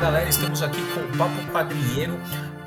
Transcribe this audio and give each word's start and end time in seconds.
Galera, 0.00 0.28
estamos 0.28 0.62
aqui 0.62 0.80
com 0.94 1.00
o 1.00 1.18
Papo 1.18 1.52
Quadrinheiro 1.52 2.16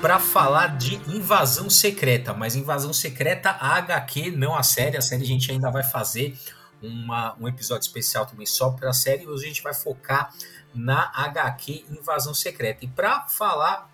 para 0.02 0.18
falar 0.18 0.76
de 0.76 0.96
Invasão 1.10 1.70
Secreta, 1.70 2.34
mas 2.34 2.54
Invasão 2.54 2.92
Secreta 2.92 3.48
a 3.52 3.78
HQ, 3.78 4.32
não 4.32 4.54
a 4.54 4.62
série. 4.62 4.98
A 4.98 5.00
série 5.00 5.22
a 5.22 5.26
gente 5.26 5.50
ainda 5.50 5.70
vai 5.70 5.82
fazer 5.82 6.38
uma, 6.82 7.34
um 7.40 7.48
episódio 7.48 7.86
especial 7.86 8.26
também 8.26 8.44
só 8.44 8.70
para 8.70 8.90
a 8.90 8.92
série. 8.92 9.26
Hoje 9.26 9.46
a 9.46 9.48
gente 9.48 9.62
vai 9.62 9.72
focar 9.72 10.30
na 10.74 11.10
HQ 11.14 11.86
Invasão 11.90 12.34
Secreta. 12.34 12.84
E 12.84 12.88
para 12.88 13.22
falar 13.22 13.90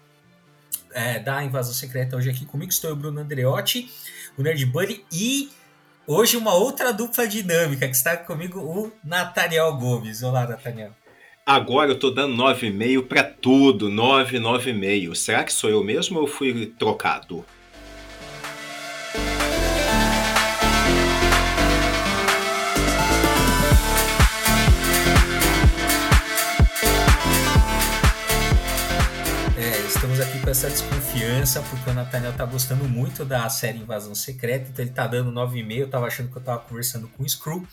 é, 0.90 1.20
da 1.20 1.42
Invasão 1.44 1.72
Secreta 1.72 2.16
hoje 2.16 2.30
aqui 2.30 2.44
comigo 2.44 2.72
estou 2.72 2.90
o 2.90 2.96
Bruno 2.96 3.20
Andreotti, 3.20 3.88
o 4.36 4.42
Nerd 4.42 4.66
Bunny 4.66 5.06
e 5.12 5.48
hoje 6.08 6.36
uma 6.36 6.54
outra 6.54 6.92
dupla 6.92 7.28
dinâmica 7.28 7.86
que 7.86 7.94
está 7.94 8.16
comigo 8.16 8.58
o 8.58 8.92
Nathaniel 9.04 9.72
Gomes. 9.76 10.24
Olá, 10.24 10.44
Nathaniel. 10.44 10.92
Agora 11.48 11.92
eu 11.92 11.98
tô 11.98 12.10
dando 12.10 12.36
9,5 12.36 13.06
para 13.06 13.24
tudo, 13.24 13.88
9, 13.88 14.38
9,5. 14.38 15.14
Será 15.14 15.42
que 15.42 15.50
sou 15.50 15.70
eu 15.70 15.82
mesmo 15.82 16.20
ou 16.20 16.26
fui 16.26 16.66
trocado? 16.66 17.42
É, 29.56 29.78
estamos 29.86 30.20
aqui 30.20 30.38
com 30.40 30.50
essa 30.50 30.68
desconfiança, 30.68 31.62
porque 31.62 31.88
o 31.88 31.94
Nathaniel 31.94 32.34
tá 32.34 32.44
gostando 32.44 32.84
muito 32.84 33.24
da 33.24 33.48
série 33.48 33.78
Invasão 33.78 34.14
Secreta, 34.14 34.68
então 34.70 34.84
ele 34.84 34.92
tá 34.92 35.06
dando 35.06 35.32
9,5. 35.32 35.78
Eu 35.78 35.88
tava 35.88 36.08
achando 36.08 36.30
que 36.30 36.36
eu 36.36 36.42
tava 36.42 36.58
conversando 36.58 37.08
com 37.08 37.22
o 37.22 37.26
Screw. 37.26 37.66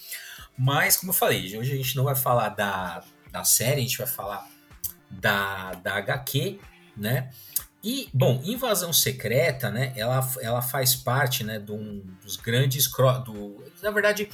Mas, 0.58 0.96
como 0.96 1.10
eu 1.12 1.14
falei, 1.14 1.58
hoje 1.58 1.74
a 1.74 1.76
gente 1.76 1.98
não 1.98 2.06
vai 2.06 2.16
falar 2.16 2.48
da, 2.48 3.04
da 3.36 3.44
série, 3.44 3.82
a 3.82 3.84
gente 3.84 3.98
vai 3.98 4.08
falar 4.08 4.48
da, 5.10 5.74
da 5.74 5.96
HQ, 5.98 6.58
né? 6.96 7.30
E, 7.84 8.10
bom, 8.14 8.42
Invasão 8.44 8.92
Secreta, 8.94 9.70
né? 9.70 9.94
Ela, 9.96 10.28
ela 10.42 10.62
faz 10.62 10.96
parte, 10.96 11.44
né, 11.44 11.60
de 11.60 11.72
um 11.72 12.02
dos 12.24 12.38
grandes. 12.38 12.90
Do, 13.26 13.64
na 13.84 13.92
verdade, 13.92 14.30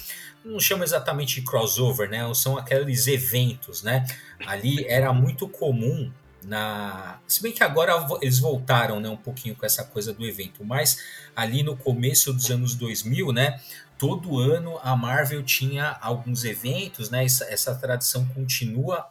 não 0.45 0.59
chama 0.59 0.83
exatamente 0.83 1.41
de 1.41 1.45
crossover, 1.45 2.09
né? 2.09 2.21
São 2.33 2.57
aqueles 2.57 3.07
eventos, 3.07 3.81
né? 3.81 4.05
Ali 4.45 4.85
era 4.87 5.11
muito 5.11 5.49
comum 5.49 6.11
na. 6.43 7.19
Se 7.27 7.41
bem 7.41 7.51
que 7.51 7.63
agora 7.63 7.93
eles 8.21 8.39
voltaram, 8.39 8.99
né, 8.99 9.09
um 9.09 9.17
pouquinho 9.17 9.55
com 9.55 9.65
essa 9.65 9.83
coisa 9.83 10.13
do 10.13 10.25
evento, 10.25 10.63
mas 10.63 10.97
ali 11.35 11.61
no 11.63 11.75
começo 11.75 12.31
dos 12.31 12.49
anos 12.51 12.75
2000, 12.75 13.33
né? 13.33 13.59
Todo 14.01 14.39
ano 14.39 14.79
a 14.81 14.95
Marvel 14.95 15.43
tinha 15.43 15.95
alguns 16.01 16.43
eventos, 16.43 17.11
né? 17.11 17.23
Essa, 17.23 17.45
essa 17.45 17.75
tradição 17.75 18.27
continua 18.29 19.07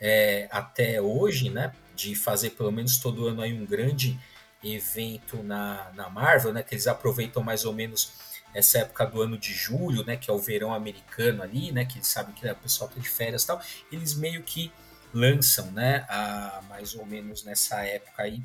é, 0.00 0.48
até 0.50 0.98
hoje, 0.98 1.50
né? 1.50 1.74
De 1.94 2.14
fazer 2.14 2.50
pelo 2.50 2.72
menos 2.72 2.96
todo 2.96 3.26
ano 3.26 3.42
aí 3.42 3.52
um 3.52 3.66
grande 3.66 4.18
evento 4.64 5.42
na, 5.42 5.90
na 5.94 6.08
Marvel, 6.08 6.54
né? 6.54 6.62
Que 6.62 6.72
eles 6.72 6.86
aproveitam 6.86 7.42
mais 7.42 7.66
ou 7.66 7.74
menos 7.74 8.12
essa 8.54 8.78
época 8.78 9.04
do 9.04 9.20
ano 9.20 9.36
de 9.36 9.52
julho, 9.52 10.06
né? 10.06 10.16
Que 10.16 10.30
é 10.30 10.32
o 10.32 10.38
verão 10.38 10.72
americano 10.72 11.42
ali, 11.42 11.70
né? 11.70 11.84
Que 11.84 11.98
eles 11.98 12.08
sabem 12.08 12.34
que 12.34 12.46
né, 12.46 12.52
o 12.52 12.56
pessoal 12.56 12.88
tá 12.88 12.98
de 12.98 13.10
férias 13.10 13.42
e 13.42 13.46
tal. 13.46 13.60
Eles 13.92 14.14
meio 14.14 14.42
que 14.42 14.72
lançam, 15.12 15.70
né? 15.72 16.06
A, 16.08 16.62
mais 16.66 16.94
ou 16.94 17.04
menos 17.04 17.44
nessa 17.44 17.84
época 17.84 18.22
aí 18.22 18.42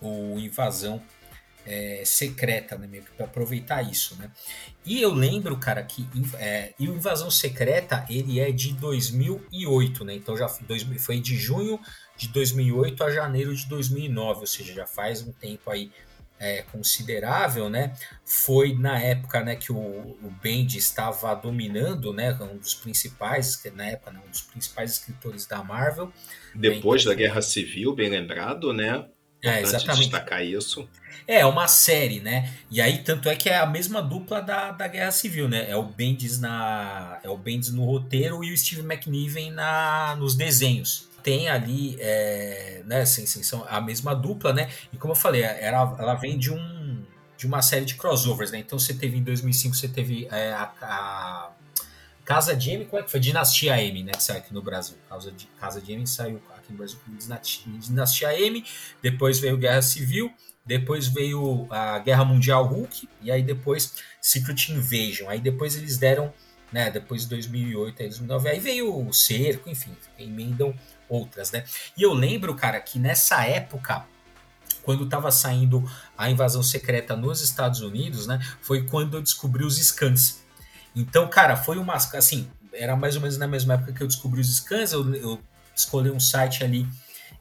o 0.00 0.38
Invasão 0.38 1.02
é, 1.66 2.02
secreta, 2.04 2.76
né, 2.76 2.86
meio 2.86 3.04
que 3.04 3.10
para 3.12 3.26
aproveitar 3.26 3.82
isso, 3.82 4.16
né? 4.16 4.30
E 4.84 5.00
eu 5.00 5.12
lembro, 5.12 5.56
cara, 5.56 5.82
que 5.82 6.06
é, 6.38 6.74
e 6.78 6.88
o 6.88 6.94
Invasão 6.94 7.30
Secreta 7.30 8.04
ele 8.08 8.38
é 8.38 8.52
de 8.52 8.72
2008, 8.74 10.04
né? 10.04 10.14
Então 10.14 10.36
já 10.36 10.48
foi 10.48 11.20
de 11.20 11.36
junho 11.36 11.80
de 12.16 12.28
2008 12.28 13.02
a 13.02 13.10
janeiro 13.10 13.54
de 13.54 13.66
2009, 13.66 14.40
ou 14.40 14.46
seja, 14.46 14.74
já 14.74 14.86
faz 14.86 15.22
um 15.22 15.32
tempo 15.32 15.70
aí 15.70 15.90
é, 16.38 16.62
considerável, 16.62 17.70
né? 17.70 17.94
Foi 18.24 18.74
na 18.74 19.00
época, 19.00 19.42
né, 19.42 19.56
que 19.56 19.72
o, 19.72 19.76
o 19.76 20.30
Bendis 20.42 20.84
estava 20.84 21.34
dominando, 21.34 22.12
né, 22.12 22.36
um 22.40 22.58
dos 22.58 22.74
principais, 22.74 23.62
na 23.74 23.86
época, 23.86 24.10
né, 24.10 24.20
um 24.26 24.30
dos 24.30 24.42
principais 24.42 24.92
escritores 24.92 25.46
da 25.46 25.62
Marvel. 25.62 26.12
Depois 26.54 27.04
da 27.04 27.14
Guerra 27.14 27.40
Civil, 27.40 27.94
bem 27.94 28.10
lembrado, 28.10 28.72
né? 28.72 29.06
É, 29.44 29.60
exatamente. 29.60 30.04
destacar 30.04 30.44
isso. 30.44 30.88
É, 31.26 31.44
uma 31.46 31.66
série, 31.68 32.20
né? 32.20 32.52
E 32.70 32.80
aí, 32.80 32.98
tanto 32.98 33.28
é 33.28 33.36
que 33.36 33.48
é 33.48 33.58
a 33.58 33.66
mesma 33.66 34.02
dupla 34.02 34.42
da, 34.42 34.72
da 34.72 34.86
Guerra 34.86 35.10
Civil, 35.10 35.48
né? 35.48 35.70
É 35.70 35.76
o 35.76 35.82
Bendis 35.82 36.38
na. 36.38 37.18
É 37.22 37.30
o 37.30 37.36
Bendis 37.36 37.70
no 37.70 37.84
roteiro 37.84 38.44
e 38.44 38.52
o 38.52 38.56
Steve 38.56 38.82
McNiven 38.82 39.50
na, 39.50 40.16
nos 40.16 40.34
desenhos. 40.34 41.08
Tem 41.22 41.48
ali, 41.48 41.96
é, 42.00 42.82
né, 42.84 43.00
assim, 43.00 43.24
assim, 43.24 43.42
são 43.42 43.64
a 43.66 43.80
mesma 43.80 44.14
dupla, 44.14 44.52
né? 44.52 44.68
E 44.92 44.98
como 44.98 45.12
eu 45.12 45.16
falei, 45.16 45.42
ela, 45.42 45.96
ela 45.98 46.14
vem 46.14 46.38
de 46.38 46.52
um 46.52 47.02
de 47.36 47.46
uma 47.46 47.62
série 47.62 47.84
de 47.84 47.94
crossovers, 47.94 48.50
né? 48.50 48.58
Então 48.58 48.78
você 48.78 48.94
teve 48.94 49.18
em 49.18 49.22
2005, 49.22 49.74
você 49.74 49.88
teve 49.88 50.28
é, 50.30 50.52
a, 50.52 50.70
a 50.82 51.50
Casa 52.24 52.56
de 52.56 52.70
M, 52.70 52.84
como 52.86 53.00
é 53.00 53.04
que 53.04 53.10
foi? 53.10 53.20
Dinastia 53.20 53.80
M, 53.82 54.02
né? 54.02 54.12
Que 54.12 54.22
saiu 54.22 54.38
aqui 54.38 54.54
no 54.54 54.62
Brasil. 54.62 54.96
Casa 55.08 55.30
de, 55.30 55.46
Casa 55.60 55.80
de 55.80 55.92
M 55.92 56.06
saiu 56.06 56.40
aqui 56.64 56.72
no 56.72 56.78
Brasil 56.78 56.98
como 57.04 57.18
Dinastia 57.78 58.40
M. 58.40 58.64
Depois 59.02 59.38
veio 59.38 59.56
Guerra 59.56 59.82
Civil. 59.82 60.32
Depois 60.66 61.06
veio 61.08 61.66
a 61.70 61.98
Guerra 61.98 62.24
Mundial 62.24 62.64
Hulk. 62.64 63.08
E 63.20 63.30
aí 63.30 63.42
depois 63.42 63.96
Secret 64.20 64.70
Invasion. 64.70 65.28
Aí 65.28 65.40
depois 65.40 65.76
eles 65.76 65.98
deram, 65.98 66.32
né? 66.72 66.90
Depois 66.90 67.22
de 67.22 67.28
2008, 67.28 68.02
aí 68.02 68.08
2009. 68.08 68.48
Aí 68.48 68.60
veio 68.60 69.06
o 69.06 69.12
Cerco, 69.12 69.68
enfim. 69.68 69.94
Emendam 70.18 70.74
outras, 71.08 71.52
né? 71.52 71.64
E 71.96 72.02
eu 72.02 72.12
lembro, 72.14 72.54
cara, 72.54 72.80
que 72.80 72.98
nessa 72.98 73.44
época 73.44 74.06
quando 74.82 75.04
estava 75.04 75.30
saindo 75.30 75.82
a 76.16 76.30
invasão 76.30 76.62
secreta 76.62 77.16
nos 77.16 77.40
Estados 77.40 77.80
Unidos, 77.80 78.26
né? 78.26 78.38
Foi 78.60 78.84
quando 78.84 79.16
eu 79.16 79.22
descobri 79.22 79.64
os 79.64 79.78
scans. 79.78 80.42
Então, 80.94 81.26
cara, 81.26 81.56
foi 81.56 81.78
uma. 81.78 81.94
Assim, 81.94 82.50
era 82.70 82.94
mais 82.94 83.16
ou 83.16 83.22
menos 83.22 83.38
na 83.38 83.46
mesma 83.46 83.74
época 83.74 83.92
que 83.92 84.02
eu 84.02 84.06
descobri 84.06 84.40
os 84.40 84.56
scans, 84.56 84.92
eu, 84.92 85.14
eu 85.14 85.40
escolhi 85.74 86.10
um 86.10 86.20
site 86.20 86.64
ali 86.64 86.86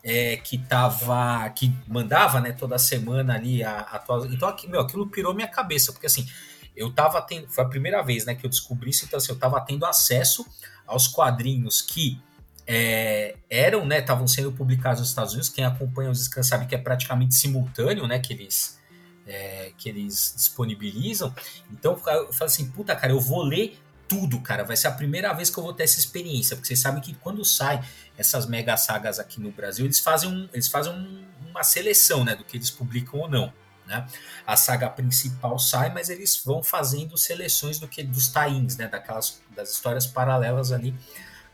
é, 0.03 0.38
que 0.38 0.57
tava. 0.57 1.49
que 1.49 1.73
mandava, 1.88 2.41
né, 2.41 2.51
toda 2.51 2.77
semana 2.77 3.35
ali 3.35 3.63
a 3.63 3.79
atual. 3.79 4.25
Então, 4.25 4.49
aqui, 4.49 4.67
meu, 4.67 4.81
aquilo 4.81 5.07
pirou 5.07 5.33
minha 5.33 5.47
cabeça, 5.47 5.94
porque 5.94 6.07
assim, 6.07 6.27
eu 6.75 6.91
tava 6.91 7.22
tendo. 7.22 7.47
Foi 7.47 7.63
a 7.63 7.67
primeira 7.67 8.01
vez 8.01 8.25
né, 8.25 8.35
que 8.35 8.45
eu 8.45 8.49
descobri 8.49 8.89
isso, 8.89 9.05
então 9.05 9.17
assim, 9.17 9.31
eu 9.31 9.39
tava 9.39 9.59
tendo 9.61 9.85
acesso 9.85 10.45
aos 10.85 11.07
quadrinhos 11.07 11.81
que. 11.81 12.22
É, 12.66 13.35
eram, 13.49 13.85
né, 13.85 13.99
estavam 13.99 14.25
sendo 14.25 14.49
publicados 14.53 15.01
nos 15.01 15.09
Estados 15.09 15.33
Unidos. 15.33 15.49
Quem 15.49 15.66
acompanha 15.66 16.09
os 16.09 16.23
scans 16.23 16.47
sabe 16.47 16.66
que 16.66 16.73
é 16.73 16.77
praticamente 16.77 17.35
simultâneo, 17.35 18.07
né, 18.07 18.19
que 18.19 18.31
eles, 18.31 18.79
é, 19.27 19.73
que 19.77 19.89
eles 19.89 20.33
disponibilizam. 20.38 21.35
Então 21.69 21.91
eu 21.91 21.97
falei 22.31 22.45
assim, 22.45 22.72
puta 22.72 22.95
cara, 22.95 23.11
eu 23.11 23.19
vou 23.19 23.43
ler 23.43 23.77
tudo, 24.08 24.40
cara. 24.41 24.64
Vai 24.64 24.75
ser 24.75 24.88
a 24.88 24.91
primeira 24.91 25.34
vez 25.34 25.50
que 25.50 25.58
eu 25.58 25.64
vou 25.64 25.74
ter 25.74 25.84
essa 25.84 26.00
experiência, 26.00 26.56
porque 26.56 26.68
vocês 26.68 26.80
sabem 26.80 27.02
que 27.02 27.14
quando 27.16 27.44
sai 27.44 27.84
essas 28.18 28.46
mega 28.46 28.78
sagas 28.78 29.19
aqui 29.19 29.40
no 29.40 29.52
Brasil, 29.52 29.86
eles 29.86 30.00
fazem, 30.00 30.30
um, 30.30 30.50
eles 30.53 30.68
fazem 30.68 30.94
um, 30.94 31.25
uma 31.50 31.64
seleção, 31.64 32.24
né, 32.24 32.36
do 32.36 32.44
que 32.44 32.58
eles 32.58 32.69
publicam 32.69 33.19
ou 33.19 33.30
não. 33.30 33.53
Né? 33.86 34.06
A 34.46 34.56
saga 34.56 34.90
principal 34.90 35.59
sai, 35.59 35.94
mas 35.94 36.09
eles 36.09 36.41
vão 36.44 36.64
fazendo 36.64 37.18
seleções 37.18 37.80
do 37.80 37.88
que 37.88 38.03
dos 38.03 38.30
tains, 38.30 38.78
né, 38.78 38.88
daquelas 38.88 39.41
das 39.56 39.72
histórias 39.72 40.06
paralelas 40.06 40.72
ali 40.72 40.96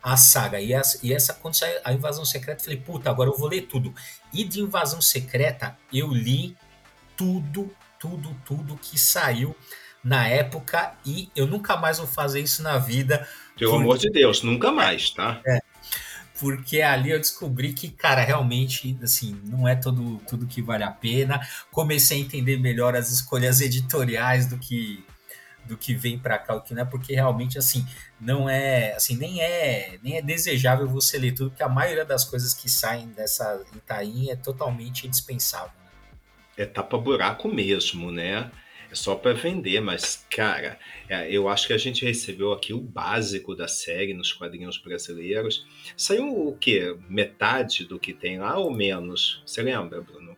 à 0.02 0.16
saga. 0.16 0.60
E 0.60 0.74
essa, 0.74 1.00
e 1.04 1.14
essa 1.14 1.34
quando 1.34 1.56
sai 1.56 1.80
a 1.84 1.94
Invasão 1.94 2.26
Secreta, 2.26 2.62
eu 2.62 2.66
falei, 2.66 2.80
puta, 2.80 3.10
agora 3.10 3.30
eu 3.30 3.38
vou 3.38 3.48
ler 3.48 3.64
tudo. 3.64 3.94
E 4.34 4.44
de 4.44 4.62
Invasão 4.62 5.02
Secreta, 5.02 5.78
eu 5.92 6.08
li 6.08 6.56
tudo, 7.18 7.74
tudo, 8.00 8.36
tudo 8.46 8.78
que 8.78 8.98
saiu 8.98 9.56
na 10.04 10.28
época 10.28 10.94
e 11.06 11.30
eu 11.36 11.46
nunca 11.46 11.75
mais 11.78 11.98
vou 11.98 12.07
fazer 12.07 12.40
isso 12.42 12.63
na 12.63 12.78
vida. 12.78 13.28
Pelo 13.57 13.72
porque... 13.72 13.84
amor 13.84 13.98
de 13.98 14.10
Deus, 14.10 14.44
nunca 14.44 14.72
mais, 14.72 15.10
tá? 15.12 15.42
É, 15.46 15.60
porque 16.40 16.81
ali 16.81 17.12
eu 17.12 17.19
descobri 17.19 17.74
que, 17.74 17.90
cara, 17.90 18.22
realmente, 18.24 18.98
assim, 19.04 19.40
não 19.46 19.68
é 19.68 19.75
todo, 19.75 20.18
tudo 20.28 20.48
que 20.48 20.62
vale 20.62 20.84
a 20.84 20.92
pena. 20.92 21.42
Comecei 21.72 22.18
a 22.18 22.22
entender 22.22 22.57
melhor 22.57 22.96
as 22.96 23.12
escolhas 23.12 23.62
editoriais 23.62 24.46
do 24.48 24.57
que 24.57 25.04
do 25.66 25.78
que 25.78 25.94
vem 25.94 26.18
para 26.18 26.40
cá, 26.40 26.56
o 26.56 26.62
que 26.62 26.74
não 26.74 26.81
é, 26.81 26.86
porque 26.86 27.13
realmente, 27.13 27.56
assim, 27.56 27.86
não 28.19 28.50
é, 28.50 28.95
assim, 28.95 29.16
nem 29.16 29.40
é, 29.40 30.00
nem 30.02 30.18
é 30.18 30.22
desejável 30.22 30.88
você 30.88 31.19
ler 31.19 31.34
tudo, 31.34 31.52
porque 31.52 31.62
a 31.62 31.69
maioria 31.69 32.04
das 32.04 32.25
coisas 32.25 32.56
que 32.56 32.68
saem 32.68 33.10
dessa 33.10 33.63
Itaim 33.75 34.31
é 34.31 34.36
totalmente 34.36 35.06
indispensável 35.06 35.80
é 36.60 36.66
tapa-buraco 36.66 37.48
mesmo, 37.48 38.12
né? 38.12 38.52
É 38.91 38.95
só 38.95 39.13
para 39.13 39.33
vender, 39.33 39.80
mas, 39.81 40.25
cara, 40.31 40.80
é, 41.07 41.31
eu 41.31 41.47
acho 41.47 41.68
que 41.68 41.74
a 41.74 41.77
gente 41.77 42.03
recebeu 42.03 42.51
aqui 42.51 42.74
o 42.74 42.81
básico 42.81 43.56
da 43.56 43.68
série 43.68 44.13
nos 44.13 44.33
quadrinhos 44.33 44.80
brasileiros. 44.80 45.65
Saiu 45.95 46.47
o 46.47 46.57
quê? 46.57 46.97
Metade 47.07 47.86
do 47.86 48.00
que 48.00 48.13
tem 48.13 48.39
lá 48.39 48.57
ou 48.57 48.74
menos? 48.74 49.44
Você 49.45 49.62
lembra, 49.62 50.01
Bruno? 50.01 50.36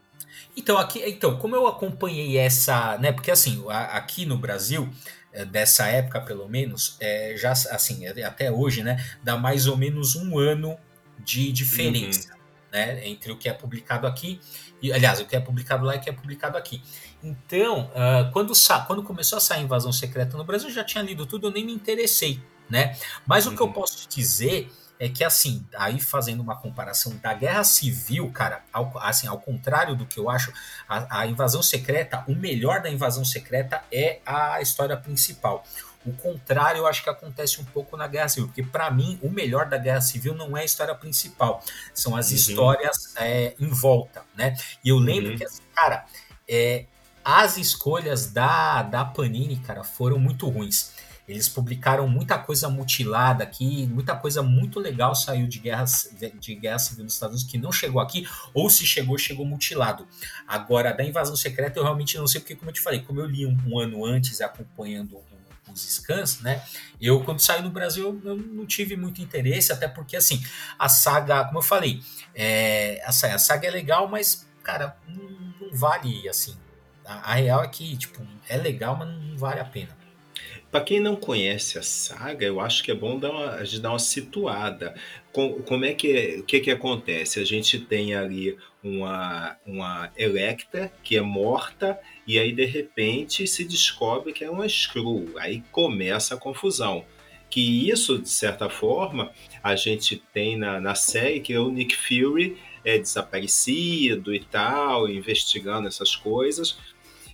Então, 0.55 0.77
aqui, 0.77 1.01
então, 1.05 1.37
como 1.37 1.55
eu 1.55 1.65
acompanhei 1.65 2.37
essa, 2.37 2.97
né? 2.97 3.13
Porque 3.13 3.31
assim, 3.31 3.63
aqui 3.69 4.25
no 4.25 4.37
Brasil, 4.37 4.89
é, 5.31 5.45
dessa 5.45 5.87
época 5.87 6.19
pelo 6.19 6.49
menos, 6.49 6.97
é, 6.99 7.35
já 7.37 7.51
assim, 7.51 8.05
até 8.07 8.51
hoje, 8.51 8.83
né? 8.83 9.01
Dá 9.23 9.37
mais 9.37 9.65
ou 9.65 9.77
menos 9.77 10.17
um 10.17 10.37
ano 10.37 10.77
de 11.23 11.53
diferença. 11.53 12.33
Uhum 12.33 12.40
né, 12.71 13.07
entre 13.07 13.31
o 13.31 13.37
que 13.37 13.49
é 13.49 13.53
publicado 13.53 14.07
aqui 14.07 14.39
e, 14.81 14.91
aliás, 14.91 15.19
o 15.19 15.25
que 15.25 15.35
é 15.35 15.39
publicado 15.39 15.85
lá 15.85 15.95
e 15.95 15.99
o 15.99 16.01
que 16.01 16.09
é 16.09 16.13
publicado 16.13 16.57
aqui. 16.57 16.81
Então, 17.23 17.91
uh, 17.91 18.31
quando, 18.31 18.53
quando 18.87 19.03
começou 19.03 19.37
a 19.37 19.41
sair 19.41 19.63
Invasão 19.63 19.91
Secreta 19.91 20.37
no 20.37 20.43
Brasil, 20.43 20.69
eu 20.69 20.73
já 20.73 20.83
tinha 20.83 21.03
lido 21.03 21.25
tudo, 21.25 21.47
eu 21.47 21.51
nem 21.51 21.65
me 21.65 21.73
interessei, 21.73 22.41
né? 22.69 22.97
Mas 23.27 23.45
uhum. 23.45 23.53
o 23.53 23.55
que 23.55 23.61
eu 23.61 23.67
uhum. 23.67 23.73
posso 23.73 24.07
dizer 24.09 24.71
é 24.99 25.09
que, 25.09 25.23
assim, 25.23 25.65
aí 25.75 25.99
fazendo 25.99 26.41
uma 26.41 26.55
comparação 26.55 27.15
da 27.17 27.33
Guerra 27.33 27.63
Civil, 27.63 28.31
cara, 28.31 28.63
ao, 28.71 28.95
assim, 28.99 29.27
ao 29.27 29.39
contrário 29.39 29.95
do 29.95 30.05
que 30.05 30.19
eu 30.19 30.29
acho, 30.29 30.53
a, 30.87 31.21
a 31.21 31.27
Invasão 31.27 31.63
Secreta, 31.63 32.23
o 32.27 32.35
melhor 32.35 32.81
da 32.81 32.89
Invasão 32.89 33.25
Secreta 33.25 33.83
é 33.91 34.19
a 34.25 34.61
história 34.61 34.95
principal. 34.95 35.63
O 36.05 36.13
contrário, 36.13 36.79
eu 36.79 36.87
acho 36.87 37.03
que 37.03 37.09
acontece 37.09 37.61
um 37.61 37.63
pouco 37.65 37.95
na 37.95 38.07
Guerra 38.07 38.27
Civil, 38.27 38.47
porque 38.47 38.63
para 38.63 38.89
mim 38.89 39.19
o 39.21 39.29
melhor 39.29 39.67
da 39.67 39.77
Guerra 39.77 40.01
Civil 40.01 40.33
não 40.33 40.57
é 40.57 40.61
a 40.61 40.65
história 40.65 40.95
principal, 40.95 41.63
são 41.93 42.15
as 42.15 42.29
uhum. 42.29 42.35
histórias 42.35 43.13
é, 43.17 43.53
em 43.59 43.69
volta, 43.69 44.23
né? 44.35 44.55
E 44.83 44.89
eu 44.89 44.97
lembro 44.97 45.31
uhum. 45.31 45.37
que, 45.37 45.45
assim, 45.45 45.61
cara, 45.75 46.05
é, 46.49 46.85
as 47.23 47.57
escolhas 47.57 48.31
da, 48.31 48.81
da 48.81 49.05
Panini, 49.05 49.57
cara, 49.57 49.83
foram 49.83 50.17
muito 50.17 50.49
ruins. 50.49 50.91
Eles 51.27 51.47
publicaram 51.47 52.07
muita 52.07 52.37
coisa 52.37 52.67
mutilada 52.67 53.43
aqui, 53.43 53.87
muita 53.87 54.15
coisa 54.15 54.41
muito 54.41 54.79
legal 54.79 55.15
saiu 55.15 55.47
de 55.47 55.59
guerra, 55.59 55.85
de 56.39 56.55
guerra 56.55 56.79
civil 56.79 57.03
nos 57.03 57.13
Estados 57.13 57.35
Unidos 57.35 57.51
que 57.51 57.57
não 57.57 57.71
chegou 57.71 58.01
aqui, 58.01 58.27
ou 58.53 58.69
se 58.69 58.85
chegou, 58.85 59.17
chegou 59.17 59.45
mutilado. 59.45 60.07
Agora, 60.47 60.91
da 60.91 61.03
invasão 61.03 61.35
secreta, 61.35 61.79
eu 61.79 61.83
realmente 61.83 62.17
não 62.17 62.27
sei, 62.27 62.41
porque, 62.41 62.55
como 62.55 62.69
eu 62.69 62.73
te 62.73 62.81
falei, 62.81 63.01
como 63.01 63.19
eu 63.19 63.27
li 63.27 63.45
um, 63.45 63.57
um 63.67 63.79
ano 63.79 64.03
antes 64.03 64.41
acompanhando 64.41 65.15
os 65.71 65.81
scans, 65.81 66.41
né? 66.41 66.63
Eu, 66.99 67.23
quando 67.23 67.39
saí 67.39 67.61
no 67.61 67.69
Brasil, 67.69 68.21
eu 68.23 68.35
não 68.35 68.65
tive 68.65 68.95
muito 68.95 69.21
interesse, 69.21 69.71
até 69.71 69.87
porque, 69.87 70.15
assim, 70.15 70.43
a 70.77 70.89
saga, 70.89 71.45
como 71.45 71.59
eu 71.59 71.63
falei, 71.63 72.01
é, 72.35 73.01
a, 73.03 73.09
a 73.09 73.39
saga 73.39 73.67
é 73.67 73.71
legal, 73.71 74.07
mas, 74.07 74.47
cara, 74.63 74.97
não, 75.07 75.29
não 75.59 75.73
vale, 75.73 76.27
assim. 76.29 76.57
A, 77.05 77.31
a, 77.31 77.35
real 77.35 77.63
é 77.63 77.67
que, 77.67 77.97
tipo, 77.97 78.25
é 78.47 78.57
legal, 78.57 78.95
mas 78.95 79.07
não 79.07 79.37
vale 79.37 79.59
a 79.59 79.65
pena. 79.65 80.00
Para 80.71 80.85
quem 80.85 81.01
não 81.01 81.17
conhece 81.17 81.77
a 81.77 81.83
saga, 81.83 82.45
eu 82.45 82.61
acho 82.61 82.81
que 82.81 82.91
é 82.91 82.95
bom 82.95 83.19
dar 83.19 83.31
uma, 83.31 83.51
a 83.55 83.65
gente 83.65 83.81
dar 83.81 83.89
uma 83.89 83.99
situada. 83.99 84.95
Com, 85.33 85.61
como 85.63 85.83
é 85.83 85.93
que 85.93 86.37
o 86.39 86.43
que, 86.43 86.61
que 86.61 86.71
acontece? 86.71 87.41
A 87.41 87.43
gente 87.43 87.77
tem 87.77 88.15
ali 88.15 88.57
uma, 88.81 89.57
uma 89.65 90.09
Electra 90.15 90.89
que 91.03 91.17
é 91.17 91.21
morta 91.21 91.99
e 92.25 92.39
aí 92.39 92.53
de 92.53 92.63
repente 92.63 93.45
se 93.45 93.65
descobre 93.65 94.31
que 94.31 94.45
é 94.45 94.49
uma 94.49 94.65
Skrull. 94.65 95.37
Aí 95.37 95.61
começa 95.73 96.35
a 96.35 96.37
confusão. 96.37 97.03
Que 97.49 97.89
isso, 97.89 98.17
de 98.17 98.29
certa 98.29 98.69
forma, 98.69 99.29
a 99.61 99.75
gente 99.75 100.23
tem 100.33 100.57
na, 100.57 100.79
na 100.79 100.95
série 100.95 101.41
que 101.41 101.51
é 101.51 101.59
o 101.59 101.69
Nick 101.69 101.97
Fury 101.97 102.57
é 102.85 102.97
desaparecido 102.97 104.33
e 104.33 104.39
tal, 104.39 105.09
investigando 105.09 105.89
essas 105.89 106.15
coisas. 106.15 106.77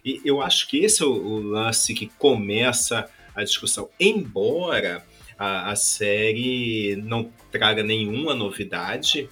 E 0.03 0.21
eu 0.25 0.41
acho 0.41 0.67
que 0.67 0.79
esse 0.79 1.03
é 1.03 1.05
o, 1.05 1.11
o 1.11 1.39
lance 1.39 1.93
que 1.93 2.07
começa 2.07 3.07
a 3.37 3.43
discussão. 3.43 3.89
Embora 3.99 5.05
a, 5.37 5.71
a 5.71 5.75
série 5.75 6.95
não 6.95 7.31
traga 7.51 7.83
nenhuma 7.83 8.33
novidade 8.33 9.29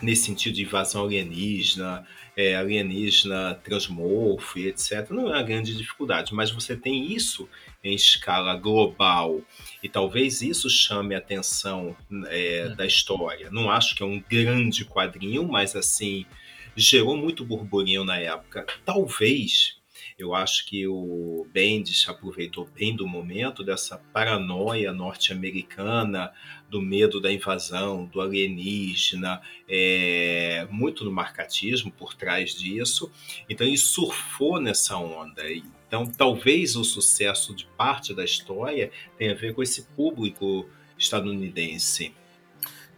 nesse 0.00 0.24
sentido 0.24 0.54
de 0.54 0.62
invasão 0.62 1.04
alienígena, 1.04 2.06
é, 2.36 2.54
alienígena 2.56 3.54
transmorfo 3.62 4.58
e 4.58 4.68
etc., 4.68 5.10
não 5.10 5.28
é 5.28 5.36
uma 5.36 5.42
grande 5.42 5.74
dificuldade, 5.74 6.34
mas 6.34 6.50
você 6.50 6.76
tem 6.76 7.12
isso 7.12 7.48
em 7.84 7.94
escala 7.94 8.56
global 8.56 9.40
e 9.82 9.88
talvez 9.88 10.42
isso 10.42 10.68
chame 10.68 11.14
a 11.14 11.18
atenção 11.18 11.96
é, 12.28 12.70
da 12.70 12.86
história. 12.86 13.50
Não 13.50 13.70
acho 13.70 13.94
que 13.94 14.02
é 14.02 14.06
um 14.06 14.22
grande 14.28 14.84
quadrinho, 14.84 15.46
mas 15.46 15.76
assim 15.76 16.26
gerou 16.74 17.16
muito 17.16 17.44
burburinho 17.44 18.04
na 18.04 18.18
época. 18.18 18.66
Talvez 18.84 19.75
eu 20.18 20.34
acho 20.34 20.64
que 20.64 20.86
o 20.86 21.46
Bendis 21.52 22.06
aproveitou 22.08 22.66
bem 22.74 22.96
do 22.96 23.06
momento 23.06 23.62
dessa 23.62 23.98
paranoia 24.14 24.90
norte-americana, 24.90 26.32
do 26.70 26.80
medo 26.80 27.20
da 27.20 27.30
invasão, 27.30 28.06
do 28.06 28.20
alienígena, 28.22 29.42
é, 29.68 30.66
muito 30.70 31.04
no 31.04 31.12
marcatismo 31.12 31.92
por 31.92 32.14
trás 32.14 32.54
disso. 32.54 33.12
Então 33.48 33.66
ele 33.66 33.76
surfou 33.76 34.58
nessa 34.58 34.96
onda. 34.96 35.42
Então 35.86 36.06
talvez 36.06 36.76
o 36.76 36.84
sucesso 36.84 37.54
de 37.54 37.66
parte 37.76 38.14
da 38.14 38.24
história 38.24 38.90
tenha 39.18 39.32
a 39.32 39.36
ver 39.36 39.54
com 39.54 39.62
esse 39.62 39.82
público 39.88 40.66
estadunidense. 40.98 42.14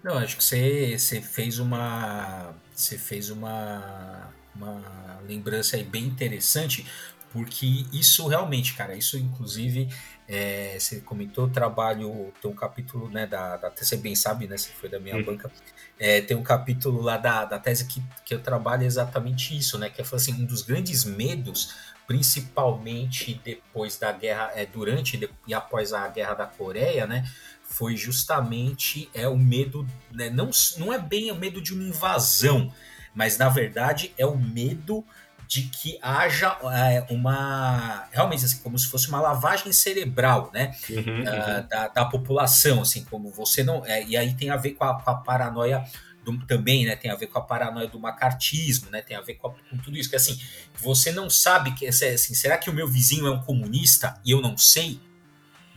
Não, 0.05 0.17
acho 0.17 0.37
que 0.37 0.45
você, 0.45 0.97
você 0.97 1.21
fez 1.21 1.59
uma. 1.59 2.55
Você 2.73 2.97
fez 2.97 3.29
uma 3.29 4.33
uma 4.59 5.21
lembrança 5.27 5.77
aí 5.77 5.85
bem 5.85 6.05
interessante, 6.05 6.85
porque 7.33 7.87
isso 7.93 8.27
realmente, 8.27 8.75
cara, 8.75 8.97
isso 8.97 9.17
inclusive, 9.17 9.89
é, 10.27 10.77
você 10.79 11.01
comentou, 11.01 11.49
trabalho, 11.49 12.33
tem 12.41 12.51
um 12.51 12.55
capítulo, 12.55 13.09
né, 13.09 13.27
da, 13.27 13.57
da 13.57 13.71
você 13.71 13.97
bem 13.97 14.15
sabe, 14.15 14.47
né, 14.47 14.57
se 14.57 14.71
foi 14.71 14.89
da 14.89 14.99
minha 14.99 15.17
hum. 15.17 15.25
banca, 15.25 15.51
é, 15.99 16.21
tem 16.21 16.37
um 16.37 16.43
capítulo 16.43 17.01
lá 17.01 17.17
da, 17.17 17.45
da 17.45 17.59
tese 17.59 17.87
que, 17.87 18.03
que 18.25 18.35
eu 18.35 18.41
trabalho 18.41 18.85
exatamente 18.85 19.57
isso, 19.57 19.79
né, 19.79 19.89
que 19.91 20.01
é 20.01 20.05
assim, 20.13 20.33
um 20.35 20.45
dos 20.45 20.63
grandes 20.63 21.05
medos, 21.05 21.75
principalmente 22.07 23.41
depois 23.45 23.99
da 23.99 24.11
guerra, 24.11 24.51
é, 24.55 24.65
durante 24.65 25.29
e 25.47 25.55
após 25.55 25.93
a 25.93 26.09
guerra 26.09 26.35
da 26.35 26.47
Coreia, 26.47 27.07
né, 27.07 27.29
foi 27.63 27.95
justamente 27.97 29.11
é 29.13 29.29
o 29.29 29.37
medo, 29.37 29.87
né, 30.11 30.31
não, 30.31 30.51
não 30.79 30.93
é 30.93 30.99
bem 30.99 31.31
o 31.31 31.35
medo 31.35 31.61
de 31.61 31.75
uma 31.75 31.85
invasão, 31.85 32.73
mas 33.19 33.37
na 33.37 33.49
verdade 33.49 34.15
é 34.17 34.25
o 34.25 34.39
medo 34.39 35.05
de 35.49 35.63
que 35.63 35.99
haja 36.01 36.57
é, 36.73 37.05
uma 37.13 38.07
realmente 38.13 38.45
assim 38.45 38.59
como 38.59 38.79
se 38.79 38.87
fosse 38.87 39.09
uma 39.09 39.21
lavagem 39.21 39.73
cerebral 39.73 40.53
né? 40.55 40.77
Uhum, 40.89 40.99
uh, 40.99 41.09
uhum. 41.09 41.67
Da, 41.69 41.89
da, 41.89 42.05
população 42.05 42.81
assim 42.81 43.03
como 43.03 43.29
você 43.31 43.65
não 43.65 43.85
é, 43.85 44.05
e 44.05 44.17
aí 44.17 44.35
tem 44.35 44.51
a 44.51 44.57
ver 44.57 44.75
com 44.75 44.85
a, 44.85 45.03
com 45.03 45.11
a 45.11 45.17
paranoia 45.17 45.85
do, 46.25 46.39
também 46.47 46.87
né? 46.87 46.95
Tem 46.95 47.11
a 47.11 47.17
ver 47.17 47.27
com 47.27 47.41
a 47.41 47.43
paranoia 47.43 47.89
do 47.89 47.99
macartismo 47.99 48.89
né? 48.89 49.03
Tem 49.03 49.17
a 49.17 49.21
ver 49.21 49.35
com, 49.35 49.49
a, 49.49 49.51
com 49.51 49.79
tudo 49.79 49.99
isso 49.99 50.09
que 50.09 50.17
assim 50.17 50.41
você 50.77 51.11
não 51.11 51.29
sabe 51.29 51.75
que 51.75 51.89
assim 51.89 52.35
será 52.35 52.57
que 52.57 52.71
o 52.71 52.73
meu 52.73 52.87
vizinho 52.87 53.27
é 53.27 53.31
um 53.33 53.43
comunista 53.43 54.21
e 54.25 54.31
eu 54.31 54.41
não 54.41 54.57
sei 54.57 55.01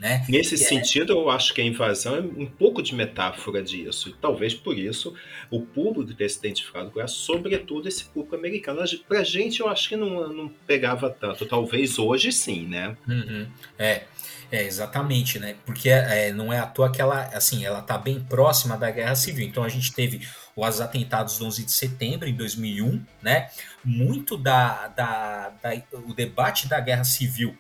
né? 0.02 0.26
Nesse 0.28 0.58
que 0.58 0.64
é 0.64 0.68
sentido, 0.68 1.14
é... 1.14 1.16
eu 1.16 1.30
acho 1.30 1.54
que 1.54 1.62
a 1.62 1.64
invasão 1.64 2.16
é 2.16 2.20
um 2.20 2.48
pouco 2.48 2.82
de 2.82 2.96
metáfora 2.96 3.62
disso. 3.62 4.10
E 4.10 4.14
talvez 4.14 4.52
por 4.52 4.76
isso 4.76 5.14
o 5.52 5.62
público 5.62 6.12
tenha 6.16 6.28
se 6.28 6.40
identificado 6.40 6.90
com 6.90 7.00
ela, 7.00 7.08
sobretudo 7.08 7.88
esse 7.88 8.06
público 8.06 8.36
americano. 8.36 8.82
Pra 9.08 9.24
gente, 9.24 9.60
eu 9.60 9.70
acho 9.70 9.88
que 9.88 9.96
não, 9.96 10.28
não 10.34 10.50
pegava 10.66 11.08
tanto. 11.08 11.46
Talvez 11.46 12.00
hoje 12.00 12.32
sim, 12.32 12.66
né? 12.66 12.98
Uhum. 13.08 13.48
É. 13.78 14.06
É, 14.52 14.64
exatamente, 14.64 15.40
né? 15.40 15.56
Porque 15.66 15.88
é, 15.88 16.34
não 16.34 16.52
é 16.52 16.60
à 16.60 16.66
toa 16.66 16.92
que 16.92 17.00
ela, 17.00 17.22
assim, 17.34 17.64
ela 17.64 17.82
tá 17.82 17.98
bem 17.98 18.20
próxima 18.20 18.76
da 18.78 18.90
Guerra 18.90 19.16
Civil. 19.16 19.48
Então 19.48 19.64
a 19.64 19.70
gente 19.70 19.94
teve 19.94 20.28
os 20.56 20.82
atentados 20.82 21.38
do 21.38 21.46
11 21.46 21.64
de 21.64 21.72
setembro 21.72 22.28
em 22.28 22.34
2001, 22.34 23.06
né? 23.22 23.50
Muito 23.86 24.36
da, 24.36 24.88
da, 24.88 25.54
da 25.62 25.70
o 25.94 26.14
debate 26.14 26.68
da 26.68 26.80
Guerra 26.80 27.04
Civil 27.06 27.56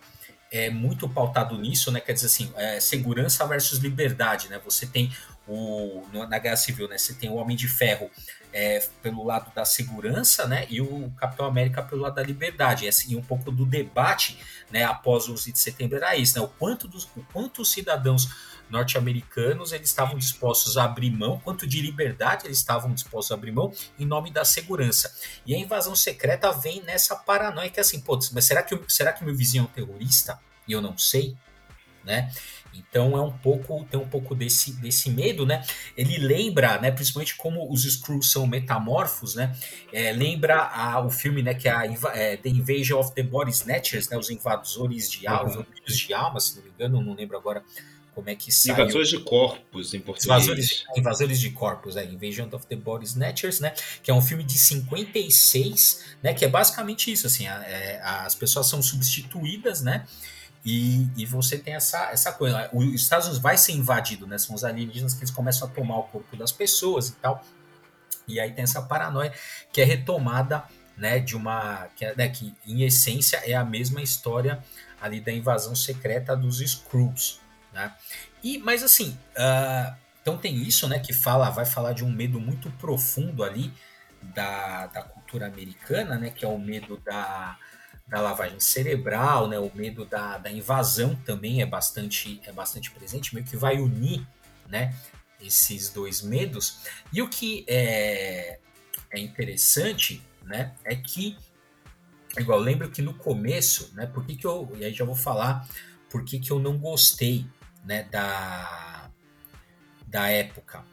é 0.52 0.70
muito 0.70 1.08
pautado 1.08 1.58
nisso, 1.58 1.92
né? 1.92 2.02
Quer 2.02 2.14
dizer 2.14 2.28
assim, 2.28 2.52
é, 2.58 2.80
segurança 2.80 3.48
versus 3.48 3.80
liberdade, 3.80 4.50
né? 4.50 4.60
Você 4.66 4.86
tem 4.86 5.12
o 5.48 6.04
na 6.30 6.38
Guerra 6.38 6.58
Civil, 6.58 6.88
né? 6.88 6.98
Você 6.98 7.14
tem 7.14 7.30
o 7.30 7.36
Homem 7.36 7.56
de 7.56 7.68
Ferro 7.68 8.12
é, 8.54 8.86
pelo 9.02 9.24
lado 9.24 9.52
da 9.56 9.64
segurança, 9.64 10.46
né? 10.46 10.68
E 10.70 10.82
o 10.82 11.10
Capitão 11.18 11.46
América 11.46 11.82
pelo 11.82 12.02
lado 12.02 12.16
da 12.16 12.24
liberdade. 12.24 12.86
E 12.86 12.90
assim, 12.90 13.16
um 13.16 13.22
pouco 13.22 13.50
do 13.50 13.66
debate, 13.66 14.38
né? 14.70 14.84
Após 14.84 15.28
o 15.28 15.34
11 15.34 15.54
de 15.54 15.60
setembro 15.60 15.98
era 15.98 16.16
isso, 16.18 16.38
né? 16.38 16.44
O 16.44 16.50
quanto 16.50 16.88
dos, 16.88 17.06
o 17.16 17.24
quanto 17.32 17.62
os 17.62 17.72
cidadãos 17.72 18.30
norte-americanos 18.72 19.72
eles 19.72 19.90
estavam 19.90 20.18
dispostos 20.18 20.78
a 20.78 20.86
abrir 20.86 21.12
mão, 21.12 21.40
quanto 21.44 21.68
de 21.68 21.82
liberdade 21.82 22.48
eles 22.48 22.58
estavam 22.58 22.94
dispostos 22.94 23.32
a 23.32 23.36
abrir 23.36 23.52
mão 23.52 23.72
em 24.00 24.06
nome 24.06 24.32
da 24.32 24.46
segurança. 24.46 25.14
E 25.46 25.54
a 25.54 25.58
invasão 25.58 25.96
secreta 25.96 26.52
vem 26.52 26.82
nessa 26.84 27.16
paranoia 27.16 27.70
que 27.70 27.80
é 27.80 27.82
assim, 27.82 28.00
pô, 28.00 28.18
mas 28.34 28.46
será 28.46 28.64
que, 28.64 28.80
será 28.88 29.14
que 29.14 29.24
meu 29.24 29.36
vizinho 29.36 29.64
é 29.64 29.66
um 29.66 29.86
terrorista 29.86 30.40
e 30.68 30.72
eu 30.72 30.82
não 30.82 30.98
sei? 30.98 31.36
Né? 32.04 32.32
Então 32.74 33.18
é 33.18 33.22
um 33.22 33.32
pouco 33.32 33.86
tem 33.86 34.00
um 34.00 34.08
pouco 34.08 34.34
desse, 34.34 34.74
desse 34.74 35.10
medo, 35.10 35.46
né? 35.46 35.64
Ele 35.96 36.18
lembra, 36.18 36.80
né? 36.80 36.92
Principalmente 36.92 37.36
como 37.36 37.72
os 37.72 37.86
Skrulls 37.86 38.32
são 38.32 38.48
metamorfos, 38.48 39.36
né? 39.36 39.56
É, 39.92 40.12
lembra 40.12 40.62
a, 40.62 41.00
o 41.06 41.10
filme, 41.10 41.44
né? 41.44 41.54
Que 41.54 41.68
é, 41.68 41.72
a, 41.72 41.86
é, 42.14 42.38
The 42.38 42.50
Invasion 42.50 43.00
of 43.00 43.14
the 43.14 43.24
Body 43.24 43.52
Snatchers, 43.52 44.10
né? 44.10 44.18
Os 44.18 44.30
invasores 44.30 45.12
de 45.12 45.28
almas, 45.28 45.56
uhum. 45.56 45.66
de 45.86 46.14
almas, 46.14 46.44
se 46.46 46.56
não 46.58 46.64
me 46.64 46.70
engano, 46.70 47.02
não 47.02 47.14
lembro 47.14 47.38
agora 47.38 47.64
como 48.14 48.30
é 48.30 48.36
que 48.36 48.52
saiu. 48.52 48.76
Invasores 48.76 49.10
de 49.10 49.20
corpos, 49.20 49.94
em 49.94 50.00
português. 50.00 50.26
Invasores, 50.26 50.84
invasores 50.96 51.40
de 51.40 51.50
corpos, 51.52 51.96
é, 51.98 52.06
Invasion 52.06 52.48
of 52.52 52.66
the 52.68 52.76
Body 52.76 53.06
Snatchers, 53.06 53.60
né? 53.60 53.74
Que 54.04 54.12
é 54.12 54.14
um 54.14 54.22
filme 54.22 54.44
de 54.44 54.58
56, 54.58 56.06
né? 56.22 56.34
Que 56.34 56.46
é 56.46 56.48
basicamente 56.48 57.12
isso, 57.12 57.28
assim, 57.28 57.48
é, 57.48 58.02
as 58.04 58.36
pessoas 58.36 58.68
são 58.68 58.82
substituídas, 58.82 59.82
né? 59.82 60.06
E, 60.64 61.08
e 61.18 61.26
você 61.26 61.58
tem 61.58 61.74
essa, 61.74 62.12
essa 62.12 62.32
coisa. 62.32 62.70
Os 62.72 62.94
Estados 62.94 63.26
Unidos 63.26 63.42
vai 63.42 63.58
ser 63.58 63.74
invadido, 63.74 64.28
né? 64.28 64.38
São 64.38 64.56
os 64.56 64.64
alienígenas 64.64 65.14
que 65.14 65.22
eles 65.22 65.32
começam 65.32 65.68
a 65.68 65.72
tomar 65.72 65.98
o 65.98 66.04
corpo 66.04 66.36
das 66.38 66.52
pessoas 66.52 67.10
e 67.10 67.14
tal. 67.14 67.44
E 68.28 68.40
aí 68.40 68.52
tem 68.52 68.64
essa 68.64 68.82
paranoia 68.82 69.34
que 69.74 69.82
é 69.82 69.84
retomada 69.84 70.64
né, 70.96 71.20
de 71.20 71.36
uma. 71.36 71.88
Que, 71.96 72.06
é, 72.06 72.16
né, 72.16 72.30
que 72.30 72.54
em 72.66 72.84
essência 72.84 73.38
é 73.38 73.54
a 73.54 73.66
mesma 73.66 74.02
história 74.02 74.64
ali 75.02 75.20
da 75.20 75.32
invasão 75.32 75.76
secreta 75.76 76.36
dos 76.36 76.62
Skrulls. 76.62 77.41
Né? 77.74 77.94
E, 78.44 78.58
mas 78.58 78.84
assim, 78.84 79.18
uh, 79.38 79.96
então 80.22 80.38
tem 80.38 80.56
isso, 80.56 80.88
né, 80.88 81.00
que 81.00 81.14
fala, 81.14 81.50
vai 81.50 81.66
falar 81.66 81.94
de 81.94 82.04
um 82.04 82.12
medo 82.12 82.40
muito 82.40 82.70
profundo 82.72 83.44
ali 83.44 83.74
da, 84.22 84.88
da 84.88 85.02
cultura 85.02 85.48
americana, 85.48 86.18
né, 86.18 86.30
que 86.30 86.46
é 86.46 86.48
o 86.48 86.60
medo 86.60 86.98
da, 86.98 87.58
da 88.08 88.22
lavagem 88.22 88.60
cerebral, 88.60 89.48
né, 89.48 89.58
o 89.58 89.72
medo 89.74 90.06
da, 90.06 90.38
da 90.38 90.52
invasão 90.52 91.16
também 91.16 91.62
é 91.62 91.66
bastante 91.66 92.40
é 92.46 92.52
bastante 92.52 92.92
presente, 92.92 93.34
meio 93.34 93.46
que 93.46 93.58
vai 93.58 93.80
unir, 93.80 94.26
né, 94.68 94.94
esses 95.42 95.90
dois 95.90 96.22
medos. 96.22 96.82
E 97.12 97.22
o 97.22 97.28
que 97.28 97.66
é, 97.68 98.60
é 99.10 99.20
interessante, 99.20 100.22
né, 100.44 100.74
é 100.84 100.96
que 100.96 101.36
igual 102.38 102.60
lembro 102.60 102.90
que 102.92 103.02
no 103.02 103.14
começo, 103.14 103.92
né, 103.96 104.06
por 104.06 104.26
que, 104.26 104.36
que 104.36 104.46
eu 104.46 104.72
e 104.78 104.86
aí 104.86 104.94
já 104.94 105.04
vou 105.04 105.16
falar 105.16 105.68
por 106.10 106.24
que, 106.24 106.40
que 106.40 106.52
eu 106.52 106.60
não 106.60 106.78
gostei, 106.78 107.46
né, 107.84 108.04
da 108.04 109.10
da 110.08 110.30
época 110.30 110.84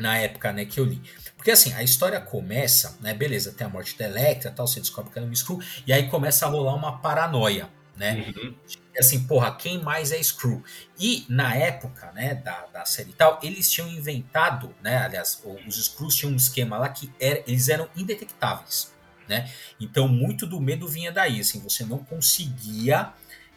na 0.00 0.16
época 0.18 0.52
né, 0.52 0.64
que 0.64 0.80
eu 0.80 0.84
li. 0.84 1.00
Porque 1.36 1.50
assim, 1.50 1.72
a 1.74 1.82
história 1.82 2.20
começa, 2.20 2.96
né? 3.00 3.14
Beleza, 3.14 3.52
tem 3.52 3.66
a 3.66 3.70
morte 3.70 3.96
da 3.96 4.06
Electra 4.06 4.50
tal, 4.50 4.66
você 4.66 4.80
descobre 4.80 5.12
que 5.12 5.18
ela 5.18 5.26
é 5.26 5.28
uma 5.28 5.36
Screw, 5.36 5.60
e 5.86 5.92
aí 5.92 6.08
começa 6.08 6.46
a 6.46 6.48
rolar 6.48 6.74
uma 6.74 6.98
paranoia, 6.98 7.68
né? 7.96 8.32
Uhum. 8.34 8.54
Assim, 8.98 9.24
porra, 9.24 9.54
quem 9.54 9.80
mais 9.82 10.10
é 10.10 10.22
Screw? 10.22 10.62
E 10.98 11.24
na 11.28 11.54
época, 11.54 12.10
né, 12.12 12.34
da, 12.34 12.66
da 12.66 12.84
série 12.84 13.10
e 13.10 13.12
tal, 13.12 13.38
eles 13.42 13.70
tinham 13.70 13.88
inventado, 13.88 14.74
né? 14.82 14.98
Aliás, 14.98 15.42
os 15.66 15.84
Screws 15.84 16.16
tinham 16.16 16.32
um 16.32 16.36
esquema 16.36 16.78
lá 16.78 16.88
que 16.88 17.12
era, 17.20 17.42
eles 17.46 17.68
eram 17.68 17.88
indetectáveis, 17.96 18.92
né? 19.28 19.50
Então, 19.78 20.08
muito 20.08 20.46
do 20.46 20.60
medo 20.60 20.88
vinha 20.88 21.12
daí, 21.12 21.40
assim, 21.40 21.60
você 21.60 21.84
não 21.84 21.98
conseguia, 21.98 23.12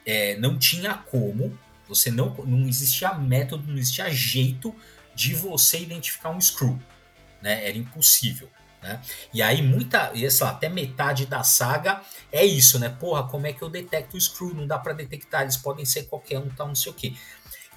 é, 0.06 0.36
não 0.38 0.58
tinha 0.58 0.94
como, 0.94 1.58
você 1.94 2.12
não, 2.12 2.34
não 2.46 2.68
existia 2.68 3.14
método, 3.14 3.68
não 3.68 3.78
existia 3.78 4.10
jeito 4.10 4.76
de 5.16 5.34
você 5.34 5.80
identificar 5.80 6.30
um 6.30 6.40
screw. 6.40 6.80
Né? 7.42 7.68
Era 7.68 7.78
impossível. 7.78 8.50
Né? 8.82 9.02
E 9.34 9.42
aí, 9.42 9.62
muita, 9.62 10.12
sei 10.14 10.46
lá, 10.46 10.52
até 10.52 10.70
metade 10.70 11.26
da 11.26 11.44
saga 11.44 12.02
é 12.32 12.46
isso, 12.46 12.78
né? 12.78 12.90
Porra, 12.90 13.24
como 13.24 13.48
é 13.48 13.54
que 13.54 13.62
eu 13.62 13.70
detecto 13.70 14.18
o 14.18 14.22
screw? 14.22 14.54
Não 14.54 14.68
dá 14.68 14.78
para 14.78 14.94
detectar, 14.94 15.44
eles 15.44 15.56
podem 15.56 15.86
ser 15.86 16.04
qualquer 16.04 16.40
um, 16.40 16.50
tal, 16.50 16.68
não 16.68 16.76
sei 16.76 16.92
o 16.92 16.96
quê. 16.96 17.14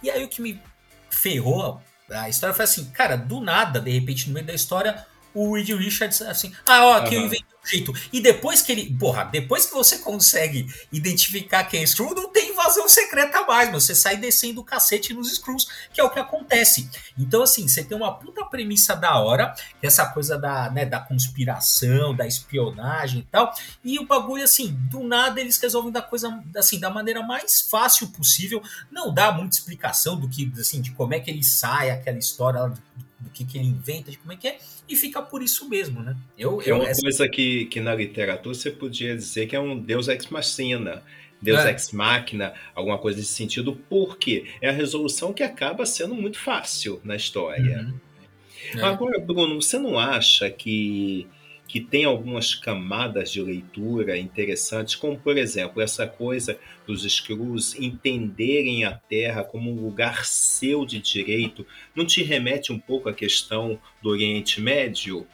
E 0.02 0.10
aí, 0.10 0.24
o 0.24 0.28
que 0.28 0.42
me 0.42 0.60
ferrou, 1.08 1.80
a 2.10 2.28
história 2.28 2.54
foi 2.54 2.64
assim, 2.64 2.86
cara, 2.86 3.16
do 3.16 3.40
nada, 3.40 3.80
de 3.80 3.90
repente, 3.90 4.26
no 4.28 4.34
meio 4.34 4.46
da 4.46 4.52
história, 4.54 5.06
o 5.32 5.54
Reed 5.54 5.68
Richards, 5.70 6.22
assim, 6.22 6.52
ah, 6.64 6.84
ó, 6.86 6.94
aqui 6.94 7.14
uhum. 7.14 7.22
eu 7.22 7.26
inventei 7.26 7.56
jeito. 7.66 7.92
E 8.12 8.20
depois 8.20 8.62
que 8.62 8.72
ele. 8.72 8.96
Porra, 8.96 9.24
depois 9.24 9.66
que 9.66 9.74
você 9.74 9.98
consegue 9.98 10.66
identificar 10.92 11.64
quem 11.64 11.82
é 11.82 11.86
Screw, 11.86 12.14
não 12.14 12.30
tem 12.30 12.54
invasão 12.66 12.88
secreta 12.88 13.42
mais, 13.46 13.70
meu. 13.70 13.80
Você 13.80 13.94
sai 13.94 14.16
descendo 14.16 14.60
o 14.60 14.64
cacete 14.64 15.14
nos 15.14 15.32
Screws, 15.32 15.68
que 15.92 16.00
é 16.00 16.04
o 16.04 16.10
que 16.10 16.18
acontece. 16.18 16.88
Então, 17.16 17.42
assim, 17.42 17.66
você 17.66 17.84
tem 17.84 17.96
uma 17.96 18.12
puta 18.12 18.44
premissa 18.44 18.94
da 18.94 19.18
hora, 19.18 19.54
que 19.80 19.86
é 19.86 19.86
essa 19.86 20.06
coisa 20.06 20.36
da, 20.36 20.70
né, 20.70 20.84
da 20.84 20.98
conspiração, 20.98 22.14
da 22.14 22.26
espionagem 22.26 23.20
e 23.20 23.24
tal. 23.24 23.52
E 23.84 23.98
o 23.98 24.06
bagulho, 24.06 24.42
assim, 24.42 24.76
do 24.90 25.02
nada 25.02 25.40
eles 25.40 25.58
resolvem 25.58 25.92
da 25.92 26.02
coisa, 26.02 26.42
assim, 26.56 26.78
da 26.78 26.90
maneira 26.90 27.22
mais 27.22 27.60
fácil 27.60 28.08
possível. 28.08 28.62
Não 28.90 29.12
dá 29.14 29.32
muita 29.32 29.56
explicação 29.56 30.18
do 30.18 30.28
que, 30.28 30.52
assim, 30.58 30.80
de 30.80 30.90
como 30.92 31.14
é 31.14 31.20
que 31.20 31.30
ele 31.30 31.42
sai, 31.42 31.90
aquela 31.90 32.18
história 32.18 32.68
do, 32.68 32.82
do 33.20 33.30
que, 33.30 33.44
que 33.44 33.58
ele 33.58 33.68
inventa, 33.68 34.10
de 34.10 34.18
como 34.18 34.32
é 34.32 34.36
que 34.36 34.48
é 34.48 34.58
e 34.88 34.94
fica 34.94 35.20
por 35.20 35.42
isso 35.42 35.68
mesmo, 35.68 36.00
né? 36.00 36.16
Eu, 36.38 36.62
é 36.64 36.72
uma 36.72 36.88
essa... 36.88 37.00
coisa 37.00 37.28
que, 37.28 37.64
que 37.66 37.80
na 37.80 37.92
literatura 37.92 38.54
você 38.54 38.70
podia 38.70 39.16
dizer 39.16 39.46
que 39.46 39.56
é 39.56 39.60
um 39.60 39.76
deus 39.76 40.06
ex 40.06 40.28
machina, 40.28 41.02
deus 41.40 41.60
é. 41.60 41.70
ex 41.70 41.92
machina, 41.92 42.54
alguma 42.74 42.98
coisa 42.98 43.18
nesse 43.18 43.32
sentido, 43.32 43.78
porque 43.88 44.46
é 44.60 44.68
a 44.68 44.72
resolução 44.72 45.32
que 45.32 45.42
acaba 45.42 45.84
sendo 45.86 46.14
muito 46.14 46.38
fácil 46.38 47.00
na 47.04 47.16
história. 47.16 47.80
Uhum. 47.80 48.80
É. 48.80 48.82
Agora, 48.82 49.18
Bruno, 49.18 49.60
você 49.60 49.78
não 49.78 49.98
acha 49.98 50.50
que 50.50 51.26
que 51.68 51.80
tem 51.80 52.04
algumas 52.04 52.54
camadas 52.54 53.30
de 53.30 53.42
leitura 53.42 54.16
interessantes, 54.16 54.94
como 54.94 55.18
por 55.18 55.36
exemplo 55.36 55.82
essa 55.82 56.06
coisa 56.06 56.58
dos 56.86 57.02
Screws 57.02 57.74
entenderem 57.74 58.84
a 58.84 58.92
Terra 58.92 59.42
como 59.42 59.70
um 59.70 59.84
lugar 59.84 60.24
seu 60.24 60.86
de 60.86 61.00
direito, 61.00 61.66
não 61.94 62.06
te 62.06 62.22
remete 62.22 62.72
um 62.72 62.78
pouco 62.78 63.08
à 63.08 63.12
questão 63.12 63.80
do 64.00 64.10
Oriente 64.10 64.60
Médio? 64.60 65.26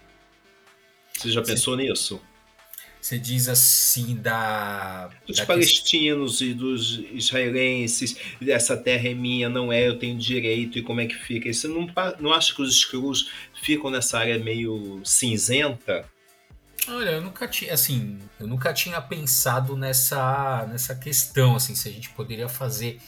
Você 1.12 1.30
já 1.30 1.42
pensou 1.42 1.76
nisso? 1.76 2.20
Você 3.02 3.18
diz 3.18 3.48
assim 3.48 4.14
da. 4.14 5.10
Dos 5.26 5.38
da 5.38 5.44
palestinos 5.44 6.40
e 6.40 6.54
dos 6.54 7.00
israelenses, 7.12 8.16
essa 8.46 8.76
terra 8.76 9.08
é 9.08 9.14
minha, 9.14 9.48
não 9.48 9.72
é, 9.72 9.88
eu 9.88 9.98
tenho 9.98 10.16
direito, 10.16 10.78
e 10.78 10.82
como 10.82 11.00
é 11.00 11.06
que 11.06 11.16
fica? 11.16 11.52
Você 11.52 11.66
não, 11.66 11.88
não 12.20 12.32
acha 12.32 12.54
que 12.54 12.62
os 12.62 12.78
Screws 12.78 13.28
ficam 13.60 13.90
nessa 13.90 14.20
área 14.20 14.38
meio 14.38 15.00
cinzenta? 15.04 16.08
Olha, 16.86 17.10
eu 17.10 17.20
nunca 17.20 17.48
tinha, 17.48 17.74
assim, 17.74 18.20
eu 18.38 18.46
nunca 18.46 18.72
tinha 18.72 19.00
pensado 19.00 19.76
nessa, 19.76 20.64
nessa 20.70 20.94
questão, 20.94 21.56
assim, 21.56 21.74
se 21.74 21.88
a 21.88 21.92
gente 21.92 22.10
poderia 22.10 22.48
fazer 22.48 23.00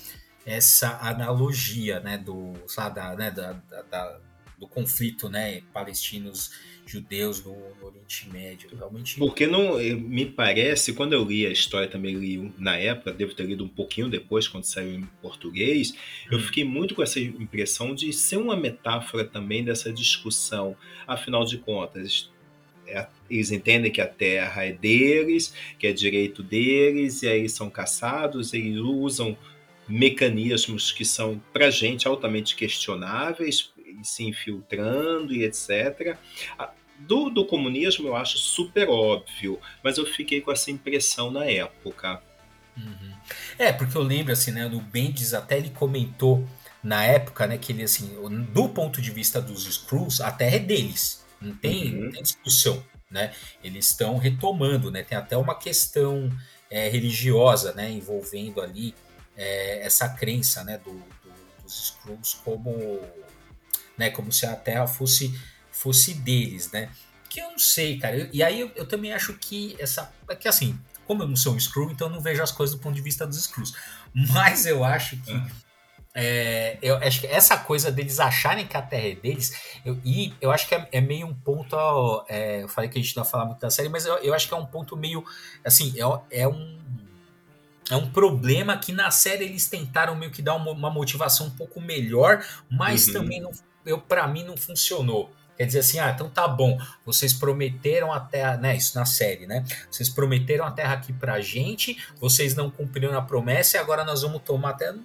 essa 0.45 0.99
analogia, 1.03 2.01
né, 2.01 2.19
do, 2.19 2.53
sabe, 2.67 2.97
da, 2.97 3.15
né, 3.15 3.31
da, 3.31 3.53
da, 3.91 4.19
do 4.59 4.67
conflito, 4.67 5.29
né, 5.29 5.61
palestinos 5.73 6.51
judeus 6.87 7.45
no, 7.45 7.53
no, 7.81 7.87
Oriente 7.87 8.29
Médio, 8.31 8.71
realmente. 8.77 9.17
Porque 9.17 9.47
não, 9.47 9.79
me 9.79 10.27
parece, 10.27 10.93
quando 10.93 11.13
eu 11.13 11.25
li 11.25 11.47
a 11.47 11.51
história 11.51 11.89
também 11.89 12.15
li 12.15 12.53
na 12.59 12.77
época, 12.77 13.13
devo 13.13 13.35
ter 13.35 13.45
lido 13.47 13.65
um 13.65 13.69
pouquinho 13.69 14.09
depois 14.09 14.47
quando 14.47 14.65
saiu 14.65 14.95
em 14.95 15.09
português, 15.23 15.95
eu 16.31 16.39
hum. 16.39 16.43
fiquei 16.43 16.65
muito 16.65 16.95
com 16.95 17.03
essa 17.03 17.21
impressão 17.21 17.95
de 17.95 18.13
ser 18.13 18.37
uma 18.37 18.57
metáfora 18.57 19.25
também 19.25 19.65
dessa 19.65 19.93
discussão. 19.93 20.77
Afinal 21.07 21.45
de 21.45 21.59
contas, 21.59 22.31
é, 22.87 23.07
eles 23.31 23.51
entendem 23.51 23.91
que 23.91 24.01
a 24.01 24.07
terra 24.07 24.65
é 24.65 24.73
deles, 24.73 25.55
que 25.79 25.87
é 25.87 25.93
direito 25.93 26.43
deles, 26.43 27.23
e 27.23 27.29
aí 27.29 27.49
são 27.49 27.71
caçados, 27.71 28.53
eles 28.53 28.79
usam 28.79 29.37
mecanismos 29.89 30.93
que 30.93 31.05
são, 31.05 31.41
para 31.53 31.71
gente, 31.71 32.09
altamente 32.09 32.57
questionáveis, 32.57 33.73
se 34.05 34.25
infiltrando 34.25 35.33
e 35.35 35.45
etc. 35.45 36.17
Do, 36.99 37.29
do 37.29 37.45
comunismo 37.45 38.09
eu 38.09 38.17
acho 38.17 38.39
super 38.39 38.89
óbvio, 38.89 39.59
mas 39.83 39.99
eu 39.99 40.07
fiquei 40.07 40.41
com 40.41 40.53
essa 40.53 40.71
impressão 40.71 41.31
na 41.31 41.45
época. 41.45 42.23
Uhum. 42.77 43.15
É, 43.59 43.73
porque 43.73 43.97
eu 43.97 44.03
lembro, 44.03 44.33
assim, 44.33 44.51
né, 44.51 44.69
do 44.69 44.81
Bendis 44.81 45.35
até 45.35 45.57
ele 45.57 45.71
comentou 45.71 46.47
na 46.83 47.05
época, 47.05 47.47
né, 47.47 47.57
que 47.57 47.73
ele, 47.73 47.83
assim, 47.83 48.17
do 48.53 48.69
ponto 48.69 49.01
de 49.01 49.11
vista 49.11 49.41
dos 49.41 49.65
Screws, 49.65 50.21
a 50.21 50.31
terra 50.31 50.57
é 50.57 50.59
deles. 50.59 51.25
Não 51.41 51.55
tem, 51.55 51.95
uhum. 51.95 52.05
não 52.05 52.11
tem 52.11 52.23
discussão, 52.23 52.83
né? 53.11 53.33
Eles 53.63 53.87
estão 53.87 54.17
retomando, 54.17 54.91
né? 54.91 55.03
Tem 55.03 55.17
até 55.17 55.37
uma 55.37 55.55
questão 55.55 56.31
é, 56.71 56.89
religiosa, 56.89 57.73
né? 57.75 57.91
Envolvendo 57.91 58.61
ali 58.61 58.95
é, 59.37 59.85
essa 59.85 60.09
crença, 60.09 60.65
né? 60.65 60.79
Do, 60.79 60.93
do, 60.93 61.63
dos 61.63 61.85
Skrulls 61.85 62.35
como, 62.45 63.01
né? 63.97 64.11
Como 64.11 64.33
se 64.33 64.47
a 64.47 64.55
Terra 64.55 64.87
fosse 64.87 65.39
fosse 65.71 66.15
deles, 66.15 66.71
né? 66.71 66.89
Que 67.29 67.41
eu 67.41 67.51
não 67.51 67.59
sei, 67.59 67.99
cara. 67.99 68.31
e 68.33 68.43
aí 68.43 68.61
eu, 68.61 68.71
eu, 68.77 68.87
também 68.87 69.13
acho 69.13 69.35
que 69.35 69.75
essa, 69.81 70.13
é 70.29 70.37
que 70.37 70.47
assim, 70.47 70.79
como 71.05 71.25
eu 71.25 71.29
não 71.29 71.35
sou 71.35 71.53
um 71.53 71.57
Skrull, 71.57 71.91
então 71.91 72.07
eu 72.07 72.13
não 72.13 72.21
vejo 72.21 72.41
as 72.41 72.53
coisas 72.53 72.77
do 72.77 72.81
ponto 72.81 72.95
de 72.95 73.03
vista 73.03 73.27
dos 73.27 73.39
Skrulls. 73.39 73.75
Mas 74.15 74.67
eu 74.67 74.85
acho 74.85 75.17
que 75.17 75.33
uhum 75.33 75.65
é, 76.17 76.79
eu 76.81 76.97
acho 76.99 77.23
que 77.23 77.27
essa 77.27 77.57
coisa 77.57 77.91
deles 77.91 78.21
acharem 78.21 78.65
que 78.69 78.77
a 78.77 78.83
Terra 78.83 79.09
é 79.09 79.15
deles, 79.17 79.53
eu, 79.85 79.99
e 80.05 80.33
eu 80.41 80.53
acho 80.53 80.69
que 80.69 80.75
é, 80.75 80.89
é 80.93 81.01
meio 81.01 81.27
um 81.27 81.35
ponto. 81.35 81.77
É, 82.29 82.63
eu 82.63 82.69
falei 82.69 82.89
que 82.89 82.97
a 82.97 83.03
gente 83.03 83.17
não 83.17 83.25
vai 83.25 83.31
falar 83.33 83.47
muito 83.47 83.59
da 83.59 83.69
série, 83.69 83.89
mas 83.89 84.07
eu, 84.07 84.15
eu 84.19 84.33
acho 84.33 84.47
que 84.47 84.55
é 84.55 84.57
um 84.57 84.65
ponto 84.65 84.97
meio. 84.97 85.25
Assim, 85.65 85.93
é, 85.99 86.43
é 86.43 86.49
um. 86.49 86.79
É 87.91 87.97
um 87.97 88.11
problema 88.11 88.79
que 88.79 88.93
na 88.93 89.11
série 89.11 89.45
eles 89.45 89.69
tentaram 89.69 90.15
meio 90.15 90.31
que 90.31 90.41
dar 90.41 90.55
uma, 90.55 90.71
uma 90.71 90.89
motivação 90.89 91.49
um 91.49 91.51
pouco 91.51 91.81
melhor, 91.81 92.43
mas 92.71 93.09
uhum. 93.09 93.13
também 93.13 93.41
não, 93.43 93.51
eu 93.85 94.01
para 94.01 94.27
mim 94.27 94.45
não 94.45 94.57
funcionou. 94.57 95.33
Quer 95.57 95.67
dizer 95.67 95.79
assim, 95.81 96.01
ah, 96.01 96.11
então 96.11 96.29
tá 96.29 96.49
bom, 96.49 96.77
vocês 97.07 97.33
prometeram 97.33 98.13
a 98.13 98.19
terra, 98.19 98.57
né? 98.57 98.77
Isso 98.77 98.99
na 98.99 99.07
série, 99.07 99.47
né? 99.47 99.65
Vocês 99.89 100.09
prometeram 100.09 100.65
a 100.65 100.71
terra 100.73 100.95
aqui 100.95 101.13
pra 101.13 101.41
gente, 101.41 101.97
vocês 102.21 102.57
não 102.57 102.69
cumpriram 102.69 103.17
a 103.17 103.23
promessa 103.23 103.77
e 103.77 103.81
agora 103.81 104.05
nós 104.05 104.23
vamos 104.23 104.43
tomar 104.43 104.71
a 104.71 104.75
terra 104.75 104.99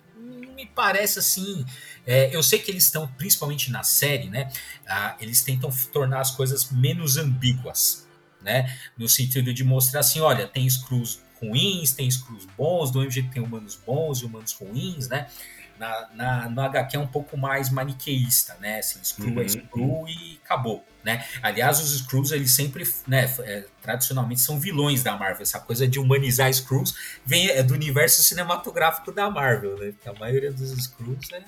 me 0.59 0.65
parece 0.65 1.19
assim. 1.19 1.65
É, 2.05 2.35
eu 2.35 2.43
sei 2.43 2.59
que 2.59 2.69
eles 2.69 2.83
estão, 2.83 3.07
principalmente 3.07 3.71
na 3.71 3.83
série, 3.83 4.29
né? 4.29 4.51
Ah, 4.87 5.15
eles 5.21 5.41
tentam 5.41 5.71
tornar 5.93 6.19
as 6.19 6.31
coisas 6.31 6.69
menos 6.69 7.15
ambíguas, 7.15 8.07
né? 8.41 8.77
No 8.97 9.07
sentido 9.07 9.53
de 9.53 9.63
mostrar 9.63 10.01
assim: 10.01 10.19
olha, 10.19 10.47
tem 10.47 10.69
Screws 10.69 11.21
ruins, 11.41 11.93
tem 11.93 12.07
Skrulls 12.07 12.47
bons, 12.57 12.91
do 12.91 12.99
mesmo 12.99 13.11
jeito 13.11 13.31
tem 13.31 13.41
humanos 13.41 13.79
bons 13.85 14.19
e 14.19 14.25
humanos 14.25 14.51
ruins, 14.53 15.07
né? 15.07 15.27
Na, 15.79 16.09
na, 16.13 16.49
no 16.49 16.61
HQ 16.61 16.97
é 16.97 16.99
um 16.99 17.07
pouco 17.07 17.37
mais 17.37 17.69
maniqueísta, 17.69 18.55
né? 18.59 18.79
Assim, 18.79 18.99
Skrull 19.01 19.29
é 19.29 19.33
uhum. 19.33 19.39
é 19.39 19.45
Skrull 19.45 20.09
e 20.09 20.39
acabou, 20.43 20.85
né? 21.03 21.25
Aliás, 21.41 21.79
os 21.79 21.93
Skrulls, 21.93 22.31
eles 22.31 22.51
sempre, 22.51 22.83
né, 23.07 23.33
é, 23.39 23.65
tradicionalmente 23.81 24.41
são 24.41 24.59
vilões 24.59 25.01
da 25.01 25.15
Marvel. 25.17 25.43
Essa 25.43 25.59
coisa 25.59 25.87
de 25.87 25.97
humanizar 25.97 26.49
Skrulls 26.49 26.93
vem 27.25 27.49
é 27.49 27.63
do 27.63 27.73
universo 27.73 28.21
cinematográfico 28.21 29.11
da 29.11 29.29
Marvel, 29.29 29.77
né? 29.77 29.93
Porque 29.93 30.09
a 30.09 30.13
maioria 30.13 30.51
dos 30.51 30.71
Skrulls 30.71 31.31
é 31.33 31.43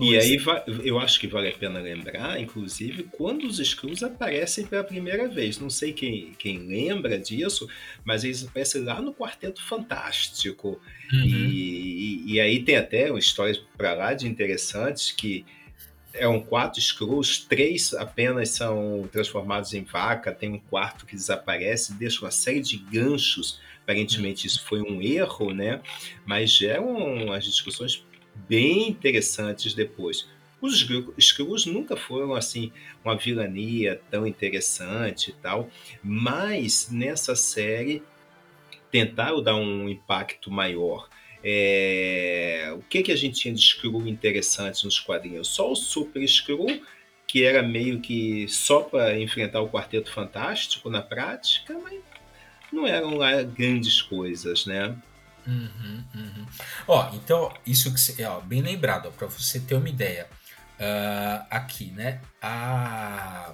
e 0.00 0.16
aí 0.16 0.36
eu 0.84 0.98
acho 0.98 1.18
que 1.18 1.26
vale 1.26 1.48
a 1.48 1.52
pena 1.52 1.80
lembrar, 1.80 2.40
inclusive, 2.40 3.04
quando 3.04 3.44
os 3.44 3.58
Skrulls 3.58 4.02
aparecem 4.02 4.66
pela 4.66 4.84
primeira 4.84 5.26
vez. 5.26 5.58
Não 5.58 5.70
sei 5.70 5.92
quem, 5.92 6.32
quem 6.38 6.58
lembra 6.58 7.18
disso, 7.18 7.68
mas 8.04 8.24
eles 8.24 8.44
aparecem 8.44 8.84
lá 8.84 9.00
no 9.00 9.14
Quarteto 9.14 9.62
Fantástico. 9.62 10.80
Uhum. 11.12 11.24
E, 11.24 12.24
e, 12.26 12.34
e, 12.34 12.40
aí 12.40 12.62
tem 12.62 12.76
até 12.76 13.10
histórias 13.16 13.58
para 13.76 13.94
lá 13.94 14.12
de 14.12 14.28
interessantes 14.28 15.10
que 15.10 15.44
eram 16.12 16.40
quatro 16.40 16.80
Skrulls, 16.80 17.46
três 17.48 17.94
apenas 17.94 18.50
são 18.50 19.08
transformados 19.10 19.72
em 19.72 19.84
vaca, 19.84 20.32
tem 20.32 20.50
um 20.50 20.58
quarto 20.58 21.06
que 21.06 21.14
desaparece, 21.14 21.94
deixa 21.94 22.24
uma 22.24 22.30
série 22.30 22.60
de 22.60 22.76
ganchos. 22.76 23.60
Aparentemente 23.82 24.46
isso 24.46 24.64
foi 24.66 24.82
um 24.82 25.00
erro, 25.00 25.52
né? 25.52 25.80
Mas 26.26 26.50
geram 26.50 27.32
as 27.32 27.44
discussões 27.44 28.04
bem 28.48 28.88
interessantes 28.88 29.74
depois. 29.74 30.28
Os 30.60 30.86
Skrulls 31.16 31.66
nunca 31.66 31.96
foram 31.96 32.34
assim 32.34 32.72
uma 33.04 33.16
vilania 33.16 34.00
tão 34.10 34.26
interessante 34.26 35.30
e 35.30 35.32
tal, 35.34 35.70
mas 36.02 36.88
nessa 36.90 37.36
série 37.36 38.02
tentaram 38.90 39.42
dar 39.42 39.54
um 39.54 39.88
impacto 39.88 40.50
maior. 40.50 41.08
É... 41.44 42.74
O 42.76 42.82
que, 42.82 43.02
que 43.02 43.12
a 43.12 43.16
gente 43.16 43.40
tinha 43.40 43.54
de 43.54 43.60
Skrull 43.60 44.08
interessante 44.08 44.84
nos 44.84 44.98
quadrinhos? 44.98 45.48
Só 45.48 45.70
o 45.70 45.76
Super 45.76 46.22
Skrull, 46.24 46.82
que 47.26 47.44
era 47.44 47.62
meio 47.62 48.00
que 48.00 48.48
só 48.48 48.80
para 48.80 49.18
enfrentar 49.18 49.60
o 49.60 49.68
Quarteto 49.68 50.10
Fantástico 50.10 50.90
na 50.90 51.02
prática, 51.02 51.78
mas 51.78 52.00
não 52.72 52.86
eram 52.86 53.14
lá 53.14 53.42
grandes 53.42 54.02
coisas, 54.02 54.66
né? 54.66 54.96
Uhum, 55.48 56.04
uhum. 56.14 56.46
Ó, 56.86 57.10
então, 57.14 57.52
isso 57.66 57.92
que 57.92 57.98
você. 57.98 58.22
Ó, 58.24 58.40
bem 58.40 58.60
lembrado, 58.60 59.10
para 59.12 59.26
você 59.26 59.58
ter 59.58 59.74
uma 59.74 59.88
ideia. 59.88 60.28
Uh, 60.78 61.44
aqui, 61.50 61.90
né? 61.90 62.20
A, 62.40 63.52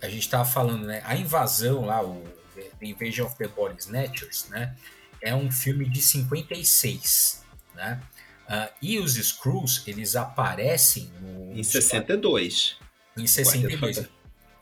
a 0.00 0.08
gente 0.08 0.20
estava 0.20 0.44
falando, 0.46 0.86
né? 0.86 1.02
A 1.04 1.16
invasão 1.16 1.84
lá, 1.84 2.02
o 2.02 2.24
The 2.54 2.86
Invasion 2.86 3.26
of 3.26 3.36
the 3.36 3.48
Body 3.48 3.80
Snatchers, 3.80 4.48
né? 4.48 4.74
É 5.20 5.34
um 5.34 5.50
filme 5.50 5.86
de 5.86 6.00
56, 6.00 7.44
né? 7.74 8.00
Uh, 8.48 8.72
e 8.80 8.98
os 8.98 9.14
Screws, 9.14 9.82
eles 9.86 10.16
aparecem 10.16 11.10
no. 11.20 11.52
Em 11.52 11.62
62. 11.62 12.78
Em 13.18 13.26
62. 13.26 14.08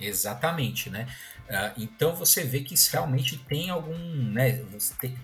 Exatamente, 0.01 0.91
né? 0.91 1.07
Uh, 1.49 1.73
então 1.79 2.15
você 2.15 2.45
vê 2.45 2.61
que 2.61 2.75
isso 2.75 2.93
realmente 2.93 3.39
tem 3.39 3.71
algum, 3.71 3.97
né? 3.97 4.63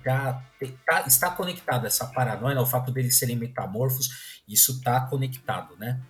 Tá, 0.02 0.42
tá, 0.86 1.04
está 1.06 1.30
conectado 1.30 1.86
essa 1.86 2.06
paranoia, 2.06 2.54
né, 2.54 2.60
o 2.62 2.66
fato 2.66 2.90
deles 2.90 3.18
serem 3.18 3.36
metamorfos, 3.36 4.40
isso 4.48 4.72
está 4.72 5.02
conectado, 5.02 5.76
né? 5.76 6.00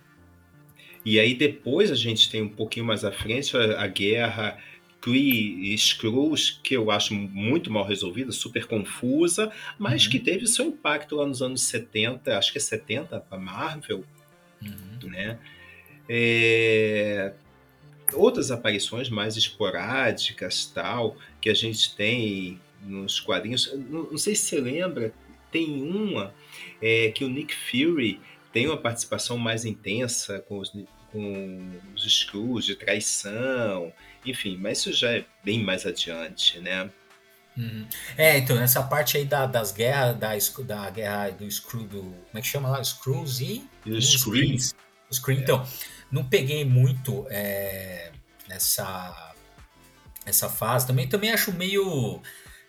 E 1.03 1.19
aí 1.19 1.35
depois 1.35 1.91
a 1.91 1.95
gente 1.95 2.31
tem 2.31 2.41
um 2.41 2.49
pouquinho 2.49 2.85
mais 2.85 3.03
à 3.03 3.11
frente 3.11 3.57
a, 3.57 3.81
a 3.81 3.87
guerra 3.87 4.57
Kree 5.05 5.71
e 5.71 5.73
Skrulls, 5.75 6.59
que 6.63 6.75
eu 6.75 6.89
acho 6.89 7.13
muito 7.13 7.69
mal 7.69 7.85
resolvida, 7.85 8.31
super 8.31 8.65
confusa, 8.65 9.51
mas 9.77 10.05
uhum. 10.05 10.11
que 10.11 10.19
teve 10.19 10.47
seu 10.47 10.65
impacto 10.65 11.17
lá 11.17 11.27
nos 11.27 11.41
anos 11.41 11.61
70, 11.61 12.37
acho 12.37 12.51
que 12.51 12.57
é 12.57 12.61
70 12.61 13.19
para 13.19 13.37
Marvel, 13.37 14.03
uhum. 14.63 15.09
né? 15.11 15.37
É, 16.09 17.33
outras 18.13 18.51
aparições 18.51 19.09
mais 19.09 19.35
esporádicas, 19.35 20.65
tal, 20.65 21.15
que 21.41 21.49
a 21.49 21.53
gente 21.53 21.95
tem 21.95 22.59
nos 22.81 23.19
quadrinhos. 23.19 23.73
Não, 23.89 24.03
não 24.11 24.17
sei 24.17 24.35
se 24.35 24.45
você 24.45 24.59
lembra, 24.59 25.13
tem 25.51 25.81
uma 25.81 26.33
é, 26.81 27.11
que 27.11 27.23
o 27.23 27.29
Nick 27.29 27.53
Fury 27.55 28.19
tem 28.51 28.67
uma 28.67 28.77
participação 28.77 29.37
mais 29.37 29.65
intensa 29.65 30.39
com 30.39 30.59
os, 30.59 30.71
com 31.11 31.71
os 31.95 32.05
Skrulls 32.05 32.65
de 32.65 32.75
traição, 32.75 33.91
enfim, 34.25 34.57
mas 34.57 34.79
isso 34.79 34.93
já 34.93 35.11
é 35.11 35.25
bem 35.43 35.63
mais 35.63 35.85
adiante, 35.85 36.59
né? 36.59 36.89
Uhum. 37.57 37.87
É, 38.17 38.37
então, 38.37 38.59
essa 38.59 38.83
parte 38.83 39.17
aí 39.17 39.23
da, 39.23 39.45
das 39.45 39.71
guerras, 39.71 40.17
da, 40.17 40.35
da 40.63 40.89
guerra 40.89 41.29
do 41.29 41.45
Skrull, 41.45 41.85
do. 41.85 42.01
Como 42.01 42.17
é 42.33 42.41
que 42.41 42.47
chama 42.47 42.69
lá? 42.69 42.81
Skrulls 42.81 43.41
e. 43.41 43.63
E 43.85 43.91
os 43.91 44.11
Screens. 44.11 44.75
Os 45.09 45.17
Screens, 45.17 45.39
é. 45.39 45.43
então 45.43 45.67
não 46.11 46.23
peguei 46.23 46.63
muito 46.65 47.25
é, 47.29 48.11
nessa 48.47 49.33
essa 50.25 50.49
fase. 50.49 50.87
Também 50.87 51.07
também 51.07 51.31
acho 51.31 51.51
meio 51.53 52.21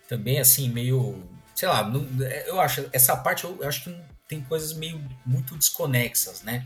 também 0.07 0.39
assim 0.39 0.69
meio 0.69 1.23
sei 1.55 1.67
lá. 1.67 1.87
Não, 1.87 2.05
eu 2.45 2.59
acho 2.59 2.87
essa 2.93 3.15
parte 3.15 3.43
eu, 3.43 3.57
eu 3.61 3.67
acho 3.67 3.83
que 3.83 4.01
tem 4.27 4.41
coisas 4.41 4.73
meio 4.73 5.01
muito 5.25 5.55
desconexas, 5.55 6.43
né? 6.43 6.65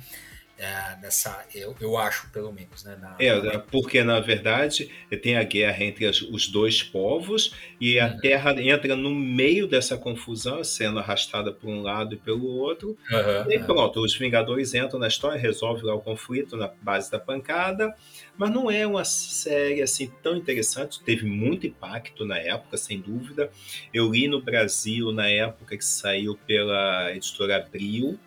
É, 0.61 0.95
nessa, 1.01 1.43
eu, 1.55 1.75
eu 1.81 1.97
acho, 1.97 2.29
pelo 2.29 2.53
menos. 2.53 2.83
Né, 2.83 2.95
na, 3.01 3.15
é, 3.17 3.57
porque 3.57 4.03
na 4.03 4.19
verdade 4.19 4.91
tem 5.23 5.35
a 5.35 5.43
guerra 5.43 5.83
entre 5.83 6.05
as, 6.05 6.21
os 6.21 6.47
dois 6.47 6.83
povos 6.83 7.55
e 7.79 7.99
a 7.99 8.05
uhum. 8.05 8.17
Terra 8.19 8.61
entra 8.61 8.95
no 8.95 9.09
meio 9.09 9.67
dessa 9.67 9.97
confusão, 9.97 10.63
sendo 10.63 10.99
arrastada 10.99 11.51
por 11.51 11.67
um 11.67 11.81
lado 11.81 12.13
e 12.13 12.17
pelo 12.17 12.45
outro. 12.45 12.95
Uhum, 13.09 13.51
e 13.51 13.57
pronto, 13.57 13.99
uhum. 13.99 14.05
os 14.05 14.15
Vingadores 14.15 14.75
entram 14.75 14.99
na 14.99 15.07
história, 15.07 15.39
resolvem 15.39 15.83
lá 15.83 15.95
o 15.95 15.99
conflito 15.99 16.55
na 16.55 16.69
base 16.79 17.09
da 17.09 17.19
pancada, 17.19 17.91
mas 18.37 18.51
não 18.51 18.69
é 18.69 18.85
uma 18.85 19.03
série 19.03 19.81
assim 19.81 20.11
tão 20.21 20.37
interessante. 20.37 21.03
Teve 21.03 21.25
muito 21.25 21.65
impacto 21.65 22.23
na 22.23 22.37
época, 22.37 22.77
sem 22.77 23.01
dúvida. 23.01 23.49
Eu 23.91 24.11
li 24.11 24.27
no 24.27 24.39
Brasil 24.39 25.11
na 25.11 25.27
época 25.27 25.75
que 25.75 25.85
saiu 25.85 26.37
pela 26.45 27.11
editora 27.15 27.57
Abril. 27.57 28.19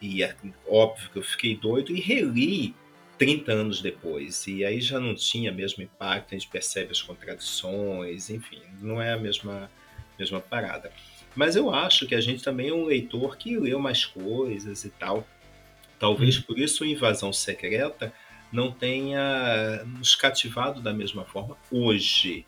E 0.00 0.22
é 0.22 0.34
óbvio 0.68 1.10
que 1.10 1.18
eu 1.18 1.22
fiquei 1.22 1.56
doido 1.56 1.94
e 1.94 2.00
reli 2.00 2.74
30 3.18 3.52
anos 3.52 3.80
depois. 3.80 4.46
E 4.46 4.64
aí 4.64 4.80
já 4.80 5.00
não 5.00 5.14
tinha 5.14 5.50
mesmo 5.50 5.82
impacto, 5.82 6.34
a 6.34 6.38
gente 6.38 6.48
percebe 6.48 6.92
as 6.92 7.00
contradições, 7.02 8.30
enfim, 8.30 8.60
não 8.80 9.00
é 9.00 9.12
a 9.12 9.16
mesma, 9.16 9.70
mesma 10.18 10.40
parada. 10.40 10.92
Mas 11.34 11.56
eu 11.56 11.72
acho 11.72 12.06
que 12.06 12.14
a 12.14 12.20
gente 12.20 12.42
também 12.42 12.68
é 12.68 12.74
um 12.74 12.84
leitor 12.84 13.36
que 13.36 13.58
leu 13.58 13.78
mais 13.78 14.04
coisas 14.04 14.84
e 14.84 14.90
tal. 14.90 15.26
Talvez 15.98 16.38
hum. 16.38 16.42
por 16.42 16.58
isso 16.58 16.84
a 16.84 16.86
Invasão 16.86 17.32
Secreta 17.32 18.12
não 18.52 18.70
tenha 18.70 19.84
nos 19.84 20.14
cativado 20.14 20.80
da 20.80 20.92
mesma 20.92 21.24
forma 21.24 21.56
hoje. 21.70 22.46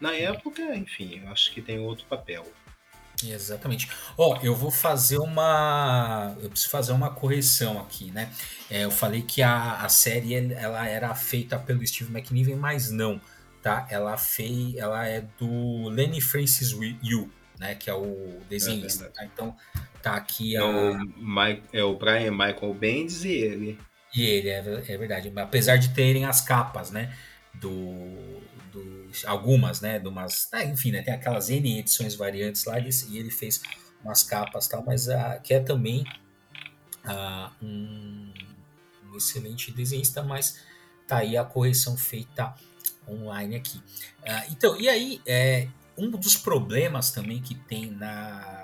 Na 0.00 0.14
época, 0.14 0.74
enfim, 0.74 1.20
eu 1.22 1.30
acho 1.30 1.52
que 1.52 1.60
tem 1.60 1.78
outro 1.78 2.04
papel. 2.06 2.46
Exatamente. 3.30 3.88
Ó, 4.16 4.38
eu 4.42 4.54
vou 4.54 4.70
fazer 4.70 5.18
uma. 5.18 6.34
Eu 6.42 6.50
preciso 6.50 6.70
fazer 6.70 6.92
uma 6.92 7.10
correção 7.10 7.80
aqui, 7.80 8.10
né? 8.10 8.30
É, 8.70 8.84
eu 8.84 8.90
falei 8.90 9.22
que 9.22 9.42
a, 9.42 9.74
a 9.74 9.88
série 9.88 10.34
ela 10.54 10.88
era 10.88 11.14
feita 11.14 11.58
pelo 11.58 11.86
Steve 11.86 12.10
McNiven, 12.10 12.56
mas 12.56 12.90
não, 12.90 13.20
tá? 13.62 13.86
Ela 13.90 14.16
fez, 14.16 14.74
ela 14.76 15.06
é 15.06 15.24
do 15.38 15.88
Lenny 15.88 16.20
Francis 16.20 16.70
Yu, 16.70 17.30
né? 17.58 17.74
Que 17.74 17.90
é 17.90 17.94
o 17.94 18.40
desenhista. 18.48 19.04
É 19.04 19.08
tá? 19.08 19.24
Então 19.24 19.56
tá 20.02 20.14
aqui 20.14 20.56
é 20.56 20.58
a... 20.58 20.66
o, 20.66 20.98
Mike, 21.16 21.62
é 21.72 21.84
o 21.84 21.94
Brian 21.94 22.32
Michael 22.32 22.74
Bendis 22.74 23.24
e 23.24 23.32
ele. 23.32 23.78
E 24.14 24.22
ele 24.22 24.48
é, 24.48 24.58
é 24.58 24.98
verdade. 24.98 25.32
Apesar 25.36 25.76
de 25.76 25.90
terem 25.94 26.24
as 26.24 26.40
capas, 26.40 26.90
né? 26.90 27.14
Do 27.54 28.42
algumas, 29.26 29.80
né, 29.80 29.98
de 29.98 30.08
umas, 30.08 30.48
ah, 30.52 30.64
enfim, 30.64 30.92
né, 30.92 31.02
tem 31.02 31.14
aquelas 31.14 31.50
N 31.50 31.78
edições 31.78 32.14
variantes 32.14 32.64
lá, 32.64 32.78
e 32.78 33.18
ele 33.18 33.30
fez 33.30 33.60
umas 34.04 34.22
capas 34.22 34.68
tal, 34.68 34.84
mas 34.84 35.08
uh, 35.08 35.40
que 35.42 35.54
é 35.54 35.60
também 35.60 36.04
uh, 37.04 37.50
um, 37.64 38.32
um, 39.04 39.16
excelente 39.16 39.70
desenhista, 39.70 40.22
mas 40.22 40.60
tá 41.06 41.18
aí 41.18 41.36
a 41.36 41.44
correção 41.44 41.96
feita 41.96 42.54
online 43.08 43.56
aqui. 43.56 43.78
Uh, 43.78 44.50
então, 44.50 44.80
e 44.80 44.88
aí, 44.88 45.20
é, 45.26 45.68
um 45.96 46.10
dos 46.10 46.36
problemas 46.36 47.10
também 47.10 47.40
que 47.40 47.54
tem 47.54 47.90
na 47.90 48.61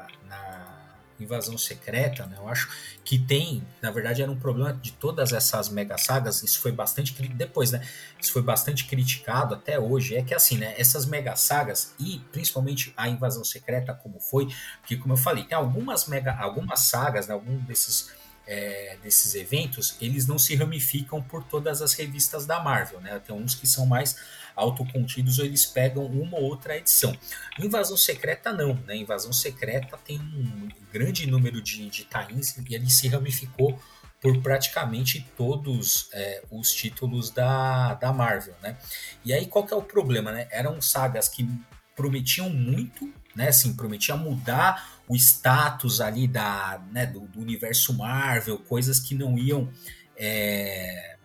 Invasão 1.21 1.57
Secreta, 1.59 2.27
né? 2.27 2.37
Eu 2.39 2.49
acho 2.49 2.69
que 3.05 3.19
tem, 3.19 3.63
na 3.83 3.91
verdade, 3.91 4.23
era 4.23 4.31
um 4.31 4.39
problema 4.39 4.73
de 4.73 4.93
todas 4.93 5.33
essas 5.33 5.69
mega 5.69 5.99
sagas. 5.99 6.43
Isso 6.43 6.61
foi 6.61 6.73
bastante 6.73 7.13
depois, 7.29 7.73
né? 7.73 7.87
Isso 8.21 8.33
foi 8.33 8.43
bastante 8.43 8.85
criticado 8.87 9.55
até 9.55 9.79
hoje. 9.79 10.17
É 10.17 10.23
que 10.23 10.35
assim, 10.35 10.59
né? 10.59 10.75
Essas 10.79 11.07
mega 11.07 11.35
sagas 11.37 11.95
e 11.99 12.21
principalmente 12.33 12.93
a 12.97 13.09
Invasão 13.09 13.45
Secreta, 13.45 13.93
como 13.95 14.21
foi, 14.21 14.49
porque 14.81 14.97
como 14.97 15.15
eu 15.15 15.19
falei, 15.19 15.45
tem 15.45 15.57
algumas 15.57 16.07
mega, 16.07 16.35
algumas 16.37 16.81
sagas, 16.81 17.27
né? 17.27 17.35
Algum 17.35 17.59
desses 17.59 18.11
é, 18.49 18.97
desses 19.03 19.35
eventos, 19.35 19.95
eles 20.01 20.27
não 20.27 20.39
se 20.39 20.57
ramificam 20.57 21.23
por 21.23 21.45
todas 21.45 21.83
as 21.83 21.93
revistas 21.93 22.47
da 22.47 22.59
Marvel, 22.59 22.99
né? 22.99 23.21
Tem 23.25 23.37
uns 23.37 23.55
que 23.55 23.67
são 23.67 23.85
mais 23.85 24.17
autocontidos 24.59 25.39
ou 25.39 25.45
eles 25.45 25.65
pegam 25.65 26.05
uma 26.07 26.37
ou 26.37 26.45
outra 26.45 26.77
edição. 26.77 27.17
Invasão 27.59 27.97
Secreta 27.97 28.53
não, 28.53 28.75
né? 28.87 28.97
Invasão 28.97 29.33
Secreta 29.33 29.97
tem 30.05 30.19
um 30.19 30.69
grande 30.93 31.27
número 31.27 31.63
de, 31.63 31.89
de 31.89 32.05
tains 32.05 32.57
e 32.57 32.75
ele 32.75 32.91
se 32.91 33.09
ramificou 33.09 33.79
por 34.21 34.43
praticamente 34.43 35.27
todos 35.37 36.09
é, 36.13 36.43
os 36.51 36.73
títulos 36.73 37.31
da, 37.31 37.95
da 37.95 38.13
Marvel, 38.13 38.55
né? 38.63 38.77
E 39.25 39.33
aí 39.33 39.47
qual 39.47 39.65
que 39.65 39.73
é 39.73 39.77
o 39.77 39.83
problema, 39.83 40.33
né? 40.33 40.49
Eram 40.51 40.81
sagas 40.83 41.29
que 41.29 41.49
prometiam 41.95 42.51
muito, 42.51 43.13
né? 43.35 43.49
Assim, 43.49 43.75
prometia 43.75 44.17
mudar 44.17 44.99
o 45.09 45.17
status 45.17 46.01
ali 46.01 46.29
da, 46.29 46.83
né, 46.93 47.07
do, 47.07 47.21
do 47.21 47.41
universo 47.41 47.95
Marvel, 47.95 48.59
coisas 48.59 49.01
que 49.01 49.15
não 49.15 49.39
iam, 49.39 49.73
é, 50.17 51.17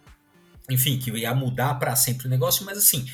enfim, 0.69 0.97
que 0.97 1.11
ia 1.11 1.33
mudar 1.33 1.75
para 1.75 1.95
sempre 1.95 2.27
o 2.27 2.29
negócio, 2.29 2.65
mas 2.65 2.77
assim, 2.77 3.05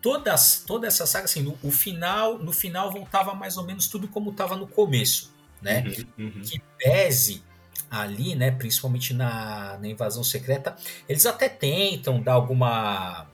todas, 0.00 0.64
toda 0.66 0.86
essa 0.86 1.06
saga, 1.06 1.26
assim, 1.26 1.42
no, 1.42 1.58
o 1.62 1.70
final, 1.70 2.38
no 2.38 2.52
final 2.52 2.90
voltava 2.90 3.34
mais 3.34 3.56
ou 3.56 3.64
menos 3.64 3.88
tudo 3.88 4.08
como 4.08 4.30
estava 4.30 4.56
no 4.56 4.66
começo, 4.66 5.32
né? 5.62 5.84
Uhum, 6.18 6.26
uhum. 6.26 6.42
Que 6.42 6.60
pese 6.78 7.42
ali, 7.90 8.34
né, 8.34 8.50
principalmente 8.50 9.12
na, 9.12 9.76
na 9.78 9.88
invasão 9.88 10.22
secreta, 10.22 10.76
eles 11.08 11.26
até 11.26 11.48
tentam 11.48 12.22
dar 12.22 12.34
alguma 12.34 13.26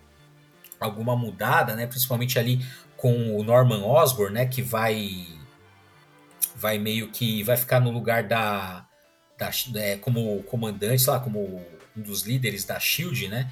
alguma 0.79 1.16
mudada, 1.16 1.75
né, 1.75 1.87
principalmente 1.87 2.38
ali 2.38 2.64
com 2.97 3.37
o 3.37 3.42
Norman 3.42 3.85
Osborn, 3.85 4.35
né, 4.35 4.47
que 4.47 4.62
vai 4.62 5.27
vai 6.55 6.79
meio 6.79 7.11
que 7.11 7.42
vai 7.42 7.57
ficar 7.57 7.81
no 7.81 7.90
lugar 7.90 8.25
da, 8.25 8.87
da 9.38 9.51
é, 9.75 9.97
como 9.97 10.42
comandante, 10.45 11.09
lá, 11.09 11.21
como 11.21 11.62
um 11.96 12.02
dos 12.02 12.22
líderes 12.22 12.64
da 12.64 12.78
Shield, 12.78 13.28
né, 13.28 13.50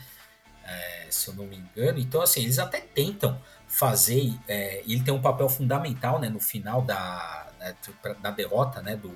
é, 0.65 1.07
se 1.11 1.29
eu 1.29 1.35
não 1.35 1.47
me 1.47 1.57
engano. 1.57 1.99
Então 1.99 2.21
assim, 2.21 2.43
eles 2.43 2.59
até 2.59 2.81
tentam 2.81 3.41
fazer, 3.69 4.35
é, 4.47 4.83
ele 4.87 5.03
tem 5.03 5.13
um 5.13 5.23
papel 5.23 5.49
fundamental, 5.49 6.21
né, 6.21 6.29
no 6.29 6.41
final 6.41 6.83
da 6.83 7.51
né, 7.59 7.77
da 8.21 8.31
derrota, 8.31 8.83
né, 8.83 8.97
do 8.97 9.15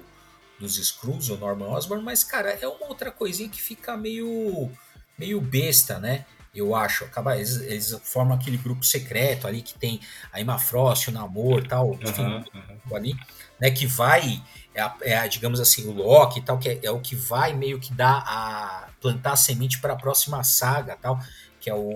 dos 0.58 0.76
Screws, 0.76 1.28
o 1.30 1.36
Norman 1.36 1.68
Osborn, 1.68 2.02
mas, 2.02 2.24
cara, 2.24 2.50
é 2.50 2.66
uma 2.66 2.88
outra 2.88 3.10
coisinha 3.10 3.48
que 3.48 3.60
fica 3.60 3.96
meio, 3.96 4.70
meio 5.16 5.40
besta, 5.40 5.98
né? 5.98 6.26
Eu 6.58 6.74
acho. 6.74 7.04
Acaba, 7.04 7.36
eles, 7.36 7.56
eles 7.60 8.00
formam 8.02 8.36
aquele 8.36 8.56
grupo 8.56 8.84
secreto 8.84 9.46
ali 9.46 9.62
que 9.62 9.74
tem 9.74 10.00
a 10.32 10.40
Emma 10.40 10.58
Frost, 10.58 11.08
o 11.08 11.12
Namor 11.12 11.60
e 11.64 11.68
tal, 11.68 11.94
enfim, 12.00 12.22
uhum, 12.22 12.44
uhum. 12.54 12.96
ali, 12.96 13.14
né? 13.60 13.70
Que 13.70 13.86
vai, 13.86 14.42
é, 14.74 14.90
é, 15.02 15.28
digamos 15.28 15.60
assim, 15.60 15.86
o 15.88 15.92
Loki 15.92 16.40
e 16.40 16.42
tal, 16.42 16.58
que 16.58 16.68
é, 16.68 16.80
é, 16.82 16.90
o 16.90 17.00
que 17.00 17.14
vai 17.14 17.52
meio 17.52 17.78
que 17.78 17.92
dar 17.92 18.24
a 18.26 18.88
plantar 19.00 19.32
a 19.32 19.36
semente 19.36 19.80
para 19.80 19.92
a 19.92 19.96
próxima 19.96 20.42
saga 20.42 20.96
tal, 20.96 21.20
que 21.60 21.70
é 21.70 21.74
o 21.74 21.92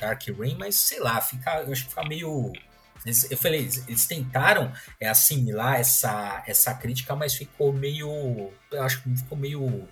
Dark 0.00 0.22
Reign, 0.26 0.56
mas 0.58 0.74
sei 0.74 1.00
lá, 1.00 1.20
fica, 1.20 1.62
eu 1.62 1.72
acho 1.72 1.84
que 1.84 1.90
fica 1.90 2.04
meio 2.04 2.52
eles, 3.04 3.30
eu 3.30 3.36
falei, 3.36 3.60
eles, 3.60 3.86
eles 3.86 4.06
tentaram 4.06 4.72
é, 4.98 5.08
assimilar 5.08 5.78
essa, 5.78 6.42
essa 6.46 6.74
crítica, 6.74 7.14
mas 7.14 7.34
ficou 7.34 7.72
meio. 7.72 8.50
Eu 8.70 8.82
acho 8.82 9.02
que 9.02 9.16
ficou 9.16 9.36
meio. 9.36 9.86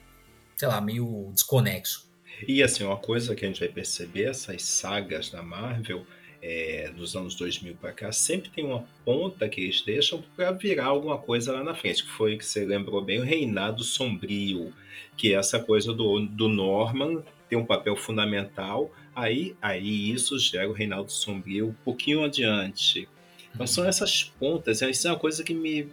sei 0.57 0.69
lá, 0.69 0.81
meio 0.81 1.31
desconexo. 1.35 2.11
E 2.46 2.62
assim, 2.62 2.85
uma 2.85 2.96
coisa 2.96 3.35
que 3.35 3.44
a 3.44 3.48
gente 3.48 3.61
vai 3.61 3.68
perceber, 3.68 4.24
essas 4.24 4.62
sagas 4.62 5.31
da 5.31 5.42
Marvel. 5.42 6.07
É, 6.44 6.90
dos 6.96 7.14
anos 7.14 7.37
2000 7.37 7.76
para 7.76 7.92
cá, 7.92 8.11
sempre 8.11 8.50
tem 8.50 8.64
uma 8.64 8.85
ponta 9.05 9.48
que 9.48 9.61
eles 9.61 9.81
deixam 9.81 10.20
para 10.35 10.50
virar 10.50 10.87
alguma 10.87 11.16
coisa 11.16 11.52
lá 11.52 11.62
na 11.62 11.72
frente, 11.72 12.02
que 12.02 12.11
foi 12.11 12.37
que 12.37 12.44
você 12.44 12.64
lembrou 12.64 13.00
bem, 13.00 13.20
o 13.20 13.22
Reinado 13.22 13.85
Sombrio, 13.85 14.74
que 15.16 15.33
é 15.33 15.37
essa 15.37 15.61
coisa 15.61 15.92
do, 15.92 16.18
do 16.26 16.48
Norman 16.48 17.22
tem 17.52 17.59
um 17.59 17.66
papel 17.66 17.94
fundamental, 17.94 18.90
aí, 19.14 19.55
aí 19.61 20.11
isso 20.11 20.38
gera 20.38 20.70
o 20.70 20.72
Reinaldo 20.72 21.12
Sombrio 21.12 21.68
um 21.68 21.85
pouquinho 21.85 22.24
adiante. 22.24 23.07
Então 23.55 23.66
são 23.66 23.85
essas 23.85 24.24
pontas, 24.24 24.81
isso 24.81 25.07
é 25.07 25.11
uma 25.11 25.18
coisa 25.18 25.44
que 25.44 25.52
me 25.52 25.87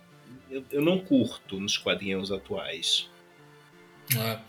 eu, 0.49 0.63
eu 0.71 0.81
não 0.81 0.97
curto 0.97 1.59
nos 1.59 1.77
quadrinhos 1.77 2.31
atuais. 2.31 3.09
É, 4.17 4.39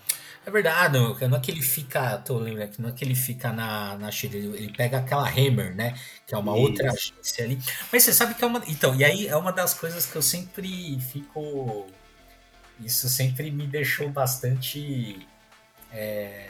é 0.51 0.53
verdade, 0.53 0.99
não, 0.99 1.37
é 1.37 1.41
que 1.41 1.51
ele 1.51 1.63
fica, 1.63 2.19
tô 2.19 2.37
lembrando 2.39 2.73
não 2.79 2.89
é 2.89 2.93
que 2.93 3.05
ele 3.05 3.15
fica 3.15 3.53
na, 3.53 3.97
na 3.97 4.11
Chile, 4.11 4.39
ele 4.39 4.73
pega 4.77 4.99
aquela 4.99 5.29
Hammer, 5.29 5.75
né, 5.75 5.97
que 6.27 6.35
é 6.35 6.39
uma 6.39 6.53
isso. 6.53 6.61
outra 6.61 6.93
agência 6.93 7.45
ali. 7.45 7.59
Mas 7.93 8.03
você 8.03 8.13
sabe 8.13 8.35
que 8.35 8.43
é 8.43 8.47
uma, 8.47 8.63
então, 8.67 8.95
e 8.95 9.05
aí 9.05 9.29
é 9.29 9.37
uma 9.37 9.53
das 9.53 9.73
coisas 9.73 10.07
que 10.07 10.17
eu 10.17 10.23
sempre 10.23 10.99
fico, 11.01 11.87
isso 12.81 13.09
sempre 13.09 13.51
me 13.51 13.67
deixou 13.67 14.09
bastante 14.11 15.27
é, 15.93 16.50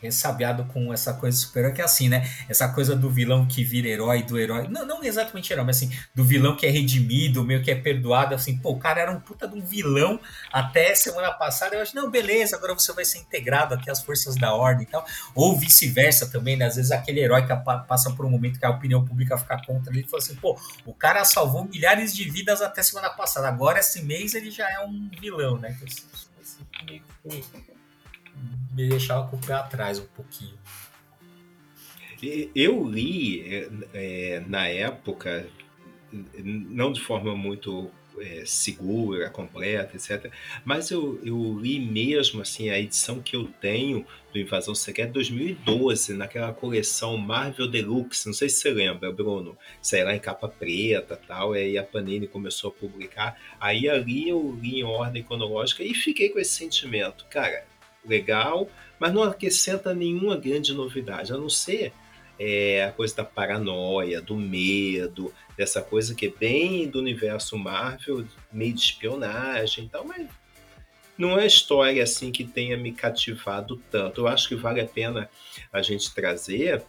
ressabiado 0.00 0.64
com 0.66 0.92
essa 0.92 1.14
coisa 1.14 1.36
super 1.36 1.72
que 1.72 1.80
é 1.80 1.84
assim, 1.84 2.08
né? 2.08 2.28
Essa 2.48 2.68
coisa 2.68 2.94
do 2.94 3.10
vilão 3.10 3.46
que 3.46 3.64
vira 3.64 3.88
herói, 3.88 4.22
do 4.22 4.38
herói. 4.38 4.68
Não, 4.68 4.86
não 4.86 5.02
exatamente 5.02 5.52
herói, 5.52 5.64
mas 5.64 5.76
assim, 5.76 5.92
do 6.14 6.24
vilão 6.24 6.56
que 6.56 6.66
é 6.66 6.70
redimido, 6.70 7.44
meio 7.44 7.62
que 7.62 7.70
é 7.70 7.74
perdoado. 7.74 8.34
Assim, 8.34 8.58
pô, 8.58 8.70
o 8.72 8.78
cara 8.78 9.00
era 9.00 9.10
um 9.10 9.20
puta 9.20 9.46
de 9.46 9.54
um 9.54 9.60
vilão 9.60 10.20
até 10.52 10.94
semana 10.94 11.32
passada. 11.32 11.74
Eu 11.74 11.82
acho, 11.82 11.94
não, 11.94 12.10
beleza, 12.10 12.56
agora 12.56 12.74
você 12.74 12.92
vai 12.92 13.04
ser 13.04 13.18
integrado 13.18 13.74
até 13.74 13.90
as 13.90 14.02
forças 14.02 14.36
da 14.36 14.54
ordem 14.54 14.86
e 14.86 14.90
tal. 14.90 15.04
Ou 15.34 15.56
vice-versa 15.56 16.26
também, 16.30 16.56
né? 16.56 16.66
Às 16.66 16.76
vezes 16.76 16.90
aquele 16.90 17.20
herói 17.20 17.46
que 17.46 17.54
passa 17.86 18.10
por 18.12 18.24
um 18.24 18.30
momento 18.30 18.58
que 18.58 18.66
a 18.66 18.70
opinião 18.70 19.04
pública 19.04 19.36
fica 19.36 19.60
contra 19.66 19.92
ele 19.92 20.04
e 20.06 20.08
fala 20.08 20.22
assim, 20.22 20.34
pô, 20.36 20.58
o 20.84 20.94
cara 20.94 21.24
salvou 21.24 21.64
milhares 21.64 22.14
de 22.14 22.28
vidas 22.30 22.62
até 22.62 22.82
semana 22.82 23.10
passada. 23.10 23.48
Agora, 23.48 23.80
esse 23.80 24.02
mês, 24.02 24.34
ele 24.34 24.50
já 24.50 24.70
é 24.70 24.80
um 24.80 25.10
vilão, 25.20 25.58
né? 25.58 25.74
Então, 25.76 25.88
assim, 25.88 26.66
meio 26.86 27.02
que 27.42 27.77
me 28.72 28.88
deixava 28.88 29.28
com 29.28 29.36
o 29.36 29.40
pé 29.40 29.54
atrás 29.54 29.98
um 29.98 30.06
pouquinho. 30.06 30.58
Eu 32.54 32.88
li 32.88 33.42
é, 33.42 33.68
é, 33.94 34.40
na 34.46 34.66
época, 34.66 35.48
não 36.42 36.92
de 36.92 37.00
forma 37.00 37.36
muito 37.36 37.90
é, 38.20 38.42
segura, 38.44 39.30
completa, 39.30 39.96
etc. 39.96 40.32
Mas 40.64 40.90
eu, 40.90 41.20
eu 41.24 41.58
li 41.60 41.78
mesmo 41.78 42.42
assim 42.42 42.70
a 42.70 42.78
edição 42.78 43.20
que 43.20 43.36
eu 43.36 43.46
tenho 43.60 44.04
do 44.32 44.38
Invasão 44.38 44.74
Secreta 44.74 45.12
2012, 45.12 46.14
naquela 46.14 46.52
coleção 46.52 47.16
Marvel 47.16 47.68
Deluxe. 47.68 48.26
Não 48.26 48.34
sei 48.34 48.48
se 48.48 48.56
você 48.56 48.70
lembra, 48.70 49.12
Bruno. 49.12 49.56
Saiu 49.80 50.06
lá 50.06 50.14
em 50.14 50.20
capa 50.20 50.48
preta 50.48 51.16
tal. 51.16 51.52
Aí 51.52 51.78
a 51.78 51.84
Panini 51.84 52.26
começou 52.26 52.70
a 52.70 52.72
publicar. 52.72 53.40
Aí 53.60 53.88
ali 53.88 54.28
eu 54.28 54.58
li 54.60 54.80
em 54.80 54.84
ordem 54.84 55.22
cronológica 55.22 55.84
e 55.84 55.94
fiquei 55.94 56.30
com 56.30 56.38
esse 56.40 56.52
sentimento. 56.52 57.26
Cara, 57.30 57.64
legal, 58.04 58.68
mas 58.98 59.12
não 59.12 59.22
acrescenta 59.22 59.94
nenhuma 59.94 60.36
grande 60.36 60.72
novidade, 60.72 61.32
a 61.32 61.36
não 61.36 61.48
ser 61.48 61.92
é, 62.38 62.84
a 62.84 62.92
coisa 62.92 63.16
da 63.16 63.24
paranoia, 63.24 64.20
do 64.20 64.36
medo, 64.36 65.32
dessa 65.56 65.82
coisa 65.82 66.14
que 66.14 66.26
é 66.26 66.30
bem 66.30 66.88
do 66.88 67.00
universo 67.00 67.58
Marvel, 67.58 68.24
meio 68.52 68.72
de 68.72 68.80
espionagem 68.80 69.84
e 69.84 69.88
tal, 69.88 70.04
mas 70.04 70.28
não 71.16 71.38
é 71.38 71.44
história 71.44 72.02
assim 72.02 72.30
que 72.30 72.44
tenha 72.44 72.76
me 72.76 72.92
cativado 72.92 73.82
tanto. 73.90 74.20
Eu 74.20 74.28
acho 74.28 74.48
que 74.48 74.54
vale 74.54 74.80
a 74.80 74.86
pena 74.86 75.28
a 75.72 75.82
gente 75.82 76.14
trazer, 76.14 76.82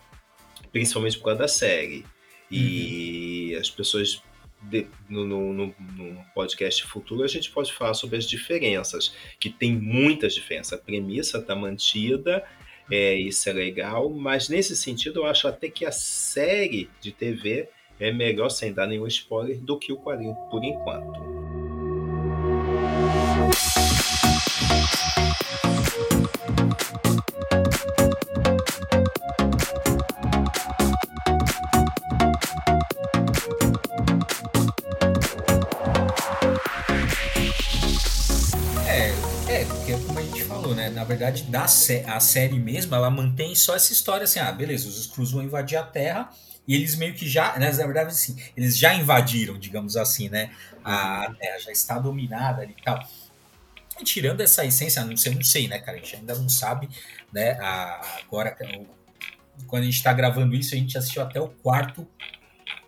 principalmente 0.72 1.18
por 1.18 1.26
causa 1.26 1.40
da 1.40 1.48
série. 1.48 2.06
E 2.52 3.52
uhum. 3.54 3.60
as 3.60 3.70
pessoas 3.72 4.22
de, 4.62 4.88
no, 5.08 5.26
no, 5.26 5.54
no, 5.54 6.26
podcast 6.36 6.84
futuro 6.84 7.24
a 7.24 7.28
gente 7.28 7.50
pode 7.52 7.74
falar 7.74 7.94
sobre 7.94 8.18
as 8.18 8.26
diferenças, 8.26 9.14
que 9.40 9.50
tem 9.50 9.74
muitas 9.74 10.34
diferenças. 10.34 10.74
A 10.74 10.78
premissa 10.78 11.38
está 11.38 11.56
mantida, 11.56 12.44
é, 12.92 13.14
isso 13.16 13.50
é 13.50 13.54
legal, 13.54 14.10
mas 14.10 14.50
nesse 14.50 14.76
sentido 14.76 15.22
eu 15.22 15.26
acho 15.26 15.48
até 15.48 15.70
que 15.70 15.86
a 15.86 15.92
série 15.92 16.90
de 17.00 17.12
TV 17.12 17.70
é 18.00 18.12
melhor, 18.12 18.50
sem 18.50 18.74
dar 18.74 18.88
nenhum 18.88 19.08
spoiler, 19.08 19.60
do 19.60 19.78
que 19.78 19.92
o 19.92 19.98
quadrinho 19.98 20.36
por 20.50 20.64
enquanto. 20.64 21.50
Verdade, 41.10 41.44
da 41.44 41.68
sé 41.68 42.04
a 42.08 42.20
série 42.20 42.60
mesmo, 42.60 42.96
ela 42.96 43.10
mantém 43.10 43.56
só 43.56 43.76
essa 43.76 43.92
história 43.92 44.24
assim, 44.24 44.40
ah, 44.40 44.52
beleza, 44.52 44.88
os 44.88 44.98
Skrulls 45.00 45.32
vão 45.32 45.44
invadir 45.44 45.78
a 45.78 45.84
Terra 45.84 46.30
e 46.68 46.76
eles 46.76 46.96
meio 46.96 47.14
que 47.16 47.28
já, 47.28 47.58
né, 47.58 47.72
na 47.72 47.86
verdade, 47.86 48.12
assim, 48.12 48.38
eles 48.56 48.78
já 48.78 48.94
invadiram, 48.94 49.58
digamos 49.58 49.98
assim, 49.98 50.30
né, 50.30 50.52
a 50.84 51.34
Terra 51.40 51.60
já 51.60 51.72
está 51.72 51.98
dominada 51.98 52.62
ali 52.62 52.76
e 52.78 52.84
tal. 52.84 53.04
E 54.00 54.04
tirando 54.04 54.42
essa 54.42 54.64
essência, 54.64 55.04
não 55.04 55.18
sei, 55.18 55.34
não 55.34 55.44
sei, 55.44 55.68
né, 55.68 55.80
cara, 55.80 55.98
a 55.98 56.00
gente 56.00 56.16
ainda 56.16 56.36
não 56.36 56.48
sabe, 56.48 56.88
né, 57.34 57.52
a, 57.60 58.20
agora, 58.24 58.56
quando 59.68 59.84
a 59.84 59.86
gente 59.86 59.96
está 59.96 60.14
gravando 60.14 60.56
isso, 60.56 60.76
a 60.76 60.78
gente 60.78 60.98
assistiu 60.98 61.24
até 61.24 61.42
o 61.42 61.50
quarto 61.50 62.08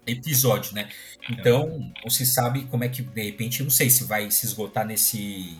episódio, 0.05 0.73
né? 0.73 0.89
Então, 1.29 1.91
não 2.03 2.09
se 2.09 2.25
sabe 2.25 2.65
como 2.65 2.83
é 2.83 2.89
que, 2.89 3.01
de 3.01 3.23
repente, 3.23 3.61
não 3.63 3.69
sei 3.69 3.89
se 3.89 4.03
vai 4.03 4.31
se 4.31 4.45
esgotar 4.45 4.85
nesse 4.85 5.57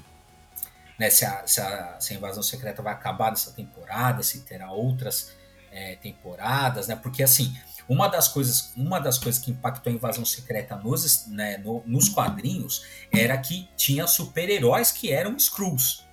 né, 1.01 1.09
se, 1.09 1.25
a, 1.25 1.41
se, 1.47 1.59
a, 1.59 1.99
se, 1.99 2.13
a, 2.13 2.15
invasão 2.15 2.43
secreta 2.43 2.79
vai 2.83 2.93
acabar 2.93 3.31
nessa 3.31 3.51
temporada, 3.51 4.21
se 4.21 4.41
terá 4.41 4.71
outras 4.71 5.31
é, 5.71 5.95
temporadas, 5.95 6.87
né? 6.87 6.95
Porque 6.95 7.23
assim, 7.23 7.57
uma 7.89 8.07
das 8.07 8.27
coisas, 8.27 8.71
uma 8.77 8.99
das 8.99 9.17
coisas 9.17 9.41
que 9.41 9.49
impactou 9.49 9.91
a 9.91 9.95
invasão 9.95 10.23
secreta 10.23 10.75
nos, 10.75 11.25
né, 11.25 11.57
no, 11.57 11.81
nos 11.87 12.07
quadrinhos 12.07 12.85
era 13.11 13.35
que 13.35 13.67
tinha 13.75 14.05
super-heróis 14.05 14.91
que 14.91 15.11
eram 15.11 15.35
Skrulls. 15.37 16.05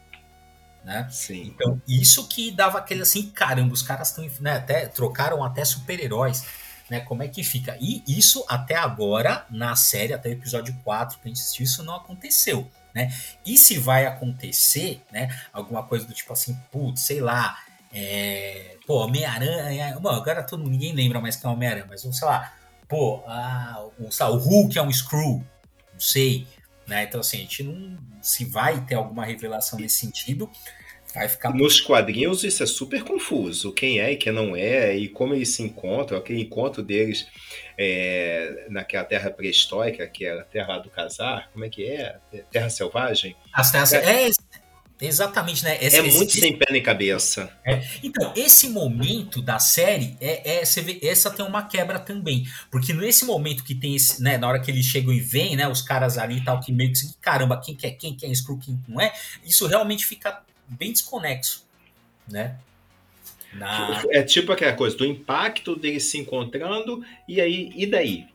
Né? 0.83 1.07
Sim. 1.11 1.53
Então, 1.55 1.83
isso 1.87 2.27
que 2.27 2.51
dava 2.51 2.79
aquele 2.79 3.03
assim, 3.03 3.31
caramba, 3.31 3.75
os 3.75 3.83
caras 3.83 4.09
estão 4.09 4.27
né, 4.41 4.53
até 4.53 4.87
trocaram 4.87 5.45
até 5.45 5.67
super-heróis, 5.67 6.47
né? 6.89 7.01
Como 7.01 7.23
é 7.23 7.29
que 7.29 7.45
fica? 7.45 7.77
E 7.79 8.03
isso 8.09 8.43
até 8.49 8.75
agora 8.75 9.45
na 9.51 9.77
série, 9.77 10.15
até 10.15 10.31
o 10.31 10.33
episódio 10.33 10.75
4 10.83 11.19
que 11.19 11.27
a 11.27 11.29
gente 11.29 11.43
assistiu, 11.43 11.65
isso 11.65 11.83
não 11.83 11.97
aconteceu, 11.97 12.71
né? 12.99 13.15
E 13.47 13.57
se 13.57 13.79
vai 13.79 14.07
acontecer, 14.07 15.01
né, 15.13 15.29
alguma 15.53 15.83
coisa 15.85 16.05
do 16.05 16.13
tipo 16.13 16.33
assim, 16.33 16.55
putz, 16.71 17.03
sei 17.03 17.21
lá, 17.21 17.57
é, 17.93 18.77
pô, 18.87 19.05
Homem-Aranha. 19.05 19.95
Agora 19.97 20.43
todo 20.43 20.69
ninguém 20.69 20.93
lembra 20.93 21.21
mais 21.21 21.37
que 21.37 21.47
é 21.47 21.49
Homem-Aranha, 21.49 21.87
mas 21.89 22.03
sei 22.03 22.29
lá, 22.29 22.53
pô, 22.89 23.23
o, 23.99 24.09
o 24.09 24.37
Hulk 24.37 24.77
é 24.77 24.83
um 24.83 24.93
Screw, 24.93 25.45
não 25.93 26.01
sei. 26.01 26.47
Né? 26.87 27.05
Então, 27.05 27.21
assim, 27.21 27.37
a 27.37 27.41
gente 27.41 27.63
não. 27.63 27.99
Se 28.23 28.45
vai 28.45 28.81
ter 28.81 28.95
alguma 28.95 29.25
revelação 29.25 29.79
nesse 29.79 29.99
sentido, 29.99 30.51
vai 31.15 31.29
ficar. 31.29 31.55
Nos 31.55 31.81
quadrinhos, 31.81 32.45
isso 32.45 32.63
é 32.63 32.67
super 32.67 33.03
confuso. 33.03 33.73
Quem 33.73 34.01
é 34.01 34.13
e 34.13 34.17
quem 34.17 34.33
não 34.33 34.57
é, 34.57 34.97
e 34.97 35.09
como 35.09 35.35
eles 35.35 35.51
se 35.51 35.63
encontram, 35.63 36.19
aquele 36.19 36.41
encontro 36.41 36.83
deles 36.83 37.27
é, 37.77 38.67
naquela 38.69 39.05
terra 39.05 39.31
pré-histórica, 39.31 40.07
que 40.07 40.25
era 40.25 40.43
a 40.43 40.45
terra 40.45 40.79
do 40.79 40.91
casar, 40.91 41.51
como 41.53 41.65
é 41.65 41.69
que 41.69 41.85
é? 41.85 42.17
Terra 42.51 42.71
selvagem? 42.71 43.37
As 43.53 43.71
terras, 43.71 43.93
é, 43.93 44.27
é 44.27 44.31
Exatamente, 45.01 45.63
né? 45.63 45.79
Esse, 45.81 45.97
é 45.97 46.03
muito 46.03 46.31
esse, 46.31 46.41
sem 46.41 46.57
pé 46.57 46.73
nem 46.73 46.83
cabeça. 46.83 47.53
É. 47.65 47.81
Então, 48.03 48.33
esse 48.35 48.69
momento 48.69 49.41
da 49.41 49.59
série, 49.61 50.17
é, 50.21 50.59
é, 50.59 50.65
você 50.65 50.81
vê, 50.81 50.99
essa 51.03 51.31
tem 51.31 51.47
uma 51.47 51.63
quebra 51.63 52.01
também. 52.01 52.45
Porque 52.69 52.93
nesse 52.93 53.25
momento 53.25 53.63
que 53.63 53.77
tem 53.77 53.95
esse, 53.95 54.21
né? 54.21 54.37
Na 54.37 54.49
hora 54.49 54.61
que 54.61 54.71
eles 54.71 54.85
chegam 54.85 55.13
e 55.13 55.21
vêm, 55.21 55.55
né? 55.55 55.69
Os 55.69 55.83
caras 55.83 56.19
ali 56.19 56.39
e 56.39 56.45
tal, 56.45 56.59
que 56.59 56.73
meio 56.73 56.93
que 56.93 56.99
caramba, 57.21 57.61
quem 57.61 57.77
que 57.77 57.87
é 57.87 57.91
quem, 57.91 58.17
quem 58.17 58.31
é 58.31 58.35
Screw, 58.35 58.59
quem 58.59 58.81
não 58.89 59.01
é, 59.01 59.13
isso 59.45 59.67
realmente 59.69 60.05
fica 60.05 60.43
bem 60.69 60.93
desconexo, 60.93 61.67
né? 62.29 62.59
Na... 63.53 64.03
É 64.11 64.23
tipo 64.23 64.53
aquela 64.53 64.75
coisa 64.75 64.97
do 64.97 65.05
impacto 65.05 65.75
deles 65.75 66.05
se 66.05 66.19
encontrando, 66.19 67.03
e 67.27 67.41
aí, 67.41 67.73
e 67.75 67.87
daí? 67.87 68.27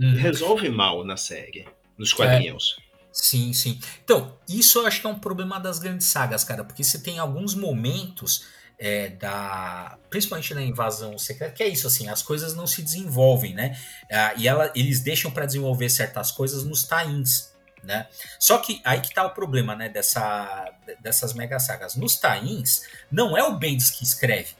Hum. 0.00 0.14
Resolve 0.14 0.68
mal 0.68 1.04
na 1.04 1.16
série, 1.16 1.66
nos 1.96 2.12
quadrinhos. 2.12 2.76
É. 2.78 2.88
Sim, 3.12 3.52
sim. 3.52 3.80
Então, 4.04 4.36
isso 4.48 4.78
eu 4.78 4.86
acho 4.86 5.00
que 5.00 5.06
é 5.06 5.10
um 5.10 5.18
problema 5.18 5.58
das 5.58 5.78
grandes 5.78 6.06
sagas, 6.06 6.44
cara, 6.44 6.62
porque 6.62 6.84
você 6.84 7.00
tem 7.00 7.18
alguns 7.18 7.54
momentos 7.54 8.46
é, 8.78 9.08
da. 9.08 9.98
Principalmente 10.08 10.54
na 10.54 10.62
invasão 10.62 11.18
secreta, 11.18 11.52
que 11.52 11.62
é 11.62 11.68
isso, 11.68 11.86
assim, 11.86 12.08
as 12.08 12.22
coisas 12.22 12.54
não 12.54 12.66
se 12.66 12.80
desenvolvem, 12.80 13.54
né? 13.54 13.76
Ah, 14.10 14.34
e 14.36 14.46
ela, 14.46 14.70
eles 14.74 15.00
deixam 15.00 15.30
para 15.30 15.46
desenvolver 15.46 15.88
certas 15.90 16.30
coisas 16.30 16.64
nos 16.64 16.84
tains. 16.84 17.52
Né? 17.88 18.06
Só 18.38 18.58
que 18.58 18.82
aí 18.84 19.00
que 19.00 19.14
tá 19.14 19.24
o 19.24 19.30
problema 19.30 19.74
né, 19.74 19.88
dessa, 19.88 20.70
dessas 21.00 21.32
mega 21.32 21.58
sagas. 21.58 21.96
Nos 21.96 22.16
tains, 22.16 22.82
não 23.10 23.34
é 23.34 23.42
o 23.42 23.56
Bendis 23.56 23.90
que 23.90 24.04
escreve. 24.04 24.50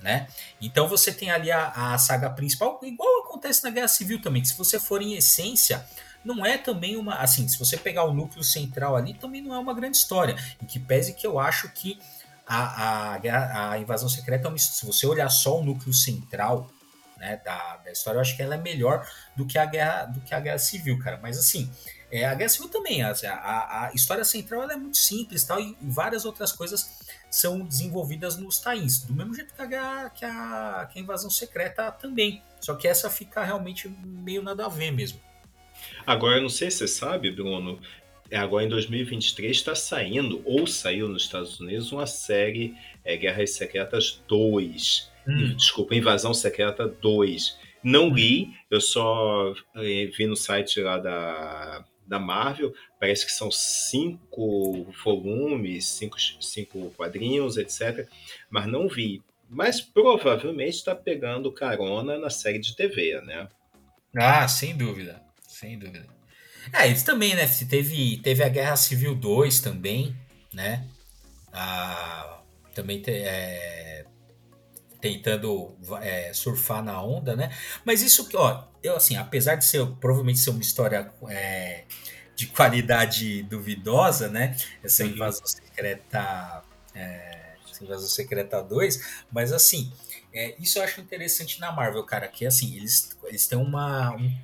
Né? 0.00 0.26
Então 0.60 0.88
você 0.88 1.12
tem 1.12 1.30
ali 1.30 1.52
a, 1.52 1.68
a 1.68 1.98
saga 1.98 2.28
principal, 2.28 2.80
igual 2.82 3.24
acontece 3.24 3.62
na 3.62 3.70
Guerra 3.70 3.86
Civil 3.86 4.20
também, 4.20 4.42
que 4.42 4.48
se 4.48 4.58
você 4.58 4.80
for 4.80 5.00
em 5.00 5.14
essência, 5.14 5.86
não 6.24 6.44
é 6.44 6.58
também 6.58 6.96
uma. 6.96 7.14
Assim, 7.14 7.46
se 7.46 7.56
você 7.56 7.76
pegar 7.76 8.02
o 8.06 8.12
núcleo 8.12 8.42
central 8.42 8.96
ali, 8.96 9.14
também 9.14 9.40
não 9.40 9.54
é 9.54 9.58
uma 9.60 9.72
grande 9.72 9.96
história. 9.96 10.34
Em 10.60 10.66
que 10.66 10.80
pese 10.80 11.14
que 11.14 11.24
eu 11.24 11.38
acho 11.38 11.68
que 11.68 11.96
a, 12.44 13.14
a, 13.14 13.70
a 13.70 13.78
invasão 13.78 14.08
secreta, 14.08 14.48
é 14.48 14.58
se 14.58 14.84
você 14.84 15.06
olhar 15.06 15.28
só 15.28 15.60
o 15.60 15.64
núcleo 15.64 15.94
central 15.94 16.68
né, 17.18 17.40
da, 17.44 17.76
da 17.76 17.92
história, 17.92 18.16
eu 18.16 18.20
acho 18.20 18.36
que 18.36 18.42
ela 18.42 18.56
é 18.56 18.58
melhor 18.58 19.08
do 19.36 19.46
que 19.46 19.56
a 19.56 19.64
guerra, 19.64 20.06
do 20.06 20.20
que 20.22 20.34
a 20.34 20.40
guerra 20.40 20.58
civil, 20.58 20.98
cara. 20.98 21.20
Mas 21.22 21.38
assim. 21.38 21.70
É, 22.12 22.26
a 22.26 22.34
Guerra 22.34 22.50
Civil 22.50 22.68
também, 22.68 23.02
a, 23.02 23.10
a, 23.10 23.86
a 23.86 23.92
história 23.94 24.22
central 24.22 24.70
é 24.70 24.76
muito 24.76 24.98
simples 24.98 25.44
tal, 25.44 25.58
e 25.58 25.74
várias 25.80 26.26
outras 26.26 26.52
coisas 26.52 27.00
são 27.30 27.60
desenvolvidas 27.60 28.36
nos 28.36 28.60
tains, 28.60 29.02
do 29.02 29.14
mesmo 29.14 29.34
jeito 29.34 29.54
que 29.54 29.62
a, 29.62 30.10
que 30.10 30.24
a, 30.26 30.90
que 30.92 30.98
a 30.98 31.02
invasão 31.02 31.30
secreta 31.30 31.90
também. 31.90 32.42
Só 32.60 32.74
que 32.74 32.86
essa 32.86 33.08
fica 33.08 33.42
realmente 33.42 33.88
meio 34.04 34.42
nada 34.42 34.66
a 34.66 34.68
ver 34.68 34.90
mesmo. 34.90 35.18
Agora, 36.06 36.36
eu 36.36 36.42
não 36.42 36.50
sei 36.50 36.70
se 36.70 36.78
você 36.78 36.88
sabe, 36.88 37.30
Bruno, 37.30 37.80
é, 38.30 38.36
agora 38.36 38.62
em 38.62 38.68
2023 38.68 39.50
está 39.50 39.74
saindo, 39.74 40.42
ou 40.44 40.66
saiu 40.66 41.08
nos 41.08 41.22
Estados 41.22 41.58
Unidos, 41.60 41.92
uma 41.92 42.06
série 42.06 42.76
é, 43.02 43.16
Guerras 43.16 43.54
Secretas 43.54 44.22
2. 44.28 45.10
Hum. 45.26 45.56
Desculpa, 45.56 45.94
Invasão 45.94 46.34
Secreta 46.34 46.86
2. 46.86 47.58
Não 47.82 48.08
hum. 48.08 48.14
li, 48.14 48.50
eu 48.70 48.82
só 48.82 49.54
é, 49.76 50.06
vi 50.06 50.26
no 50.26 50.36
site 50.36 50.78
lá 50.82 50.98
da, 50.98 51.84
da 52.12 52.20
Marvel, 52.20 52.72
parece 53.00 53.26
que 53.26 53.32
são 53.32 53.50
cinco 53.50 54.86
volumes, 55.04 55.86
cinco, 55.86 56.16
cinco 56.40 56.90
quadrinhos, 56.96 57.56
etc. 57.56 58.06
Mas 58.48 58.66
não 58.66 58.88
vi. 58.88 59.20
Mas 59.50 59.80
provavelmente 59.80 60.76
está 60.76 60.94
pegando 60.94 61.52
carona 61.52 62.18
na 62.18 62.30
série 62.30 62.58
de 62.58 62.76
TV, 62.76 63.20
né? 63.22 63.48
Ah, 64.14 64.46
sem 64.46 64.76
dúvida 64.76 65.20
sem 65.62 65.78
dúvida. 65.78 66.06
É, 66.72 66.88
eles 66.88 67.02
também, 67.02 67.34
né? 67.34 67.46
Teve, 67.68 68.16
teve 68.18 68.42
a 68.42 68.48
Guerra 68.48 68.76
Civil 68.76 69.14
2 69.14 69.60
também, 69.60 70.16
né? 70.52 70.84
A, 71.52 72.40
também 72.74 73.00
te, 73.00 73.10
é, 73.10 73.81
tentando 75.02 75.76
é, 76.00 76.32
surfar 76.32 76.82
na 76.82 77.02
onda, 77.02 77.34
né? 77.34 77.50
Mas 77.84 78.02
isso, 78.02 78.28
ó, 78.34 78.64
eu 78.82 78.96
assim, 78.96 79.16
apesar 79.16 79.56
de 79.56 79.64
ser 79.64 79.84
provavelmente 80.00 80.38
ser 80.38 80.50
uma 80.50 80.60
história 80.60 81.12
é, 81.28 81.84
de 82.36 82.46
qualidade 82.46 83.42
duvidosa, 83.42 84.28
né? 84.28 84.56
Essa 84.82 85.04
invasão 85.04 85.44
secreta, 85.44 86.62
é, 86.94 87.56
essa 87.68 87.82
invasão 87.82 88.08
secreta 88.08 88.62
2, 88.62 89.24
mas 89.30 89.52
assim, 89.52 89.92
é, 90.32 90.54
isso 90.60 90.78
eu 90.78 90.84
acho 90.84 91.00
interessante 91.00 91.60
na 91.60 91.72
Marvel, 91.72 92.04
cara, 92.04 92.28
que 92.28 92.46
assim, 92.46 92.76
eles, 92.76 93.18
eles 93.24 93.46
têm 93.48 93.58
uma, 93.58 94.14
um, 94.14 94.38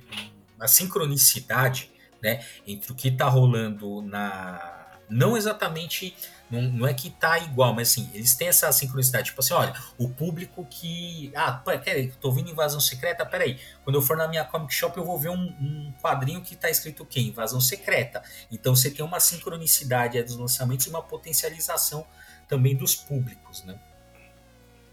uma 0.57 0.67
sincronicidade 0.67 1.89
né, 2.21 2.45
entre 2.67 2.91
o 2.91 2.95
que 2.95 3.07
está 3.07 3.29
rolando 3.29 4.01
na. 4.01 4.97
Não 5.09 5.37
exatamente. 5.37 6.13
Não, 6.49 6.61
não 6.61 6.87
é 6.87 6.93
que 6.93 7.09
tá 7.09 7.37
igual, 7.39 7.73
mas 7.73 7.91
assim, 7.91 8.09
eles 8.13 8.35
têm 8.35 8.47
essa 8.47 8.71
sincronicidade. 8.71 9.27
Tipo 9.27 9.41
assim, 9.41 9.53
olha, 9.53 9.73
o 9.97 10.09
público 10.09 10.65
que. 10.69 11.31
Ah, 11.35 11.51
peraí, 11.53 12.11
tô 12.19 12.29
ouvindo 12.29 12.49
Invasão 12.49 12.79
Secreta, 12.79 13.25
peraí. 13.25 13.59
Quando 13.83 13.95
eu 13.95 14.01
for 14.01 14.17
na 14.17 14.27
minha 14.27 14.43
comic 14.43 14.73
shop, 14.73 14.97
eu 14.97 15.05
vou 15.05 15.17
ver 15.17 15.29
um, 15.29 15.35
um 15.35 15.93
quadrinho 16.01 16.41
que 16.41 16.55
tá 16.55 16.69
escrito 16.69 17.03
o 17.03 17.05
quê? 17.05 17.19
Invasão 17.19 17.61
Secreta. 17.61 18.23
Então 18.51 18.75
você 18.75 18.89
tem 18.89 19.05
uma 19.05 19.19
sincronicidade 19.19 20.21
dos 20.23 20.37
lançamentos 20.37 20.85
e 20.85 20.89
uma 20.89 21.01
potencialização 21.01 22.05
também 22.47 22.75
dos 22.75 22.95
públicos, 22.95 23.63
né? 23.63 23.79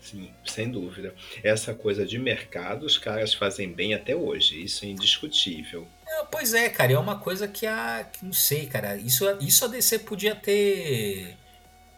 Sim, 0.00 0.30
sem 0.44 0.70
dúvida. 0.70 1.12
Essa 1.42 1.74
coisa 1.74 2.06
de 2.06 2.16
mercado, 2.16 2.86
os 2.86 2.96
caras 2.96 3.34
fazem 3.34 3.72
bem 3.72 3.92
até 3.92 4.14
hoje, 4.14 4.62
isso 4.62 4.84
é 4.84 4.88
indiscutível. 4.88 5.88
É, 6.06 6.24
pois 6.30 6.54
é, 6.54 6.68
cara, 6.68 6.92
é 6.92 6.98
uma 6.98 7.18
coisa 7.18 7.48
que 7.48 7.66
a. 7.66 8.04
Que 8.04 8.24
não 8.24 8.32
sei, 8.32 8.66
cara. 8.66 8.96
Isso, 8.96 9.24
isso 9.40 9.64
a 9.64 9.68
DC 9.68 10.00
podia 10.00 10.36
ter. 10.36 11.36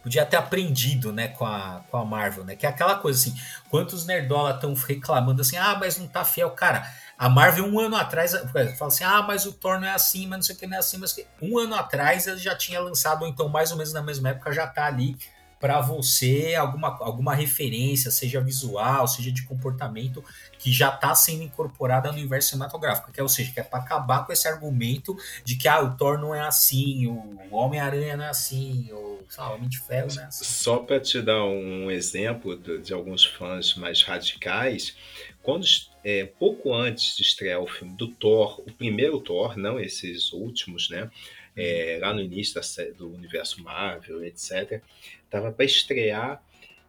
Podia 0.09 0.25
ter 0.25 0.38
aprendido, 0.38 1.12
né, 1.12 1.29
com 1.29 1.44
a, 1.44 1.83
com 1.90 1.99
a 1.99 2.05
Marvel, 2.05 2.42
né? 2.42 2.57
Que 2.57 2.64
é 2.64 2.68
aquela 2.71 2.94
coisa 2.94 3.21
assim, 3.21 3.38
quantos 3.68 4.07
nerdola 4.07 4.55
estão 4.55 4.73
reclamando 4.73 5.42
assim, 5.42 5.59
ah, 5.59 5.77
mas 5.79 5.99
não 5.99 6.07
tá 6.09 6.25
fiel. 6.25 6.51
Cara, 6.53 6.90
a 7.18 7.29
Marvel 7.29 7.66
um 7.66 7.79
ano 7.79 7.94
atrás 7.94 8.33
fala 8.33 8.88
assim, 8.88 9.05
ah, 9.05 9.21
mas 9.21 9.44
o 9.44 9.53
Thor 9.53 9.79
não 9.79 9.87
é 9.87 9.92
assim, 9.92 10.27
mas 10.27 10.38
não 10.38 10.42
sei 10.42 10.57
o 10.57 10.59
que 10.59 10.66
não 10.66 10.77
é 10.77 10.81
assim, 10.81 10.97
mas 10.97 11.12
que... 11.12 11.27
um 11.42 11.59
ano 11.59 11.75
atrás 11.75 12.27
ele 12.27 12.38
já 12.38 12.57
tinha 12.57 12.81
lançado, 12.81 13.21
ou 13.21 13.29
então 13.29 13.51
mais 13.51 13.71
ou 13.71 13.77
menos 13.77 13.92
na 13.92 14.01
mesma 14.01 14.31
época 14.31 14.51
já 14.51 14.66
tá 14.66 14.87
ali 14.87 15.14
para 15.61 15.81
você 15.81 16.55
alguma, 16.55 16.88
alguma 17.01 17.35
referência, 17.35 18.11
seja 18.11 18.40
visual, 18.40 19.09
seja 19.09 19.33
de 19.33 19.42
comportamento, 19.42 20.25
que 20.59 20.73
já 20.73 20.94
está 20.94 21.14
sendo 21.14 21.42
incorporada 21.42 22.11
no 22.11 22.18
universo 22.18 22.51
cinematográfico. 22.51 23.11
Que 23.11 23.21
é, 23.21 23.23
ou 23.23 23.29
seja, 23.29 23.53
que 23.53 23.61
é 23.61 23.62
para 23.62 23.81
acabar 23.81 24.25
com 24.25 24.33
esse 24.33 24.47
argumento 24.47 25.16
de 25.44 25.57
que 25.57 25.66
ah, 25.66 25.81
o 25.83 25.97
Thor 25.97 26.18
não 26.18 26.35
é 26.35 26.40
assim, 26.40 27.07
o 27.07 27.38
Homem-Aranha 27.51 28.16
não 28.16 28.25
é 28.25 28.29
assim, 28.29 28.88
o, 28.92 29.18
Homem 29.38 29.68
de 29.68 29.79
Ferro 29.79 30.09
não 30.14 30.23
é 30.23 30.27
assim. 30.27 30.44
Só 30.44 30.79
para 30.79 31.01
te 31.01 31.21
dar 31.21 31.44
um 31.44 31.90
exemplo 31.90 32.57
de, 32.57 32.79
de, 32.79 32.92
alguns 32.94 33.25
fãs 33.25 33.75
mais 33.75 34.03
radicais, 34.03 34.97
quando 35.42 35.66
é, 36.05 36.25
pouco 36.25 36.75
antes 36.75 37.16
de 37.16 37.23
estrear 37.23 37.61
o 37.61 37.66
filme 37.66 37.94
do 37.94 38.09
Thor, 38.09 38.61
o 38.61 38.73
primeiro 38.73 39.21
Thor, 39.21 39.57
não 39.57 39.79
esses 39.79 40.33
últimos, 40.33 40.88
né? 40.88 41.11
É, 41.59 41.99
lá 42.01 42.14
no 42.14 42.21
início 42.21 42.55
da, 42.55 42.62
do 42.97 43.12
universo 43.12 43.62
Marvel, 43.62 44.25
etc 44.25 44.83
tava 45.31 45.53
para 45.53 45.64
estrear 45.64 46.42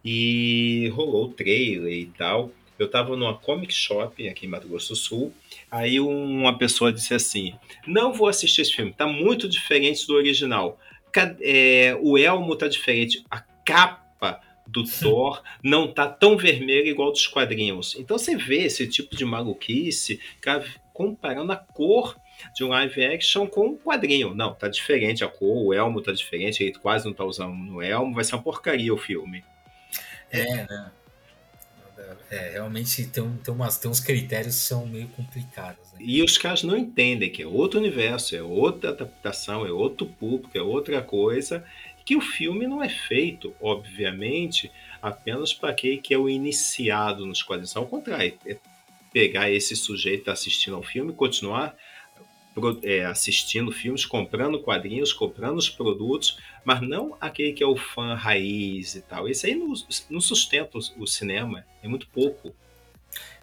e 0.04 0.88
rolou 0.94 1.26
o 1.26 1.32
trailer 1.32 1.92
e 1.92 2.06
tal. 2.06 2.52
Eu 2.78 2.88
tava 2.88 3.14
numa 3.14 3.36
comic 3.36 3.74
shop 3.74 4.26
aqui 4.26 4.46
em 4.46 4.48
Mato 4.48 4.66
Grosso 4.66 4.90
do 4.90 4.96
Sul. 4.96 5.34
Aí 5.70 6.00
uma 6.00 6.56
pessoa 6.56 6.92
disse 6.92 7.12
assim: 7.12 7.54
Não 7.86 8.12
vou 8.12 8.28
assistir 8.28 8.62
esse 8.62 8.72
filme, 8.72 8.92
tá 8.92 9.06
muito 9.06 9.48
diferente 9.48 10.06
do 10.06 10.14
original. 10.14 10.78
É, 11.40 11.96
o 12.00 12.16
Elmo 12.16 12.56
tá 12.56 12.68
diferente, 12.68 13.24
a 13.30 13.40
capa 13.40 14.40
do 14.66 14.84
Thor 14.84 15.42
não 15.62 15.92
tá 15.92 16.06
tão 16.06 16.36
vermelha 16.36 16.88
igual 16.88 17.10
dos 17.10 17.26
quadrinhos. 17.26 17.96
Então 17.98 18.16
você 18.16 18.36
vê 18.36 18.62
esse 18.62 18.86
tipo 18.86 19.16
de 19.16 19.24
maluquice 19.24 20.20
comparando 20.94 21.50
a 21.50 21.56
cor 21.56 22.16
de 22.54 22.64
um 22.64 22.68
live 22.68 23.04
action 23.04 23.46
com 23.46 23.68
um 23.68 23.76
quadrinho. 23.76 24.34
Não, 24.34 24.54
tá 24.54 24.68
diferente 24.68 25.24
a 25.24 25.28
cor, 25.28 25.66
o 25.66 25.74
elmo 25.74 26.00
tá 26.00 26.12
diferente, 26.12 26.62
ele 26.62 26.72
quase 26.74 27.06
não 27.06 27.12
tá 27.12 27.24
usando 27.24 27.54
no 27.54 27.82
elmo, 27.82 28.14
vai 28.14 28.24
ser 28.24 28.34
uma 28.34 28.42
porcaria 28.42 28.92
o 28.92 28.98
filme. 28.98 29.44
É, 30.30 30.66
né? 30.68 30.90
É, 32.30 32.50
realmente 32.50 33.04
tem, 33.06 33.28
tem, 33.38 33.54
umas, 33.54 33.78
tem 33.78 33.90
uns 33.90 34.00
critérios 34.00 34.54
que 34.54 34.62
são 34.62 34.86
meio 34.86 35.08
complicados. 35.08 35.92
Né? 35.92 35.98
E 36.00 36.22
os 36.22 36.38
caras 36.38 36.62
não 36.62 36.76
entendem 36.76 37.30
que 37.30 37.42
é 37.42 37.46
outro 37.46 37.78
universo, 37.78 38.36
é 38.36 38.42
outra 38.42 38.90
adaptação, 38.90 39.66
é 39.66 39.72
outro 39.72 40.06
público, 40.06 40.56
é 40.56 40.62
outra 40.62 41.02
coisa. 41.02 41.64
Que 42.04 42.16
o 42.16 42.20
filme 42.20 42.66
não 42.66 42.82
é 42.82 42.88
feito, 42.88 43.54
obviamente, 43.60 44.70
apenas 45.02 45.52
para 45.52 45.74
quem 45.74 46.00
que 46.00 46.14
é 46.14 46.18
o 46.18 46.28
iniciado 46.28 47.26
nos 47.26 47.42
quadrinhos. 47.42 47.76
Ao 47.76 47.86
contrário, 47.86 48.38
é 48.46 48.56
pegar 49.12 49.50
esse 49.50 49.74
sujeito 49.76 50.30
assistindo 50.30 50.76
ao 50.76 50.82
filme, 50.82 51.12
continuar 51.12 51.76
é, 52.82 53.04
assistindo 53.04 53.70
filmes, 53.70 54.04
comprando 54.04 54.60
quadrinhos, 54.60 55.12
comprando 55.12 55.58
os 55.58 55.68
produtos, 55.68 56.38
mas 56.64 56.80
não 56.80 57.16
aquele 57.20 57.52
que 57.52 57.62
é 57.62 57.66
o 57.66 57.76
fã 57.76 58.14
raiz 58.14 58.94
e 58.94 59.00
tal. 59.02 59.28
Esse 59.28 59.46
aí 59.46 59.54
não, 59.54 59.72
não 60.08 60.20
sustenta 60.20 60.78
o, 60.78 61.06
cinema, 61.06 61.64
é 61.82 61.88
muito 61.88 62.08
pouco. 62.08 62.54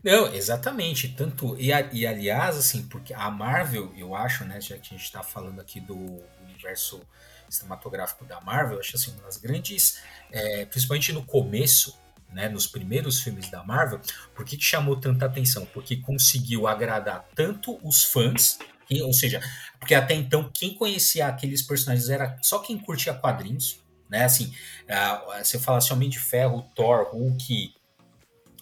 Não, 0.04 0.34
exatamente. 0.34 1.10
Tanto 1.10 1.56
e, 1.60 1.70
e, 1.94 2.06
aliás, 2.06 2.58
assim, 2.58 2.84
porque 2.84 3.14
a 3.14 3.30
Marvel, 3.32 3.94
eu 3.98 4.16
acho, 4.16 4.44
né, 4.46 4.60
já 4.62 4.78
que 4.78 4.94
a 4.94 4.98
gente 4.98 5.06
está 5.06 5.24
falando 5.24 5.60
aqui 5.60 5.80
do 5.80 6.22
universo 6.44 7.02
cinematográfico 7.50 8.26
da 8.26 8.42
Marvel, 8.42 8.76
eu 8.76 8.80
acho 8.82 8.96
assim, 8.96 9.12
uma 9.12 9.24
das 9.24 9.38
grandes, 9.38 10.02
é, 10.32 10.66
principalmente 10.66 11.14
no 11.14 11.24
começo, 11.24 11.98
né, 12.32 12.50
nos 12.50 12.68
primeiros 12.68 13.22
filmes 13.22 13.50
da 13.50 13.64
Marvel, 13.64 14.02
por 14.36 14.46
que, 14.46 14.58
que 14.58 14.64
chamou 14.64 14.98
tanta 14.98 15.26
atenção? 15.26 15.66
Porque 15.66 15.96
conseguiu 15.96 16.68
agradar 16.68 17.26
tanto 17.34 17.80
os 17.82 18.04
fãs 18.04 18.60
ou 19.02 19.14
seja, 19.14 19.42
porque 19.80 19.96
até 19.96 20.14
então 20.14 20.50
quem 20.54 20.74
conhecia 20.74 21.28
aqueles 21.28 21.62
personagens 21.62 22.10
era 22.10 22.38
só 22.42 22.60
quem 22.60 22.78
curtia 22.78 23.14
quadrinhos, 23.14 23.80
né? 24.10 24.24
Assim, 24.24 24.54
uh, 24.84 25.44
você 25.44 25.60
fala 25.60 25.78
assim, 25.78 25.94
Homem 25.94 26.10
de 26.10 26.20
Ferro, 26.20 26.66
Thor, 26.76 27.10
Hulk. 27.12 27.74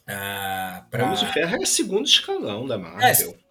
Uh, 0.04 0.90
pra... 0.90 1.06
Homem 1.06 1.18
de 1.18 1.32
Ferro 1.32 1.62
é 1.62 1.66
segundo 1.66 2.06
escalão 2.06 2.68
da 2.68 2.78
Marvel. 2.78 3.32
É, 3.32 3.46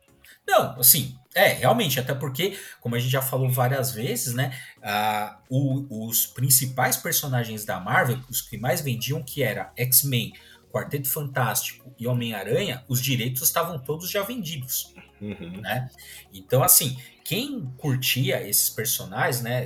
não, 0.46 0.78
assim, 0.78 1.16
é, 1.34 1.48
realmente, 1.48 1.98
até 1.98 2.14
porque, 2.14 2.58
como 2.80 2.94
a 2.94 2.98
gente 2.98 3.10
já 3.10 3.22
falou 3.22 3.50
várias 3.50 3.92
vezes, 3.92 4.34
né? 4.34 4.56
Uh, 4.78 5.36
o, 5.48 6.08
os 6.08 6.26
principais 6.26 6.96
personagens 6.96 7.64
da 7.64 7.80
Marvel, 7.80 8.20
os 8.28 8.42
que 8.42 8.58
mais 8.58 8.80
vendiam, 8.80 9.22
que 9.22 9.42
era 9.42 9.72
X-Men, 9.76 10.32
Quarteto 10.70 11.08
Fantástico 11.08 11.94
e 11.98 12.06
Homem-Aranha, 12.06 12.84
os 12.88 13.00
direitos 13.00 13.42
estavam 13.42 13.78
todos 13.78 14.10
já 14.10 14.22
vendidos. 14.22 14.92
Uhum. 15.24 15.60
Né? 15.60 15.90
Então, 16.32 16.62
assim, 16.62 16.98
quem 17.24 17.72
curtia 17.78 18.46
esses 18.46 18.68
personagens, 18.68 19.42
né, 19.42 19.64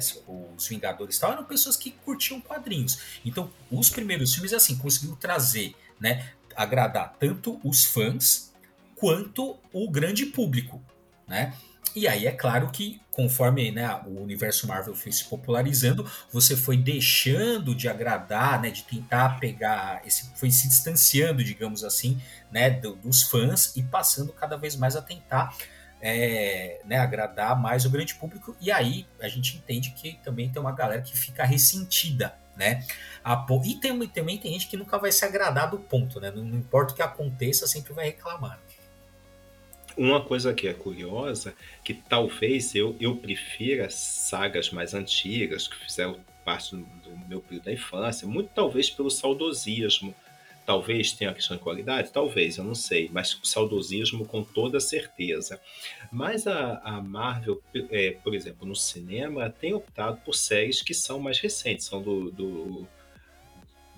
os 0.56 0.68
Vingadores 0.68 1.16
e 1.16 1.20
tal, 1.20 1.32
eram 1.32 1.44
pessoas 1.44 1.76
que 1.76 1.90
curtiam 1.90 2.40
quadrinhos. 2.40 3.20
Então, 3.24 3.50
os 3.70 3.90
primeiros 3.90 4.32
filmes, 4.34 4.52
assim, 4.52 4.76
conseguiu 4.76 5.16
trazer, 5.16 5.74
né, 6.00 6.30
agradar 6.54 7.16
tanto 7.18 7.60
os 7.64 7.84
fãs 7.84 8.52
quanto 8.96 9.56
o 9.72 9.90
grande 9.90 10.26
público, 10.26 10.82
né? 11.26 11.54
E 11.94 12.06
aí 12.06 12.26
é 12.26 12.32
claro 12.32 12.70
que 12.70 13.00
conforme 13.10 13.72
né, 13.72 14.00
o 14.06 14.22
universo 14.22 14.66
Marvel 14.68 14.94
foi 14.94 15.10
se 15.10 15.24
popularizando, 15.24 16.08
você 16.30 16.56
foi 16.56 16.76
deixando 16.76 17.74
de 17.74 17.88
agradar, 17.88 18.62
né, 18.62 18.70
de 18.70 18.84
tentar 18.84 19.40
pegar 19.40 20.00
esse, 20.06 20.30
foi 20.36 20.50
se 20.52 20.68
distanciando, 20.68 21.42
digamos 21.42 21.82
assim, 21.82 22.22
né, 22.50 22.70
do, 22.70 22.94
dos 22.94 23.22
fãs 23.22 23.74
e 23.76 23.82
passando 23.82 24.32
cada 24.32 24.56
vez 24.56 24.76
mais 24.76 24.94
a 24.94 25.02
tentar 25.02 25.52
é, 26.00 26.80
né, 26.84 26.98
agradar 26.98 27.60
mais 27.60 27.84
o 27.84 27.90
grande 27.90 28.14
público. 28.14 28.56
E 28.60 28.70
aí 28.70 29.06
a 29.20 29.28
gente 29.28 29.56
entende 29.56 29.90
que 29.90 30.18
também 30.22 30.48
tem 30.48 30.62
uma 30.62 30.72
galera 30.72 31.02
que 31.02 31.16
fica 31.16 31.44
ressentida, 31.44 32.34
né? 32.56 32.84
E 33.64 33.74
tem, 33.76 34.08
também 34.08 34.38
tem 34.38 34.52
gente 34.52 34.68
que 34.68 34.76
nunca 34.76 34.98
vai 34.98 35.12
se 35.12 35.24
agradar 35.24 35.70
do 35.70 35.78
ponto, 35.78 36.20
né? 36.20 36.30
Não, 36.30 36.44
não 36.44 36.58
importa 36.58 36.92
o 36.92 36.96
que 36.96 37.02
aconteça, 37.02 37.66
sempre 37.66 37.92
vai 37.92 38.06
reclamar. 38.06 38.60
Uma 39.98 40.20
coisa 40.20 40.54
que 40.54 40.68
é 40.68 40.72
curiosa, 40.72 41.56
que 41.82 41.92
talvez 41.92 42.72
eu, 42.72 42.94
eu 43.00 43.16
prefira 43.16 43.90
sagas 43.90 44.70
mais 44.70 44.94
antigas, 44.94 45.66
que 45.66 45.74
fizeram 45.74 46.20
parte 46.44 46.76
do, 46.76 46.82
do 47.02 47.18
meu 47.28 47.40
período 47.40 47.64
da 47.64 47.72
infância, 47.72 48.24
muito 48.26 48.50
talvez 48.54 48.88
pelo 48.88 49.10
saudosismo. 49.10 50.14
Talvez 50.64 51.10
tenha 51.10 51.32
a 51.32 51.34
questão 51.34 51.56
de 51.56 51.62
qualidade, 51.62 52.12
talvez, 52.12 52.58
eu 52.58 52.64
não 52.64 52.76
sei, 52.76 53.08
mas 53.10 53.40
saudosismo 53.42 54.24
com 54.24 54.44
toda 54.44 54.78
certeza. 54.78 55.60
Mas 56.12 56.46
a, 56.46 56.78
a 56.84 57.02
Marvel, 57.02 57.60
é, 57.90 58.12
por 58.22 58.36
exemplo, 58.36 58.68
no 58.68 58.76
cinema, 58.76 59.50
tem 59.50 59.74
optado 59.74 60.18
por 60.24 60.34
séries 60.34 60.80
que 60.80 60.94
são 60.94 61.18
mais 61.18 61.40
recentes, 61.40 61.86
são 61.86 62.00
do, 62.00 62.30
do 62.30 62.86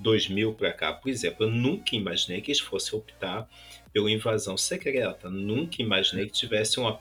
2000 0.01 0.55
para 0.55 0.73
cá. 0.73 0.93
Por 0.93 1.09
exemplo, 1.09 1.47
eu 1.47 1.51
nunca 1.51 1.95
imaginei 1.95 2.41
que 2.41 2.51
eles 2.51 2.61
fossem 2.61 2.99
optar 2.99 3.49
pela 3.93 4.11
invasão 4.11 4.57
secreta. 4.57 5.29
Nunca 5.29 5.83
imaginei 5.83 6.27
que 6.27 6.33
tivesse 6.33 6.79
uma 6.81 7.01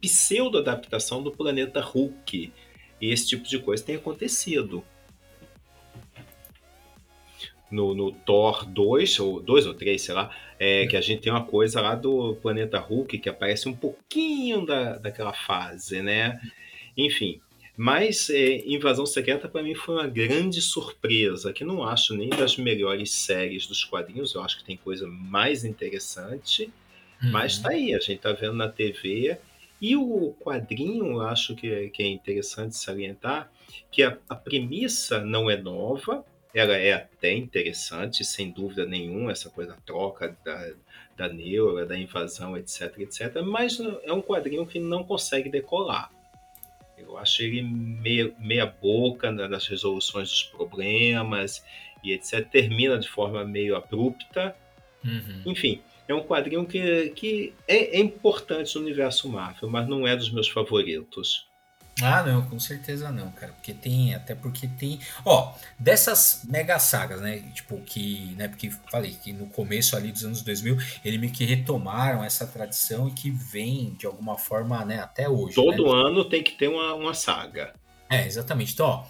pseudo-adaptação 0.00 1.22
do 1.22 1.30
planeta 1.30 1.80
Hulk. 1.80 2.52
E 3.00 3.10
esse 3.10 3.28
tipo 3.28 3.44
de 3.44 3.58
coisa 3.58 3.84
tem 3.84 3.96
acontecido. 3.96 4.84
No, 7.70 7.94
no 7.94 8.12
Thor 8.12 8.66
2, 8.66 9.18
ou 9.20 9.40
2 9.40 9.66
ou 9.66 9.74
3, 9.74 10.00
sei 10.00 10.14
lá, 10.14 10.30
é, 10.58 10.86
que 10.86 10.96
a 10.96 11.00
gente 11.00 11.22
tem 11.22 11.32
uma 11.32 11.44
coisa 11.44 11.80
lá 11.80 11.94
do 11.94 12.34
planeta 12.36 12.78
Hulk 12.78 13.18
que 13.18 13.30
aparece 13.30 13.66
um 13.66 13.74
pouquinho 13.74 14.66
da, 14.66 14.98
daquela 14.98 15.32
fase, 15.32 16.02
né? 16.02 16.38
Enfim, 16.94 17.40
mas 17.76 18.28
é, 18.28 18.62
Invasão 18.66 19.06
Secreta 19.06 19.48
para 19.48 19.62
mim 19.62 19.74
foi 19.74 19.94
uma 19.94 20.06
grande 20.06 20.60
surpresa, 20.60 21.52
que 21.52 21.64
não 21.64 21.82
acho 21.82 22.14
nem 22.14 22.28
das 22.28 22.56
melhores 22.56 23.10
séries 23.12 23.66
dos 23.66 23.84
quadrinhos, 23.84 24.34
eu 24.34 24.42
acho 24.42 24.58
que 24.58 24.64
tem 24.64 24.76
coisa 24.76 25.06
mais 25.06 25.64
interessante, 25.64 26.70
uhum. 27.22 27.30
mas 27.30 27.58
tá 27.58 27.70
aí, 27.70 27.94
a 27.94 27.98
gente 27.98 28.18
tá 28.18 28.32
vendo 28.32 28.54
na 28.54 28.68
TV. 28.68 29.38
E 29.80 29.96
o 29.96 30.34
quadrinho, 30.38 31.06
eu 31.06 31.20
acho 31.22 31.56
que, 31.56 31.72
é, 31.72 31.88
que 31.88 32.02
é 32.02 32.06
interessante 32.06 32.76
salientar, 32.76 33.50
que 33.90 34.02
a, 34.02 34.16
a 34.28 34.34
premissa 34.34 35.20
não 35.24 35.50
é 35.50 35.56
nova, 35.56 36.24
ela 36.54 36.76
é 36.76 36.92
até 36.92 37.32
interessante, 37.32 38.24
sem 38.24 38.50
dúvida 38.50 38.84
nenhuma, 38.84 39.32
essa 39.32 39.48
coisa 39.48 39.76
troca 39.86 40.36
da, 40.44 40.72
da 41.16 41.28
neura, 41.28 41.86
da 41.86 41.96
invasão, 41.96 42.56
etc, 42.56 42.98
etc, 42.98 43.42
mas 43.44 43.80
é 44.04 44.12
um 44.12 44.20
quadrinho 44.20 44.66
que 44.66 44.78
não 44.78 45.02
consegue 45.02 45.48
decolar. 45.48 46.10
Eu 47.02 47.18
acho 47.18 47.42
ele 47.42 47.62
meia, 47.62 48.32
meia 48.38 48.66
boca 48.66 49.30
nas 49.30 49.66
resoluções 49.66 50.28
dos 50.28 50.42
problemas 50.44 51.64
e 52.02 52.12
etc. 52.12 52.46
Termina 52.48 52.98
de 52.98 53.08
forma 53.08 53.44
meio 53.44 53.76
abrupta. 53.76 54.56
Uhum. 55.04 55.42
Enfim, 55.46 55.80
é 56.08 56.14
um 56.14 56.22
quadrinho 56.22 56.66
que, 56.66 57.10
que 57.10 57.52
é, 57.66 57.96
é, 57.96 58.00
importante 58.00 58.74
no 58.74 58.82
universo 58.82 59.28
Marvel, 59.28 59.68
mas 59.68 59.88
não 59.88 60.06
é 60.06 60.16
dos 60.16 60.30
meus 60.30 60.48
favoritos. 60.48 61.48
Ah, 62.00 62.22
não, 62.22 62.42
com 62.42 62.58
certeza 62.58 63.10
não, 63.10 63.30
cara. 63.32 63.52
Porque 63.52 63.74
tem, 63.74 64.14
até 64.14 64.34
porque 64.34 64.66
tem. 64.66 64.98
Ó, 65.24 65.52
dessas 65.78 66.42
mega 66.44 66.78
sagas, 66.78 67.20
né? 67.20 67.40
Tipo, 67.52 67.78
que. 67.80 68.34
Né, 68.36 68.48
porque 68.48 68.70
falei 68.90 69.12
que 69.12 69.32
no 69.32 69.46
começo 69.46 69.96
ali 69.96 70.10
dos 70.10 70.24
anos 70.24 70.42
2000, 70.42 70.78
ele 71.04 71.18
meio 71.18 71.32
que 71.32 71.44
retomaram 71.44 72.24
essa 72.24 72.46
tradição 72.46 73.08
e 73.08 73.12
que 73.12 73.30
vem 73.30 73.94
de 73.98 74.06
alguma 74.06 74.38
forma, 74.38 74.84
né, 74.84 75.00
até 75.00 75.28
hoje. 75.28 75.54
Todo 75.54 75.84
né? 75.84 76.08
ano 76.08 76.24
tem 76.24 76.42
que 76.42 76.52
ter 76.52 76.68
uma, 76.68 76.94
uma 76.94 77.14
saga. 77.14 77.74
É, 78.08 78.26
exatamente. 78.26 78.72
Então, 78.72 78.86
ó, 78.86 79.04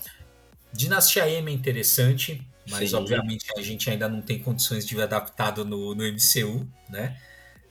Dinastia 0.73 1.29
M 1.29 1.51
é 1.51 1.55
interessante, 1.55 2.45
mas 2.69 2.91
Sim. 2.91 2.97
obviamente 2.97 3.47
a 3.57 3.63
gente 3.63 3.89
ainda 3.91 4.09
não 4.09 4.21
tem 4.21 4.41
condições 4.41 4.85
de 4.85 5.01
adaptado 5.01 5.65
no, 5.65 5.95
no 5.95 6.05
MCU, 6.05 6.67
né? 6.89 7.17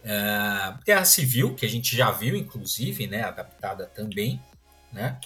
Uh, 0.04 0.84
Guerra 0.84 1.06
Civil, 1.06 1.54
que 1.54 1.66
a 1.66 1.70
gente 1.70 1.96
já 1.96 2.10
viu, 2.12 2.36
inclusive, 2.36 3.06
né? 3.08 3.24
Adaptada 3.24 3.86
também 3.86 4.42
né? 4.92 5.20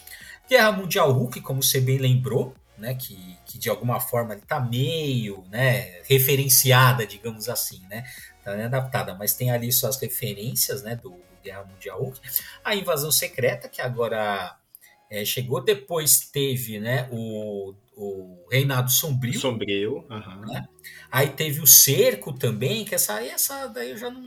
Guerra 0.48 0.72
Mundial 0.72 1.12
Hulk, 1.12 1.42
como 1.42 1.64
você 1.64 1.80
bem 1.80 1.98
lembrou, 1.98 2.54
né, 2.78 2.94
que, 2.94 3.38
que 3.46 3.58
de 3.58 3.70
alguma 3.70 4.00
forma 4.00 4.34
ele 4.34 4.42
tá 4.42 4.60
meio, 4.60 5.44
né, 5.50 6.02
referenciada, 6.04 7.06
digamos 7.06 7.50
assim, 7.50 7.82
né, 7.90 8.04
tá 8.44 8.52
adaptada, 8.52 9.16
mas 9.16 9.34
tem 9.34 9.50
ali 9.50 9.72
suas 9.72 10.00
referências, 10.00 10.84
né, 10.84 10.96
do, 10.96 11.10
do 11.10 11.42
Guerra 11.44 11.64
Mundial 11.64 12.00
Hulk. 12.00 12.20
A 12.64 12.76
Invasão 12.76 13.12
Secreta, 13.12 13.68
que 13.68 13.82
agora 13.82 14.56
é, 15.10 15.24
chegou, 15.26 15.64
depois 15.64 16.20
teve, 16.20 16.80
né, 16.80 17.08
o, 17.12 17.74
o 17.96 18.46
Reinado 18.52 18.92
Sombrio. 18.92 19.40
Sombrio, 19.40 20.06
uhum. 20.10 20.42
né? 20.42 20.68
Aí 21.12 21.30
teve 21.30 21.62
o 21.62 21.68
Cerco 21.68 22.34
também, 22.34 22.84
que 22.84 22.94
essa 22.94 23.24
essa 23.24 23.68
daí 23.68 23.92
eu 23.92 23.98
já 23.98 24.10
não 24.10 24.22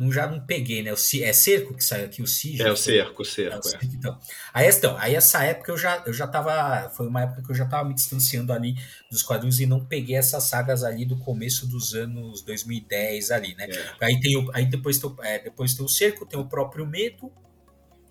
não, 0.00 0.10
já 0.10 0.26
não 0.26 0.40
peguei, 0.40 0.82
né? 0.82 0.90
O, 0.90 0.94
é 0.94 1.32
Cerco 1.34 1.74
que 1.74 1.84
saiu 1.84 2.06
aqui, 2.06 2.22
o 2.22 2.26
CIG? 2.26 2.62
É 2.62 2.72
o 2.72 2.76
Cerco, 2.76 3.20
o 3.20 3.24
Cerco, 3.24 3.54
é. 3.54 3.58
O 3.58 3.62
cerco 3.62 3.84
é. 3.84 3.88
Então. 3.88 4.18
Aí, 4.54 4.66
então, 4.66 4.96
aí 4.96 5.14
essa 5.14 5.44
época 5.44 5.70
eu 5.70 5.76
já, 5.76 6.02
eu 6.06 6.12
já 6.14 6.26
tava, 6.26 6.88
foi 6.88 7.06
uma 7.06 7.20
época 7.20 7.42
que 7.42 7.50
eu 7.50 7.54
já 7.54 7.66
tava 7.66 7.86
me 7.86 7.94
distanciando 7.94 8.50
ali 8.50 8.76
dos 9.10 9.22
quadrinhos 9.22 9.60
e 9.60 9.66
não 9.66 9.84
peguei 9.84 10.16
essas 10.16 10.44
sagas 10.44 10.84
ali 10.84 11.04
do 11.04 11.18
começo 11.18 11.68
dos 11.68 11.92
anos 11.94 12.40
2010 12.40 13.30
ali, 13.30 13.54
né? 13.56 13.66
É. 13.68 14.06
Aí, 14.06 14.18
tem 14.18 14.38
o, 14.38 14.50
aí 14.54 14.64
depois, 14.64 14.98
tem 14.98 15.14
é, 15.22 15.38
depois 15.38 15.74
tem 15.74 15.84
o 15.84 15.88
Cerco, 15.88 16.24
tem 16.24 16.40
o 16.40 16.48
próprio 16.48 16.86
Medo, 16.86 17.30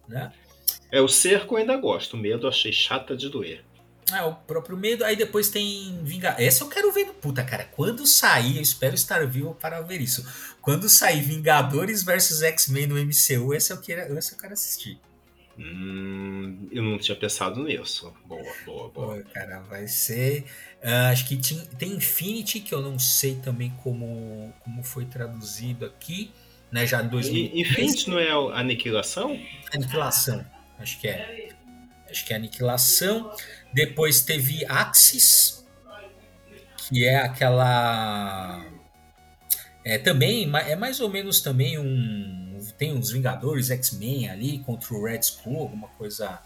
né? 0.08 0.32
É, 0.92 1.02
o 1.02 1.08
Cerco 1.08 1.56
eu 1.56 1.58
ainda 1.58 1.76
gosto, 1.76 2.14
o 2.14 2.18
Medo 2.20 2.46
eu 2.46 2.50
achei 2.50 2.72
chata 2.72 3.18
de 3.18 3.30
doer. 3.30 3.66
É, 4.14 4.22
o 4.24 4.34
próprio 4.34 4.78
medo. 4.78 5.04
Aí 5.04 5.16
depois 5.16 5.50
tem 5.50 6.00
Vingadores. 6.04 6.46
Essa 6.46 6.64
eu 6.64 6.70
quero 6.70 6.92
ver. 6.92 7.06
Puta, 7.22 7.44
cara, 7.44 7.66
quando 7.66 8.06
sair, 8.06 8.58
eu 8.58 8.62
espero 8.62 8.96
estar 8.96 9.26
vivo 9.28 9.56
para 9.56 9.82
ver 9.82 10.02
isso. 10.02 10.26
Quando 10.62 10.90
sair 10.90 11.22
Vingadores 11.22 12.04
versus 12.04 12.42
X-Men 12.42 12.88
no 12.88 12.96
MCU, 12.96 13.54
essa 13.54 13.74
eu, 13.74 13.82
quero, 13.82 14.18
essa 14.18 14.34
eu 14.34 14.38
quero 14.38 14.54
assistir. 14.54 15.00
Hum, 15.60 16.70
eu 16.72 16.82
não 16.82 16.98
tinha 16.98 17.18
pensado 17.18 17.62
nisso. 17.62 18.14
Boa, 18.26 18.42
boa, 18.66 18.90
boa. 18.90 19.18
Pô, 19.18 19.30
cara, 19.34 19.60
vai 19.62 19.88
ser. 19.88 20.46
Uh, 20.82 21.12
acho 21.12 21.28
que 21.28 21.36
tem, 21.36 21.60
tem 21.78 21.92
Infinity, 21.92 22.62
que 22.62 22.74
eu 22.74 22.82
não 22.82 22.98
sei 22.98 23.36
também 23.36 23.70
como, 23.84 24.54
como 24.62 24.82
foi 24.84 25.04
traduzido 25.04 25.86
aqui, 25.86 26.32
né? 26.72 26.88
Já 26.88 27.04
em 27.04 27.10
2000. 27.10 27.52
Infinity 27.54 28.10
não 28.10 28.18
é 28.18 28.58
Aniquilação? 28.58 29.38
Aniquilação, 29.74 30.46
acho 30.80 31.00
que 31.02 31.10
é. 31.10 31.50
Acho 32.10 32.26
que 32.26 32.34
é 32.34 32.38
Aniquilação. 32.38 33.30
Depois 33.74 34.22
teve 34.22 34.66
Axis, 34.66 35.66
que 36.78 37.06
é 37.06 37.18
aquela. 37.18 38.66
É 39.86 39.98
também, 39.98 40.50
é 40.68 40.76
mais 40.76 41.00
ou 41.00 41.10
menos 41.10 41.42
também 41.42 41.78
um. 41.78 42.60
Tem 42.78 42.94
uns 42.94 43.12
Vingadores 43.12 43.70
X-Men 43.72 44.30
ali 44.30 44.60
contra 44.60 44.94
o 44.94 45.04
Red 45.04 45.20
Skull, 45.20 45.62
alguma 45.62 45.88
coisa 45.90 46.40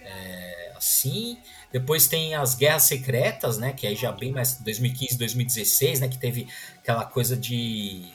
é, 0.00 0.72
assim. 0.76 1.38
Depois 1.72 2.06
tem 2.06 2.34
as 2.34 2.54
Guerras 2.54 2.84
Secretas, 2.84 3.58
né? 3.58 3.72
Que 3.72 3.86
aí 3.86 3.94
já 3.94 4.10
bem 4.10 4.32
mais 4.32 4.58
2015, 4.58 5.18
2016, 5.18 6.00
né? 6.00 6.08
Que 6.08 6.18
teve 6.18 6.48
aquela 6.78 7.04
coisa 7.04 7.36
de 7.36 8.06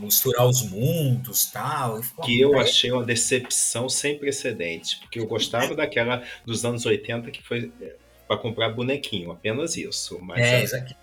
misturar 0.00 0.46
os 0.46 0.62
mundos 0.62 1.46
tal. 1.46 2.00
Que 2.24 2.40
eu 2.40 2.58
achei 2.58 2.90
uma 2.90 3.04
decepção 3.04 3.88
sem 3.88 4.18
precedentes, 4.18 4.94
porque 4.94 5.18
eu 5.18 5.26
gostava 5.26 5.74
daquela 5.74 6.22
dos 6.44 6.64
anos 6.64 6.86
80 6.86 7.30
que 7.30 7.42
foi 7.42 7.72
é, 7.80 7.96
para 8.26 8.36
comprar 8.36 8.70
bonequinho, 8.70 9.30
apenas 9.30 9.76
isso. 9.76 10.18
Mas 10.22 10.40
é, 10.40 10.64
é... 10.64 11.02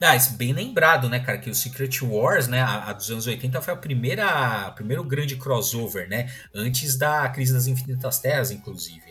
Ah, 0.00 0.16
isso 0.16 0.34
bem 0.34 0.52
lembrado, 0.54 1.10
né, 1.10 1.20
cara, 1.20 1.36
que 1.36 1.50
o 1.50 1.54
Secret 1.54 2.02
Wars, 2.02 2.48
né, 2.48 2.60
a, 2.60 2.88
a, 2.88 2.92
dos 2.94 3.10
anos 3.10 3.26
80 3.26 3.60
foi 3.60 3.74
a 3.74 3.76
primeira, 3.76 4.70
primeiro 4.70 5.04
grande 5.04 5.36
crossover, 5.36 6.08
né, 6.08 6.32
antes 6.54 6.96
da 6.96 7.28
Crise 7.28 7.52
das 7.52 7.66
Infinitas 7.66 8.18
Terras, 8.18 8.50
inclusive. 8.50 9.09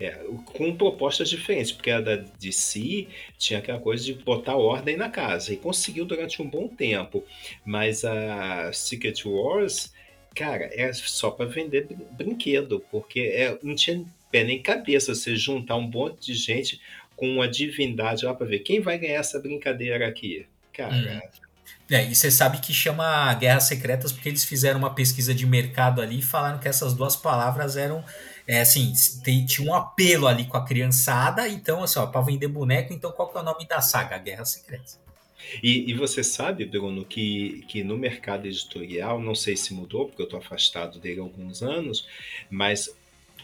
É, 0.00 0.10
com 0.44 0.76
propostas 0.76 1.28
diferentes, 1.28 1.72
porque 1.72 1.90
a 1.90 2.00
da 2.00 2.16
DC 2.16 3.08
tinha 3.36 3.58
aquela 3.58 3.80
coisa 3.80 4.04
de 4.04 4.14
botar 4.14 4.56
ordem 4.56 4.96
na 4.96 5.08
casa, 5.08 5.52
e 5.52 5.56
conseguiu 5.56 6.04
durante 6.04 6.40
um 6.40 6.48
bom 6.48 6.68
tempo. 6.68 7.24
Mas 7.64 8.04
a 8.04 8.72
Secret 8.72 9.24
Wars, 9.26 9.92
cara, 10.36 10.70
é 10.72 10.92
só 10.92 11.32
para 11.32 11.46
vender 11.46 11.88
brinquedo, 12.12 12.84
porque 12.92 13.20
é, 13.20 13.58
não 13.60 13.74
tinha 13.74 14.04
pé 14.30 14.44
nem 14.44 14.62
cabeça 14.62 15.14
você 15.14 15.34
juntar 15.34 15.76
um 15.76 15.90
monte 15.90 16.26
de 16.26 16.34
gente 16.34 16.80
com 17.16 17.28
uma 17.28 17.48
divindade 17.48 18.24
lá 18.24 18.32
para 18.32 18.46
ver 18.46 18.60
quem 18.60 18.80
vai 18.80 18.98
ganhar 18.98 19.18
essa 19.18 19.40
brincadeira 19.40 20.06
aqui. 20.06 20.46
Cara. 20.72 20.94
Hum. 20.94 21.47
É, 21.90 22.04
e 22.04 22.14
você 22.14 22.30
sabe 22.30 22.58
que 22.58 22.72
chama 22.72 23.32
Guerras 23.34 23.64
Secretas 23.64 24.12
porque 24.12 24.28
eles 24.28 24.44
fizeram 24.44 24.78
uma 24.78 24.94
pesquisa 24.94 25.34
de 25.34 25.46
mercado 25.46 26.02
ali 26.02 26.18
e 26.18 26.22
falaram 26.22 26.58
que 26.58 26.68
essas 26.68 26.92
duas 26.92 27.16
palavras 27.16 27.76
eram 27.76 28.04
é 28.46 28.62
assim, 28.62 28.94
tinha 29.46 29.70
um 29.70 29.74
apelo 29.74 30.26
ali 30.26 30.46
com 30.46 30.56
a 30.56 30.64
criançada, 30.64 31.46
então, 31.46 31.82
assim, 31.82 31.98
ó, 31.98 32.06
pra 32.06 32.22
vender 32.22 32.48
boneco, 32.48 32.94
então 32.94 33.12
qual 33.12 33.28
que 33.28 33.36
é 33.36 33.42
o 33.42 33.44
nome 33.44 33.66
da 33.66 33.82
saga? 33.82 34.16
Guerra 34.16 34.46
Secreta. 34.46 34.92
E, 35.62 35.90
e, 35.90 35.94
você 35.94 36.24
sabe, 36.24 36.64
Bruno, 36.64 37.04
que, 37.04 37.64
que 37.68 37.84
no 37.84 37.96
mercado 37.96 38.46
editorial, 38.46 39.20
não 39.20 39.34
sei 39.34 39.54
se 39.56 39.74
mudou, 39.74 40.06
porque 40.06 40.22
eu 40.22 40.24
estou 40.24 40.40
afastado 40.40 40.98
dele 40.98 41.20
há 41.20 41.22
alguns 41.22 41.62
anos, 41.62 42.06
mas 42.50 42.90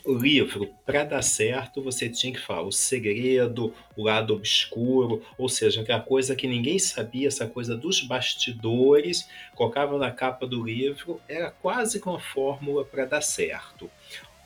livro, 0.06 0.68
para 0.84 1.04
dar 1.04 1.22
certo, 1.22 1.82
você 1.82 2.08
tinha 2.08 2.32
que 2.32 2.40
falar 2.40 2.62
o 2.62 2.72
segredo, 2.72 3.72
o 3.96 4.02
lado 4.02 4.34
obscuro, 4.34 5.22
ou 5.38 5.48
seja, 5.48 5.80
aquela 5.80 6.00
coisa 6.00 6.36
que 6.36 6.46
ninguém 6.46 6.78
sabia, 6.78 7.28
essa 7.28 7.46
coisa 7.46 7.76
dos 7.76 8.02
bastidores, 8.02 9.28
colocava 9.54 9.96
na 9.96 10.10
capa 10.10 10.46
do 10.46 10.62
livro, 10.62 11.20
era 11.28 11.50
quase 11.50 12.00
com 12.00 12.14
a 12.14 12.20
fórmula 12.20 12.84
para 12.84 13.06
dar 13.06 13.22
certo 13.22 13.90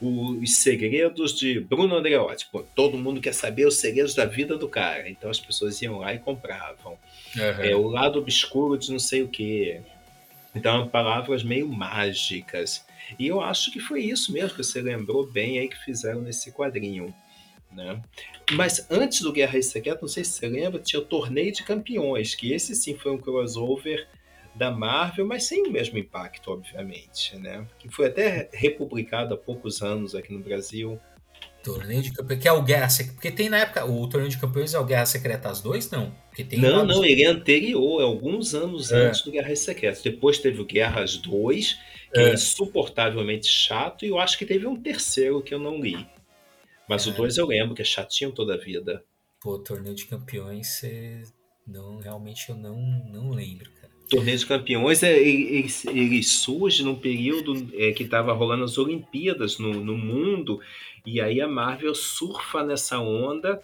os 0.00 0.59
segredos 0.59 1.36
de 1.36 1.59
Bruno 1.59 1.96
Andreotti. 1.96 2.46
Pô, 2.50 2.62
todo 2.62 2.96
mundo 2.96 3.20
quer 3.20 3.34
saber 3.34 3.66
os 3.66 3.76
segredos 3.76 4.14
da 4.14 4.24
vida 4.24 4.56
do 4.56 4.68
cara. 4.68 5.09
Então 5.09 5.28
as 5.30 5.40
pessoas 5.40 5.80
iam 5.82 5.98
lá 5.98 6.14
e 6.14 6.18
compravam. 6.18 6.96
Uhum. 7.36 7.64
É, 7.64 7.74
o 7.74 7.88
lado 7.88 8.18
obscuro 8.18 8.78
de 8.78 8.90
não 8.92 8.98
sei 8.98 9.22
o 9.22 9.28
quê. 9.28 9.80
Então, 10.54 10.88
palavras 10.88 11.42
meio 11.42 11.68
mágicas. 11.68 12.86
E 13.18 13.26
eu 13.26 13.40
acho 13.40 13.70
que 13.70 13.80
foi 13.80 14.02
isso 14.02 14.32
mesmo 14.32 14.50
que 14.50 14.62
você 14.64 14.80
lembrou 14.80 15.26
bem 15.26 15.59
aí 15.59 15.68
que 15.68 15.78
fizeram 15.84 16.20
nesse 16.20 16.50
quadrinho. 16.52 17.14
Né? 17.70 18.00
Mas 18.52 18.86
antes 18.90 19.20
do 19.20 19.32
Guerra 19.32 19.61
Secreta, 19.61 20.00
não 20.00 20.09
sei 20.09 20.24
se 20.24 20.32
você 20.32 20.48
lembra, 20.48 20.80
tinha 20.80 21.00
o 21.00 21.04
Torneio 21.04 21.52
de 21.52 21.62
Campeões, 21.62 22.34
que 22.34 22.52
esse 22.52 22.74
sim 22.74 22.96
foi 22.96 23.12
um 23.12 23.18
crossover 23.18 24.09
da 24.54 24.70
Marvel, 24.70 25.26
mas 25.26 25.44
sem 25.44 25.66
o 25.66 25.70
mesmo 25.70 25.98
impacto, 25.98 26.50
obviamente, 26.50 27.36
né? 27.36 27.66
Que 27.78 27.88
foi 27.88 28.06
até 28.06 28.48
republicado 28.52 29.34
há 29.34 29.36
poucos 29.36 29.82
anos 29.82 30.14
aqui 30.14 30.32
no 30.32 30.40
Brasil. 30.40 30.98
Torneio 31.62 32.02
de 32.02 32.12
Campeões, 32.12 32.42
que 32.42 32.48
é 32.48 32.52
o 32.52 32.62
Guerra 32.62 32.88
Secreta. 32.88 33.14
Porque 33.14 33.30
tem 33.30 33.48
na 33.48 33.59
época, 33.59 33.84
o 33.84 34.09
Torneio 34.09 34.30
de 34.30 34.38
Campeões 34.38 34.74
é 34.74 34.78
o 34.78 34.84
Guerra 34.84 35.06
Secretas 35.06 35.61
2, 35.61 35.90
não? 35.90 36.12
Porque 36.28 36.42
tem 36.42 36.59
não, 36.59 36.84
não, 36.84 37.04
ele 37.04 37.22
é 37.22 37.28
anterior, 37.28 38.00
é 38.00 38.04
alguns 38.04 38.54
anos 38.54 38.90
é. 38.90 39.06
antes 39.06 39.22
do 39.22 39.30
Guerra 39.30 39.54
Secretas. 39.54 40.02
Depois 40.02 40.38
teve 40.38 40.61
o 40.61 40.64
Guerras 40.64 41.16
2, 41.18 41.78
que 42.12 42.20
é. 42.20 42.30
é 42.30 42.34
insuportavelmente 42.34 43.46
chato, 43.46 44.04
e 44.04 44.09
eu 44.09 44.18
acho 44.18 44.38
que 44.38 44.46
teve 44.46 44.66
um 44.66 44.80
terceiro 44.80 45.42
que 45.42 45.54
eu 45.54 45.59
não 45.59 45.80
li. 45.80 46.06
Mas 46.88 47.06
é. 47.06 47.11
o 47.11 47.14
2 47.14 47.38
eu 47.38 47.46
lembro, 47.46 47.74
que 47.74 47.82
é 47.82 47.84
chatinho 47.84 48.32
toda 48.32 48.54
a 48.54 48.59
vida. 48.59 49.04
Pô, 49.40 49.59
Torneio 49.59 49.94
de 49.94 50.06
Campeões, 50.06 50.82
não, 51.66 51.98
realmente 51.98 52.48
eu 52.48 52.56
não, 52.56 52.76
não 53.12 53.30
lembro 53.30 53.70
torneio 54.09 54.38
de 54.38 54.46
campeões 54.46 55.02
é, 55.02 55.18
ele, 55.18 55.68
ele 55.86 56.22
surge 56.22 56.82
num 56.82 56.94
período 56.94 57.68
é, 57.74 57.92
que 57.92 58.04
estava 58.04 58.32
rolando 58.32 58.64
as 58.64 58.78
Olimpíadas 58.78 59.59
no, 59.59 59.72
no 59.84 59.96
mundo 59.96 60.61
e 61.06 61.20
aí 61.20 61.40
a 61.40 61.48
Marvel 61.48 61.94
surfa 61.94 62.64
nessa 62.64 62.98
onda 62.98 63.62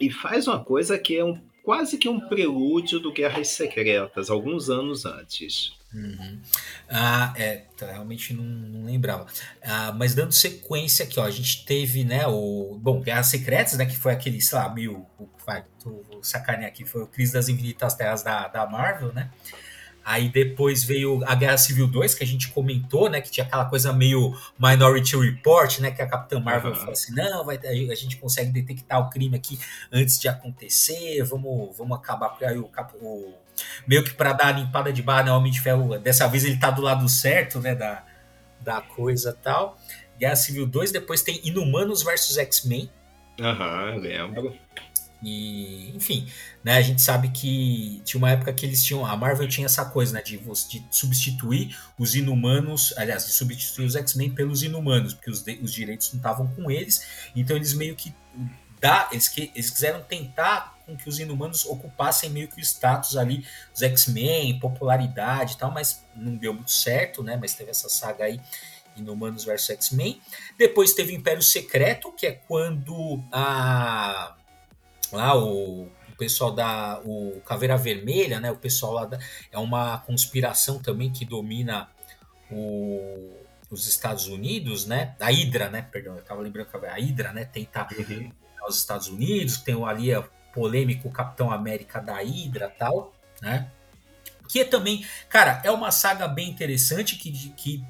e 0.00 0.10
faz 0.10 0.48
uma 0.48 0.62
coisa 0.62 0.98
que 0.98 1.16
é 1.16 1.24
um, 1.24 1.40
quase 1.62 1.98
que 1.98 2.08
um 2.08 2.20
prelúdio 2.20 2.98
do 2.98 3.12
Guerras 3.12 3.48
Secretas, 3.48 4.30
alguns 4.30 4.70
anos 4.70 5.04
antes. 5.04 5.72
Uhum. 5.92 6.40
Ah, 6.88 7.34
é, 7.36 7.64
tá, 7.76 7.86
realmente 7.86 8.32
não, 8.32 8.44
não 8.44 8.84
lembrava. 8.84 9.26
Ah, 9.62 9.92
mas 9.92 10.14
dando 10.14 10.32
sequência 10.32 11.04
aqui, 11.04 11.18
ó, 11.18 11.24
a 11.24 11.30
gente 11.30 11.64
teve, 11.64 12.04
né, 12.04 12.26
o. 12.26 12.78
Bom, 12.80 13.00
Guerras 13.00 13.26
Secretas, 13.26 13.76
né, 13.76 13.86
que 13.86 13.96
foi 13.96 14.12
aquele, 14.12 14.40
sei 14.40 14.58
lá, 14.58 14.72
mil. 14.72 15.06
Vai, 15.44 15.64
tô, 15.82 16.02
vou 16.08 16.22
sacanear 16.22 16.68
aqui, 16.68 16.84
foi 16.84 17.02
o 17.02 17.06
Crise 17.06 17.32
das 17.32 17.48
Infinitas 17.48 17.94
Terras 17.94 18.22
da, 18.22 18.46
da 18.46 18.66
Marvel, 18.66 19.12
né? 19.12 19.30
Aí 20.04 20.28
depois 20.28 20.82
veio 20.82 21.22
a 21.26 21.34
Guerra 21.34 21.58
Civil 21.58 21.86
2, 21.86 22.14
que 22.14 22.24
a 22.24 22.26
gente 22.26 22.48
comentou, 22.48 23.10
né? 23.10 23.20
Que 23.20 23.30
tinha 23.30 23.44
aquela 23.44 23.66
coisa 23.66 23.92
meio 23.92 24.34
Minority 24.58 25.16
Report, 25.16 25.78
né? 25.80 25.90
Que 25.90 26.00
a 26.00 26.06
Capitã 26.06 26.40
Marvel 26.40 26.70
uhum. 26.70 26.76
falou 26.76 26.92
assim: 26.92 27.14
não, 27.14 27.44
vai, 27.44 27.58
a 27.58 27.94
gente 27.94 28.16
consegue 28.16 28.50
detectar 28.50 29.00
o 29.00 29.10
crime 29.10 29.36
aqui 29.36 29.58
antes 29.92 30.18
de 30.18 30.28
acontecer, 30.28 31.22
vamos, 31.24 31.76
vamos 31.76 31.98
acabar. 31.98 32.36
Aí 32.42 32.58
o, 32.58 32.70
o 33.00 33.34
meio 33.86 34.04
que 34.04 34.14
para 34.14 34.32
dar 34.32 34.48
a 34.48 34.52
limpada 34.52 34.92
de 34.92 35.02
barra, 35.02 35.24
né? 35.24 35.32
Homem 35.32 35.52
de 35.52 35.60
Ferro, 35.60 35.98
dessa 35.98 36.26
vez 36.26 36.44
ele 36.44 36.56
tá 36.56 36.70
do 36.70 36.82
lado 36.82 37.08
certo, 37.08 37.60
né? 37.60 37.74
Da, 37.74 38.04
da 38.60 38.80
coisa 38.80 39.36
tal. 39.42 39.78
Guerra 40.18 40.36
Civil 40.36 40.66
2, 40.66 40.92
depois 40.92 41.22
tem 41.22 41.40
Inumanos 41.44 42.02
versus 42.02 42.36
X-Men. 42.36 42.90
Aham, 43.40 43.92
uhum, 43.94 43.98
lembro. 43.98 44.56
E, 45.22 45.94
enfim, 45.94 46.26
né, 46.64 46.76
a 46.76 46.80
gente 46.80 47.02
sabe 47.02 47.28
que 47.28 48.00
tinha 48.04 48.18
uma 48.18 48.30
época 48.30 48.52
que 48.52 48.64
eles 48.64 48.82
tinham. 48.84 49.04
A 49.04 49.16
Marvel 49.16 49.48
tinha 49.48 49.66
essa 49.66 49.84
coisa, 49.84 50.14
né? 50.14 50.22
De, 50.22 50.38
de 50.38 50.84
substituir 50.90 51.76
os 51.98 52.14
inumanos, 52.14 52.94
aliás, 52.96 53.26
de 53.26 53.32
substituir 53.32 53.86
os 53.86 53.96
X-Men 53.96 54.30
pelos 54.30 54.62
inumanos, 54.62 55.14
porque 55.14 55.30
os, 55.30 55.44
os 55.62 55.72
direitos 55.72 56.12
não 56.12 56.18
estavam 56.18 56.46
com 56.48 56.70
eles. 56.70 57.06
Então 57.34 57.56
eles 57.56 57.74
meio 57.74 57.94
que 57.96 58.14
dá, 58.80 59.08
eles, 59.12 59.28
que, 59.28 59.50
eles 59.54 59.70
quiseram 59.70 60.02
tentar 60.02 60.78
com 60.90 60.96
que 60.96 61.08
os 61.08 61.18
inumanos 61.18 61.64
ocupassem 61.64 62.30
meio 62.30 62.48
que 62.48 62.60
o 62.60 62.60
status 62.60 63.16
ali 63.16 63.44
dos 63.72 63.82
X-Men, 63.82 64.58
popularidade 64.58 65.54
e 65.54 65.56
tal, 65.56 65.70
mas 65.70 66.04
não 66.14 66.36
deu 66.36 66.52
muito 66.52 66.70
certo, 66.70 67.22
né? 67.22 67.36
Mas 67.40 67.54
teve 67.54 67.70
essa 67.70 67.88
saga 67.88 68.24
aí. 68.24 68.40
Inumanos 68.96 69.44
versus 69.44 69.70
X-Men. 69.70 70.20
Depois 70.58 70.92
teve 70.92 71.12
o 71.12 71.16
Império 71.16 71.42
Secreto, 71.42 72.12
que 72.12 72.26
é 72.26 72.32
quando 72.32 73.22
a 73.32 74.36
lá 75.12 75.36
o 75.36 75.88
pessoal 76.18 76.52
da 76.52 77.00
o 77.04 77.40
Caveira 77.46 77.76
Vermelha, 77.76 78.40
né? 78.40 78.50
O 78.50 78.56
pessoal 78.56 78.92
lá 78.92 79.06
da, 79.06 79.18
é 79.50 79.58
uma 79.58 79.98
conspiração 79.98 80.78
também 80.78 81.10
que 81.10 81.24
domina 81.24 81.88
o, 82.50 83.30
os 83.70 83.86
Estados 83.86 84.26
Unidos, 84.26 84.84
né? 84.86 85.14
A 85.20 85.30
Hydra, 85.30 85.70
né? 85.70 85.82
Perdão, 85.82 86.16
eu 86.16 86.22
tava 86.22 86.42
lembrando 86.42 86.66
que 86.66 86.86
a 86.86 86.94
Hydra, 86.94 87.32
né? 87.32 87.44
Tenta 87.44 87.86
uhum. 87.96 88.30
os 88.68 88.76
Estados 88.76 89.08
Unidos, 89.08 89.58
tem 89.58 89.82
ali 89.84 90.12
a 90.12 90.28
polêmico 90.52 91.10
Capitão 91.10 91.50
América 91.50 92.00
da 92.00 92.16
Hydra 92.16 92.68
tal, 92.68 93.12
né? 93.40 93.70
Que 94.48 94.60
é 94.60 94.64
também, 94.64 95.06
cara, 95.28 95.60
é 95.64 95.70
uma 95.70 95.90
saga 95.90 96.26
bem 96.26 96.48
interessante 96.50 97.16
que, 97.16 97.30
que 97.50 97.84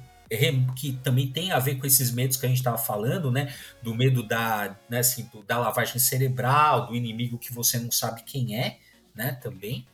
que 0.77 0.93
também 1.03 1.27
tem 1.27 1.51
a 1.51 1.59
ver 1.59 1.75
com 1.75 1.85
esses 1.85 2.09
medos 2.09 2.37
que 2.37 2.45
a 2.45 2.49
gente 2.49 2.59
estava 2.59 2.77
falando, 2.77 3.29
né? 3.29 3.53
Do 3.83 3.93
medo 3.93 4.23
da, 4.23 4.77
né, 4.89 4.99
assim, 4.99 5.29
do, 5.31 5.43
da 5.43 5.57
lavagem 5.57 5.99
cerebral, 5.99 6.87
do 6.87 6.95
inimigo 6.95 7.37
que 7.37 7.51
você 7.51 7.77
não 7.77 7.91
sabe 7.91 8.23
quem 8.23 8.57
é, 8.57 8.77
né? 9.13 9.33
Também. 9.41 9.85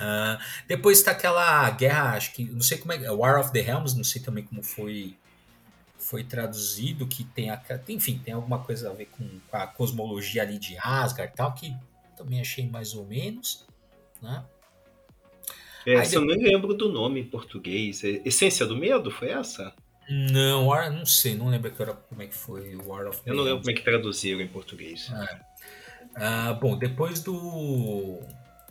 Uh, 0.00 0.42
depois 0.66 0.98
está 0.98 1.10
aquela 1.10 1.68
guerra, 1.70 2.16
acho 2.16 2.32
que 2.32 2.44
não 2.44 2.62
sei 2.62 2.78
como 2.78 2.92
é, 2.92 3.10
War 3.10 3.38
of 3.38 3.52
the 3.52 3.60
Helms, 3.60 3.94
não 3.94 4.04
sei 4.04 4.22
também 4.22 4.44
como 4.44 4.62
foi 4.62 5.16
foi 6.06 6.22
traduzido, 6.22 7.06
que 7.06 7.24
tem 7.24 7.50
a, 7.50 7.60
enfim, 7.88 8.20
tem 8.24 8.32
alguma 8.32 8.60
coisa 8.60 8.90
a 8.90 8.92
ver 8.92 9.06
com, 9.06 9.28
com 9.48 9.56
a 9.56 9.66
cosmologia 9.66 10.42
ali 10.42 10.56
de 10.56 10.76
Asgard 10.78 11.32
e 11.32 11.36
tal, 11.36 11.52
que 11.52 11.74
também 12.16 12.40
achei 12.40 12.68
mais 12.68 12.94
ou 12.94 13.04
menos, 13.04 13.66
né? 14.22 14.44
É, 15.84 15.94
Essa 15.94 16.12
depois... 16.12 16.14
eu 16.14 16.42
nem 16.42 16.52
lembro 16.52 16.74
do 16.74 16.90
nome 16.92 17.20
em 17.20 17.24
português. 17.24 18.04
É, 18.04 18.22
Essência 18.24 18.64
do 18.64 18.76
Medo, 18.76 19.10
foi 19.10 19.30
essa? 19.30 19.74
Não, 20.08 20.66
não 20.90 21.06
sei, 21.06 21.34
não 21.34 21.48
lembro 21.48 21.72
que 21.72 21.82
era, 21.82 21.92
como 21.92 22.22
é 22.22 22.26
que 22.26 22.34
foi 22.34 22.76
o 22.76 22.88
War 22.88 23.08
of 23.08 23.20
Eu 23.26 23.34
não 23.34 23.42
lembro 23.42 23.60
como 23.60 23.70
é 23.70 23.74
que 23.74 23.82
traduziram 23.82 24.40
em 24.40 24.48
português. 24.48 25.10
É. 25.12 25.40
Ah, 26.14 26.52
bom, 26.52 26.78
depois 26.78 27.20
do. 27.20 28.20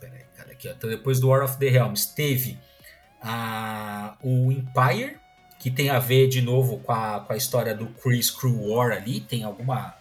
Peraí, 0.00 0.24
cara, 0.34 0.52
aqui, 0.52 0.68
ó. 0.68 0.72
Então, 0.72 0.88
depois 0.88 1.20
do 1.20 1.28
War 1.28 1.44
of 1.44 1.58
the 1.58 1.68
Realms, 1.68 2.14
teve 2.14 2.58
a, 3.20 4.16
o 4.22 4.50
Empire, 4.50 5.18
que 5.58 5.70
tem 5.70 5.90
a 5.90 5.98
ver 5.98 6.28
de 6.28 6.40
novo 6.40 6.78
com 6.78 6.92
a, 6.92 7.20
com 7.20 7.32
a 7.32 7.36
história 7.36 7.74
do 7.74 7.86
Chris 7.86 8.30
Crew 8.30 8.70
War 8.70 8.92
ali, 8.92 9.20
tem 9.20 9.44
alguma. 9.44 9.94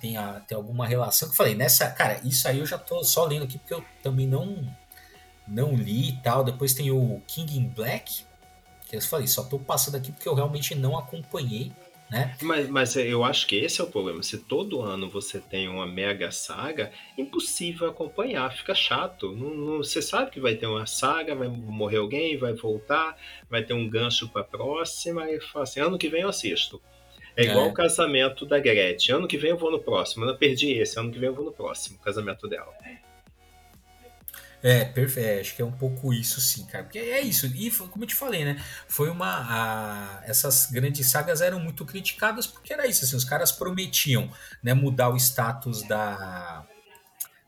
Tem, 0.00 0.16
a, 0.16 0.40
tem 0.40 0.56
alguma 0.56 0.86
relação 0.86 1.28
que 1.28 1.32
eu 1.32 1.36
falei, 1.36 1.54
nessa. 1.54 1.90
Cara, 1.90 2.20
isso 2.24 2.46
aí 2.46 2.60
eu 2.60 2.66
já 2.66 2.78
tô 2.78 3.02
só 3.02 3.24
lendo 3.24 3.44
aqui 3.44 3.58
porque 3.58 3.74
eu 3.74 3.84
também 4.02 4.26
não 4.26 4.64
não 5.48 5.74
li 5.74 6.10
e 6.10 6.16
tal. 6.18 6.44
Depois 6.44 6.74
tem 6.74 6.90
o 6.90 7.20
King 7.26 7.58
in 7.58 7.68
Black, 7.68 8.24
que 8.86 8.96
eu 8.96 9.02
falei, 9.02 9.26
só 9.26 9.42
tô 9.42 9.58
passando 9.58 9.96
aqui 9.96 10.12
porque 10.12 10.28
eu 10.28 10.34
realmente 10.34 10.74
não 10.74 10.96
acompanhei. 10.96 11.72
Né? 12.10 12.34
Mas, 12.40 12.68
mas 12.68 12.96
eu 12.96 13.22
acho 13.22 13.46
que 13.46 13.56
esse 13.56 13.80
é 13.80 13.84
o 13.84 13.88
problema. 13.88 14.22
Se 14.22 14.38
todo 14.38 14.80
ano 14.80 15.10
você 15.10 15.38
tem 15.38 15.68
uma 15.68 15.86
mega 15.86 16.30
saga, 16.30 16.90
impossível 17.18 17.88
acompanhar, 17.88 18.50
fica 18.52 18.74
chato. 18.74 19.32
Não, 19.32 19.54
não, 19.54 19.78
você 19.78 20.00
sabe 20.00 20.30
que 20.30 20.40
vai 20.40 20.54
ter 20.54 20.66
uma 20.66 20.86
saga, 20.86 21.34
vai 21.34 21.48
morrer 21.48 21.98
alguém, 21.98 22.38
vai 22.38 22.54
voltar, 22.54 23.16
vai 23.50 23.62
ter 23.62 23.74
um 23.74 23.88
gancho 23.88 24.28
para 24.28 24.42
próxima, 24.42 25.30
e 25.30 25.40
fala 25.40 25.64
assim: 25.64 25.80
ano 25.80 25.98
que 25.98 26.08
vem 26.08 26.22
eu 26.22 26.28
assisto. 26.28 26.80
É 27.36 27.44
igual 27.44 27.66
é. 27.66 27.68
o 27.68 27.72
casamento 27.72 28.44
da 28.44 28.58
Gretchen. 28.58 29.14
Ano 29.14 29.28
que 29.28 29.38
vem 29.38 29.50
eu 29.50 29.56
vou 29.56 29.70
no 29.70 29.78
próximo. 29.78 30.24
Eu 30.24 30.36
perdi 30.36 30.72
esse, 30.72 30.98
ano 30.98 31.12
que 31.12 31.20
vem 31.20 31.28
eu 31.28 31.34
vou 31.34 31.44
no 31.44 31.52
próximo, 31.52 31.96
casamento 32.00 32.48
dela. 32.48 32.72
É, 34.62 34.84
perfeito. 34.84 35.28
É, 35.28 35.40
acho 35.40 35.54
que 35.54 35.62
é 35.62 35.64
um 35.64 35.72
pouco 35.72 36.12
isso, 36.12 36.40
sim, 36.40 36.66
cara. 36.66 36.84
Porque 36.84 36.98
é 36.98 37.20
isso. 37.20 37.46
E 37.46 37.70
como 37.70 38.04
eu 38.04 38.08
te 38.08 38.14
falei, 38.14 38.44
né? 38.44 38.62
Foi 38.88 39.08
uma. 39.08 39.46
A, 39.48 40.22
essas 40.24 40.66
grandes 40.66 41.08
sagas 41.08 41.40
eram 41.40 41.60
muito 41.60 41.84
criticadas 41.84 42.46
porque 42.46 42.72
era 42.72 42.86
isso. 42.86 43.04
Assim, 43.04 43.16
os 43.16 43.24
caras 43.24 43.52
prometiam 43.52 44.30
né, 44.62 44.74
mudar 44.74 45.10
o 45.10 45.16
status 45.16 45.82
da, 45.82 46.66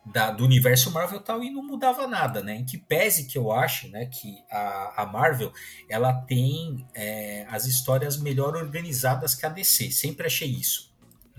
da, 0.06 0.30
do 0.30 0.44
universo 0.44 0.90
Marvel 0.90 1.20
e 1.20 1.22
tal 1.22 1.42
e 1.42 1.50
não 1.50 1.62
mudava 1.62 2.06
nada, 2.06 2.42
né? 2.42 2.56
Em 2.56 2.64
que 2.64 2.78
pese 2.78 3.26
que 3.26 3.36
eu 3.36 3.50
acho, 3.52 3.88
né, 3.88 4.06
que 4.06 4.38
a, 4.50 5.02
a 5.02 5.06
Marvel 5.06 5.52
ela 5.88 6.12
tem 6.12 6.86
é, 6.94 7.44
as 7.50 7.66
histórias 7.66 8.16
melhor 8.18 8.56
organizadas 8.56 9.34
que 9.34 9.44
a 9.44 9.48
DC. 9.48 9.90
Sempre 9.90 10.26
achei 10.26 10.48
isso. 10.48 10.89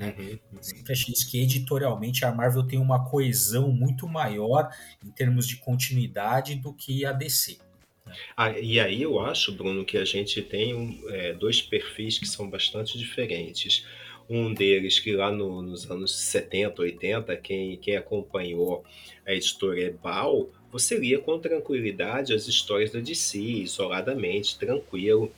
Né? 0.02 0.16
Uhum, 0.18 0.40
uhum. 0.54 0.64
Sempre 0.64 0.94
achei 0.94 1.14
isso 1.14 1.30
que 1.30 1.40
editorialmente 1.40 2.26
a 2.26 2.32
Marvel 2.34 2.64
tem 2.64 2.80
uma 2.80 3.08
coesão 3.08 3.72
muito 3.72 4.08
maior 4.08 4.70
em 5.06 5.12
termos 5.12 5.48
de 5.48 5.58
continuidade 5.58 6.56
do 6.56 6.74
que 6.74 7.06
a 7.06 7.12
DC. 7.12 7.60
Né? 8.06 8.14
Ah, 8.36 8.50
e 8.50 8.80
aí 8.80 9.04
eu 9.04 9.20
acho, 9.20 9.52
Bruno, 9.52 9.86
que 9.86 9.98
a 9.98 10.06
gente 10.06 10.42
tem 10.42 10.74
um, 10.74 11.00
é, 11.10 11.34
dois 11.34 11.62
perfis 11.62 12.18
que 12.18 12.28
são 12.28 12.50
bastante 12.50 12.98
diferentes. 12.98 13.86
Um 14.28 14.54
deles 14.54 15.00
que 15.00 15.14
lá 15.14 15.32
no, 15.32 15.62
nos 15.62 15.90
anos 15.90 16.18
70, 16.18 16.82
80, 16.82 17.36
quem, 17.38 17.78
quem 17.78 17.96
acompanhou 17.96 18.84
a 19.26 19.34
editora 19.34 19.82
Ebal, 19.82 20.50
você 20.72 20.98
lia 20.98 21.20
com 21.20 21.38
tranquilidade 21.38 22.34
as 22.34 22.48
histórias 22.48 22.92
da 22.92 23.00
DC, 23.00 23.38
isoladamente, 23.40 24.58
tranquilo 24.58 25.32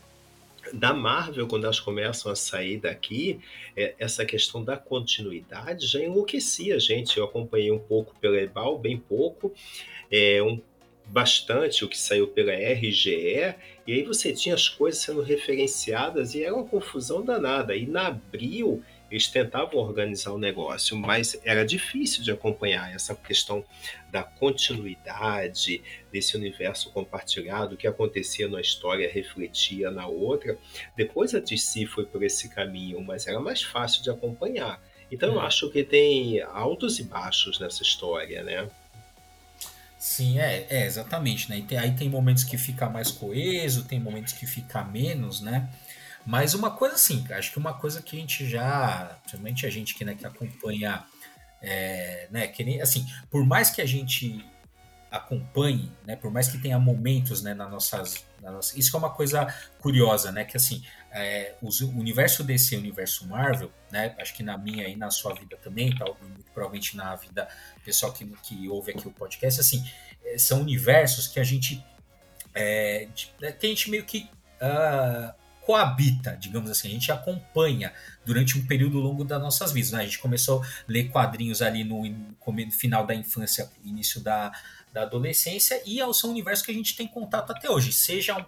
da 0.72 0.93
Marvel, 0.93 1.47
quando 1.47 1.66
elas 1.66 1.80
começam 1.80 2.32
a 2.32 2.36
sair 2.36 2.78
daqui, 2.78 3.39
é, 3.76 3.95
essa 3.99 4.26
questão 4.26 4.64
da 4.64 4.78
continuidade 4.78 5.88
já 5.88 5.99
enlouquecia 5.99 6.76
a 6.76 6.80
gente. 6.80 7.18
Eu 7.18 7.26
acompanhei 7.26 7.72
um 7.72 7.80
pouco 7.80 8.16
pela 8.20 8.38
Ebal, 8.38 8.80
bem 8.80 8.97
pouco, 8.97 9.53
é, 10.09 10.41
um, 10.41 10.61
bastante 11.07 11.84
o 11.84 11.89
que 11.89 11.97
saiu 11.97 12.28
pela 12.28 12.53
RGE, 12.53 13.55
e 13.86 13.93
aí 13.93 14.03
você 14.03 14.32
tinha 14.32 14.55
as 14.55 14.70
coisas 14.70 15.01
sendo 15.01 15.22
referenciadas 15.22 16.34
e 16.34 16.43
era 16.43 16.53
uma 16.55 16.66
confusão 16.66 17.24
danada. 17.24 17.76
E 17.76 17.86
na 17.86 18.07
Abril 18.07 18.82
eles 19.14 19.28
tentavam 19.28 19.80
organizar 19.80 20.32
o 20.32 20.39
negócio, 20.39 20.97
mas 20.97 21.39
era 21.45 21.64
difícil 21.64 22.24
de 22.24 22.32
acompanhar 22.32 22.95
essa 22.95 23.14
questão 23.14 23.64
da 24.11 24.24
continuidade 24.24 25.84
desse 26.11 26.36
universo 26.36 26.89
compartilhado, 26.89 27.76
o 27.76 27.78
que 27.78 27.86
acontecia 27.86 28.47
na 28.47 28.59
história 28.59 29.07
refletia 29.07 29.91
na 29.91 30.07
outra. 30.07 30.57
Depois 30.97 31.36
a 31.36 31.39
DC 31.39 31.86
foi 31.86 32.07
por 32.07 32.24
esse 32.24 32.49
caminho, 32.49 33.03
mas 33.03 33.28
era 33.28 33.39
mais 33.39 33.61
fácil 33.61 34.01
de 34.01 34.09
acompanhar. 34.09 34.82
Então 35.11 35.30
eu 35.30 35.36
uhum. 35.36 35.41
acho 35.41 35.70
que 35.70 35.84
tem 35.84 36.41
altos 36.41 36.97
e 36.97 37.03
baixos 37.03 37.59
nessa 37.59 37.84
história, 37.84 38.41
né? 38.41 38.68
Sim, 39.99 40.39
é, 40.39 40.66
é 40.72 40.86
exatamente, 40.88 41.51
né? 41.51 41.64
Tem, 41.68 41.78
aí 41.78 41.91
tem 41.91 42.09
momentos 42.09 42.43
que 42.43 42.57
fica 42.57 42.89
mais 42.89 43.11
coeso, 43.11 43.86
tem 43.86 43.99
momentos 43.99 44.34
que 44.34 44.47
fica 44.47 44.84
menos, 44.84 45.39
né? 45.39 45.70
Mas 46.26 46.54
uma 46.54 46.72
coisa 46.72 46.96
assim, 46.96 47.26
acho 47.32 47.52
que 47.52 47.58
uma 47.58 47.74
coisa 47.74 48.02
que 48.02 48.16
a 48.16 48.20
gente 48.20 48.48
já, 48.48 49.18
principalmente 49.22 49.66
a 49.66 49.70
gente 49.70 49.94
que, 49.94 50.06
né, 50.06 50.16
que 50.16 50.26
acompanha, 50.26 51.04
é, 51.62 52.28
né, 52.32 52.48
que 52.48 52.64
nem, 52.64 52.82
assim, 52.82 53.06
por 53.30 53.46
mais 53.46 53.70
que 53.70 53.82
a 53.82 53.86
gente 53.86 54.46
acompanhe, 55.12 55.92
né, 56.08 56.16
por 56.16 56.32
mais 56.32 56.48
que 56.48 56.58
tenha 56.58 56.80
momentos, 56.80 57.44
né, 57.44 57.54
nas 57.54 57.70
nossas, 57.70 58.26
na 58.42 58.52
nossa, 58.52 58.78
isso 58.80 58.96
é 58.96 59.00
uma 59.00 59.12
coisa 59.12 59.46
curiosa, 59.80 60.32
né, 60.32 60.44
que 60.44 60.58
assim, 60.58 60.84
é, 61.12 61.56
o 61.62 61.70
universo 62.00 62.44
DC, 62.44 62.78
o 62.78 62.80
universo 62.80 63.28
Marvel, 63.28 63.72
né, 63.92 64.16
acho 64.18 64.34
que 64.34 64.42
na 64.42 64.58
minha 64.58 64.88
e 64.88 64.96
na 64.96 65.12
sua 65.12 65.36
vida 65.36 65.58
também, 65.58 65.96
tá, 65.96 66.06
provavelmente 66.54 66.98
na 66.98 67.16
vida 67.16 67.48
pessoal 67.86 68.12
que, 68.12 68.26
que 68.42 68.68
ouve 68.70 68.92
aqui 68.92 69.08
o 69.08 69.12
podcast, 69.12 69.60
assim, 69.60 69.86
é, 70.24 70.38
são 70.38 70.62
universos 70.62 71.28
que 71.28 71.40
a 71.40 71.44
gente, 71.44 71.86
é, 72.56 73.08
que 73.60 73.66
a 73.68 73.70
gente 73.70 73.92
meio 73.92 74.06
que 74.06 74.30
uh, 74.62 75.43
coabita, 75.66 76.38
digamos 76.39 76.70
assim, 76.70 76.89
a 76.89 76.91
gente 76.91 77.11
acompanha 77.11 77.93
durante 78.26 78.57
um 78.57 78.66
período 78.66 78.99
longo 78.99 79.24
das 79.24 79.41
nossas 79.41 79.72
vidas. 79.72 79.91
Né? 79.91 80.01
A 80.01 80.05
gente 80.05 80.20
começou 80.20 80.61
a 80.61 80.66
ler 80.88 81.09
quadrinhos 81.09 81.61
ali 81.61 81.84
no, 81.84 82.03
no 82.03 82.72
final 82.72 83.05
da 83.05 83.16
infância, 83.16 83.70
início 83.84 84.22
da, 84.22 84.51
da 84.91 85.03
adolescência, 85.03 85.82
e 85.86 85.99
é 85.99 86.05
o 86.05 86.11
universo 86.26 86.64
que 86.64 86.72
a 86.72 86.74
gente 86.74 86.95
tem 86.95 87.07
contato 87.07 87.51
até 87.51 87.70
hoje, 87.70 87.91
seja 87.91 88.45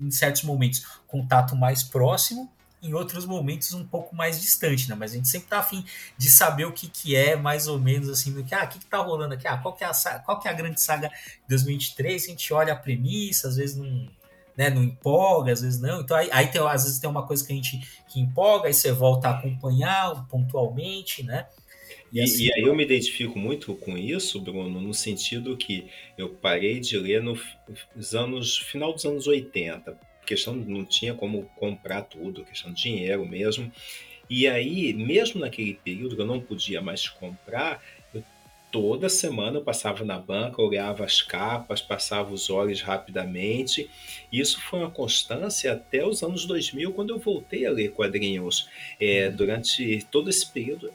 em 0.00 0.10
certos 0.10 0.42
momentos 0.42 0.84
contato 1.06 1.56
mais 1.56 1.82
próximo, 1.82 2.50
em 2.82 2.94
outros 2.94 3.24
momentos 3.24 3.72
um 3.74 3.86
pouco 3.86 4.14
mais 4.14 4.40
distante, 4.40 4.88
né? 4.88 4.96
Mas 4.96 5.12
a 5.12 5.14
gente 5.14 5.28
sempre 5.28 5.48
tá 5.48 5.60
afim 5.60 5.84
de 6.18 6.28
saber 6.28 6.64
o 6.64 6.72
que, 6.72 6.88
que 6.88 7.14
é, 7.14 7.36
mais 7.36 7.68
ou 7.68 7.78
menos 7.78 8.08
assim, 8.08 8.32
do 8.32 8.42
que, 8.42 8.54
ah, 8.54 8.64
o 8.64 8.68
que, 8.68 8.80
que 8.80 8.86
tá 8.86 8.98
rolando 8.98 9.34
aqui? 9.34 9.46
Ah, 9.46 9.56
qual 9.56 9.74
que 9.74 9.84
é 9.84 9.86
a, 9.86 10.18
qual 10.18 10.40
que 10.40 10.48
é 10.48 10.50
a 10.50 10.54
grande 10.54 10.80
saga 10.80 11.08
de 11.08 11.48
2023? 11.48 12.24
A 12.24 12.26
gente 12.26 12.52
olha 12.52 12.72
a 12.72 12.76
premissa, 12.76 13.48
às 13.48 13.56
vezes 13.56 13.76
não 13.76 14.08
né, 14.56 14.70
não 14.70 14.82
empolga, 14.82 15.52
às 15.52 15.62
vezes 15.62 15.80
não. 15.80 16.00
Então 16.00 16.16
aí, 16.16 16.28
aí 16.32 16.46
tem, 16.48 16.60
às 16.60 16.84
vezes 16.84 16.98
tem 16.98 17.08
uma 17.08 17.26
coisa 17.26 17.46
que 17.46 17.52
a 17.52 17.56
gente 17.56 17.80
que 18.08 18.20
empolga, 18.20 18.68
aí 18.68 18.74
você 18.74 18.92
volta 18.92 19.28
a 19.28 19.38
acompanhar 19.38 20.26
pontualmente, 20.28 21.22
né? 21.22 21.46
E, 22.12 22.20
assim, 22.20 22.44
e, 22.44 22.52
aí 22.52 22.62
eu 22.62 22.74
me 22.74 22.84
identifico 22.84 23.38
muito 23.38 23.74
com 23.74 23.96
isso, 23.96 24.38
Bruno, 24.38 24.80
no 24.80 24.92
sentido 24.92 25.56
que 25.56 25.86
eu 26.18 26.28
parei 26.28 26.78
de 26.78 26.98
ler 26.98 27.22
no 27.22 27.38
nos 27.96 28.14
anos, 28.14 28.58
final 28.58 28.92
dos 28.92 29.04
anos 29.06 29.26
80. 29.26 29.98
Questão 30.26 30.54
não 30.54 30.84
tinha 30.84 31.14
como 31.14 31.50
comprar 31.56 32.02
tudo, 32.02 32.44
questão 32.44 32.72
de 32.72 32.82
dinheiro 32.82 33.26
mesmo. 33.26 33.72
E 34.28 34.46
aí, 34.46 34.92
mesmo 34.92 35.40
naquele 35.40 35.74
período 35.74 36.14
que 36.14 36.22
eu 36.22 36.26
não 36.26 36.40
podia 36.40 36.80
mais 36.80 37.08
comprar, 37.08 37.82
toda 38.72 39.08
semana 39.10 39.58
eu 39.58 39.62
passava 39.62 40.02
na 40.02 40.18
banca, 40.18 40.62
olhava 40.62 41.04
as 41.04 41.20
capas, 41.20 41.82
passava 41.82 42.32
os 42.32 42.48
olhos 42.48 42.80
rapidamente. 42.80 43.88
Isso 44.32 44.60
foi 44.62 44.80
uma 44.80 44.90
constância 44.90 45.74
até 45.74 46.04
os 46.04 46.22
anos 46.22 46.46
2000, 46.46 46.92
quando 46.94 47.10
eu 47.10 47.18
voltei 47.18 47.66
a 47.66 47.70
ler 47.70 47.92
quadrinhos. 47.92 48.68
É, 48.98 49.28
uhum. 49.28 49.36
durante 49.36 50.06
todo 50.10 50.30
esse 50.30 50.50
período, 50.50 50.90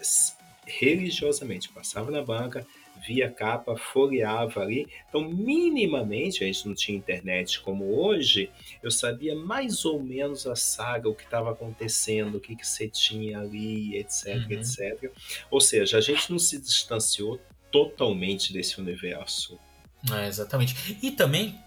religiosamente. 0.66 1.70
Passava 1.70 2.10
na 2.10 2.24
banca, 2.24 2.66
via 3.08 3.30
capa, 3.30 3.78
folheava 3.78 4.62
ali. 4.62 4.88
Então, 5.08 5.30
minimamente, 5.30 6.44
a 6.44 6.48
gente 6.48 6.68
não 6.68 6.74
tinha 6.74 6.98
internet 6.98 7.62
como 7.62 7.96
hoje, 7.96 8.50
eu 8.82 8.90
sabia 8.90 9.36
mais 9.36 9.86
ou 9.86 10.02
menos 10.02 10.48
a 10.48 10.56
saga, 10.56 11.08
o 11.08 11.14
que 11.14 11.24
estava 11.24 11.52
acontecendo, 11.52 12.36
o 12.36 12.42
que, 12.42 12.56
que 12.56 12.68
você 12.68 12.88
tinha 12.88 13.40
ali, 13.40 13.96
etc, 13.98 14.36
uhum. 14.36 14.52
etc. 14.52 15.12
Ou 15.52 15.62
seja, 15.62 16.00
a 16.00 16.02
gente 16.02 16.32
não 16.32 16.40
se 16.40 16.60
distanciou 16.60 17.40
totalmente 17.72 18.54
desse 18.54 18.80
universo. 18.80 19.60
É, 20.12 20.28
exatamente. 20.28 20.98
E 21.02 21.12
também 21.12 21.60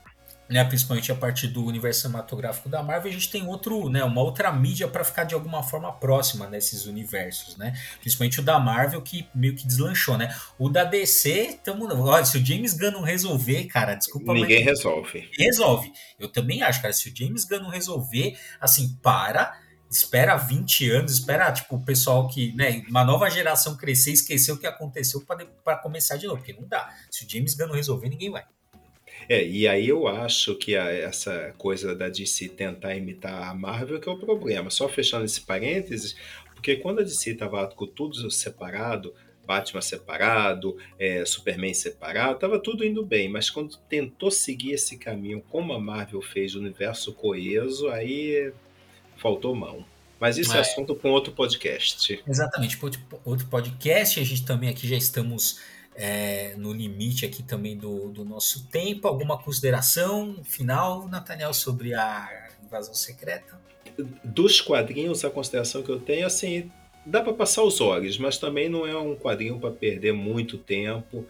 né, 0.51 0.64
principalmente 0.64 1.12
a 1.12 1.14
partir 1.14 1.46
do 1.46 1.64
universo 1.64 2.01
cinematográfico 2.01 2.68
da 2.68 2.82
Marvel, 2.82 3.09
a 3.09 3.14
gente 3.14 3.30
tem 3.30 3.46
outro, 3.46 3.88
né, 3.88 4.03
uma 4.03 4.20
outra 4.20 4.51
mídia 4.51 4.88
para 4.88 5.05
ficar 5.05 5.22
de 5.22 5.32
alguma 5.32 5.62
forma 5.62 5.92
próxima 5.92 6.48
nesses 6.48 6.86
universos, 6.86 7.57
né? 7.57 7.72
Principalmente 8.01 8.40
o 8.40 8.42
da 8.42 8.59
Marvel 8.59 9.01
que 9.01 9.28
meio 9.32 9.55
que 9.55 9.64
deslanchou, 9.64 10.18
né? 10.18 10.34
O 10.59 10.68
da 10.68 10.82
DC, 10.82 11.61
tamo, 11.62 11.86
olha, 12.05 12.24
se 12.24 12.36
o 12.36 12.44
James 12.44 12.74
Gunn 12.74 12.90
não 12.90 13.03
resolver, 13.03 13.64
cara, 13.66 13.94
desculpa, 13.94 14.34
ninguém 14.34 14.64
mas, 14.64 14.78
resolve. 14.78 15.30
Resolve. 15.38 15.92
Eu 16.18 16.26
também 16.26 16.62
acho, 16.62 16.82
cara, 16.82 16.92
se 16.92 17.09
o 17.09 17.16
James 17.16 17.44
Gunn 17.44 17.61
não 17.61 17.70
resolver, 17.70 18.36
assim, 18.61 18.98
para 19.01 19.57
espera 19.91 20.36
20 20.36 20.88
anos, 20.91 21.12
espera 21.12 21.51
tipo 21.53 21.74
o 21.74 21.84
pessoal 21.84 22.28
que, 22.28 22.53
né, 22.53 22.84
uma 22.88 23.05
nova 23.05 23.28
geração 23.28 23.76
crescer, 23.76 24.12
esquecer 24.12 24.53
o 24.53 24.57
que 24.57 24.66
aconteceu 24.66 25.22
para 25.64 25.76
começar 25.76 26.16
de 26.16 26.26
novo, 26.26 26.38
porque 26.38 26.53
não 26.53 26.66
dá. 26.66 26.95
Se 27.11 27.24
o 27.24 27.28
James 27.28 27.55
Gunn 27.55 27.66
não 27.66 27.74
resolver, 27.74 28.09
ninguém 28.09 28.30
vai. 28.30 28.45
É, 29.28 29.45
e 29.45 29.66
aí 29.66 29.88
eu 29.88 30.07
acho 30.07 30.55
que 30.55 30.76
a, 30.76 30.91
essa 30.91 31.55
coisa 31.59 31.95
da 31.95 32.09
DC 32.09 32.49
tentar 32.51 32.95
imitar 32.95 33.49
a 33.49 33.55
Marvel 33.55 34.01
que 34.01 34.09
é 34.09 34.12
o 34.12 34.18
problema. 34.18 34.70
Só 34.70 34.88
fechando 34.88 35.24
esse 35.24 35.41
parênteses, 35.41 36.16
porque 36.55 36.76
quando 36.76 37.01
a 37.01 37.05
DC 37.05 37.32
estava 37.32 37.66
com 37.68 37.86
tudo 37.86 38.30
separado, 38.30 39.12
Batman 39.45 39.80
separado, 39.82 40.76
é, 40.99 41.24
Superman 41.24 41.74
separado, 41.74 42.34
estava 42.34 42.61
tudo 42.61 42.84
indo 42.84 43.05
bem, 43.05 43.28
mas 43.28 43.51
quando 43.51 43.76
tentou 43.88 44.30
seguir 44.30 44.72
esse 44.72 44.97
caminho, 44.97 45.43
como 45.51 45.72
a 45.72 45.80
Marvel 45.80 46.22
fez, 46.22 46.55
o 46.55 46.61
universo 46.61 47.12
coeso, 47.12 47.88
aí 47.88 48.53
faltou 49.20 49.54
mão. 49.54 49.84
Mas 50.18 50.36
isso 50.36 50.52
é, 50.52 50.58
é 50.58 50.60
assunto 50.60 50.94
para 50.94 51.08
um 51.08 51.12
outro 51.12 51.32
podcast. 51.32 52.22
Exatamente, 52.26 52.78
outro 53.24 53.46
podcast. 53.46 54.20
A 54.20 54.24
gente 54.24 54.44
também 54.44 54.68
aqui 54.68 54.86
já 54.86 54.96
estamos 54.96 55.60
é, 55.94 56.54
no 56.56 56.72
limite 56.72 57.24
aqui 57.24 57.42
também 57.42 57.76
do, 57.76 58.08
do 58.10 58.24
nosso 58.24 58.66
tempo. 58.66 59.06
Alguma 59.06 59.38
consideração 59.38 60.36
final, 60.44 61.08
Nathaniel, 61.08 61.54
sobre 61.54 61.94
a 61.94 62.48
invasão 62.64 62.94
secreta? 62.94 63.58
Dos 64.22 64.60
quadrinhos, 64.60 65.24
a 65.24 65.30
consideração 65.30 65.82
que 65.82 65.90
eu 65.90 66.00
tenho, 66.00 66.26
assim, 66.26 66.70
dá 67.04 67.22
para 67.22 67.32
passar 67.32 67.62
os 67.62 67.80
olhos, 67.80 68.18
mas 68.18 68.38
também 68.38 68.68
não 68.68 68.86
é 68.86 68.96
um 68.96 69.16
quadrinho 69.16 69.58
para 69.58 69.70
perder 69.70 70.12
muito 70.12 70.58
tempo. 70.58 71.26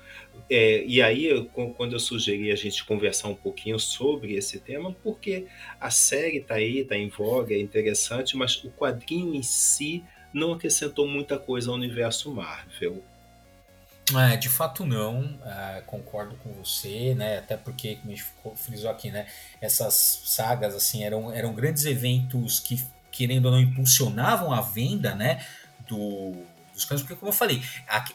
É, 0.50 0.82
e 0.84 1.00
aí, 1.00 1.48
quando 1.76 1.92
eu 1.92 2.00
sugeri 2.00 2.50
a 2.50 2.56
gente 2.56 2.84
conversar 2.84 3.28
um 3.28 3.36
pouquinho 3.36 3.78
sobre 3.78 4.34
esse 4.34 4.58
tema, 4.58 4.92
porque 5.00 5.46
a 5.80 5.90
série 5.90 6.38
está 6.38 6.56
aí, 6.56 6.80
está 6.80 6.96
em 6.96 7.08
voga, 7.08 7.54
é 7.54 7.60
interessante, 7.60 8.36
mas 8.36 8.56
o 8.64 8.70
quadrinho 8.70 9.32
em 9.32 9.44
si 9.44 10.02
não 10.34 10.52
acrescentou 10.52 11.06
muita 11.06 11.38
coisa 11.38 11.70
ao 11.70 11.76
universo 11.76 12.32
Marvel. 12.32 13.00
É, 14.12 14.36
de 14.36 14.48
fato 14.48 14.84
não, 14.84 15.38
é, 15.44 15.82
concordo 15.86 16.34
com 16.42 16.52
você, 16.54 17.14
né? 17.14 17.38
Até 17.38 17.56
porque, 17.56 17.94
como 17.96 18.12
a 18.12 18.16
gente 18.16 18.26
frisou 18.56 18.90
aqui, 18.90 19.08
né? 19.08 19.26
Essas 19.60 20.22
sagas 20.24 20.74
assim 20.74 21.04
eram, 21.04 21.32
eram 21.32 21.54
grandes 21.54 21.84
eventos 21.84 22.58
que, 22.58 22.82
querendo 23.12 23.46
ou 23.46 23.52
não, 23.52 23.60
impulsionavam 23.60 24.52
a 24.52 24.60
venda, 24.60 25.14
né? 25.14 25.46
Do, 25.88 26.34
dos 26.86 27.02
porque 27.02 27.16
como 27.16 27.30
eu 27.30 27.34
falei, 27.34 27.62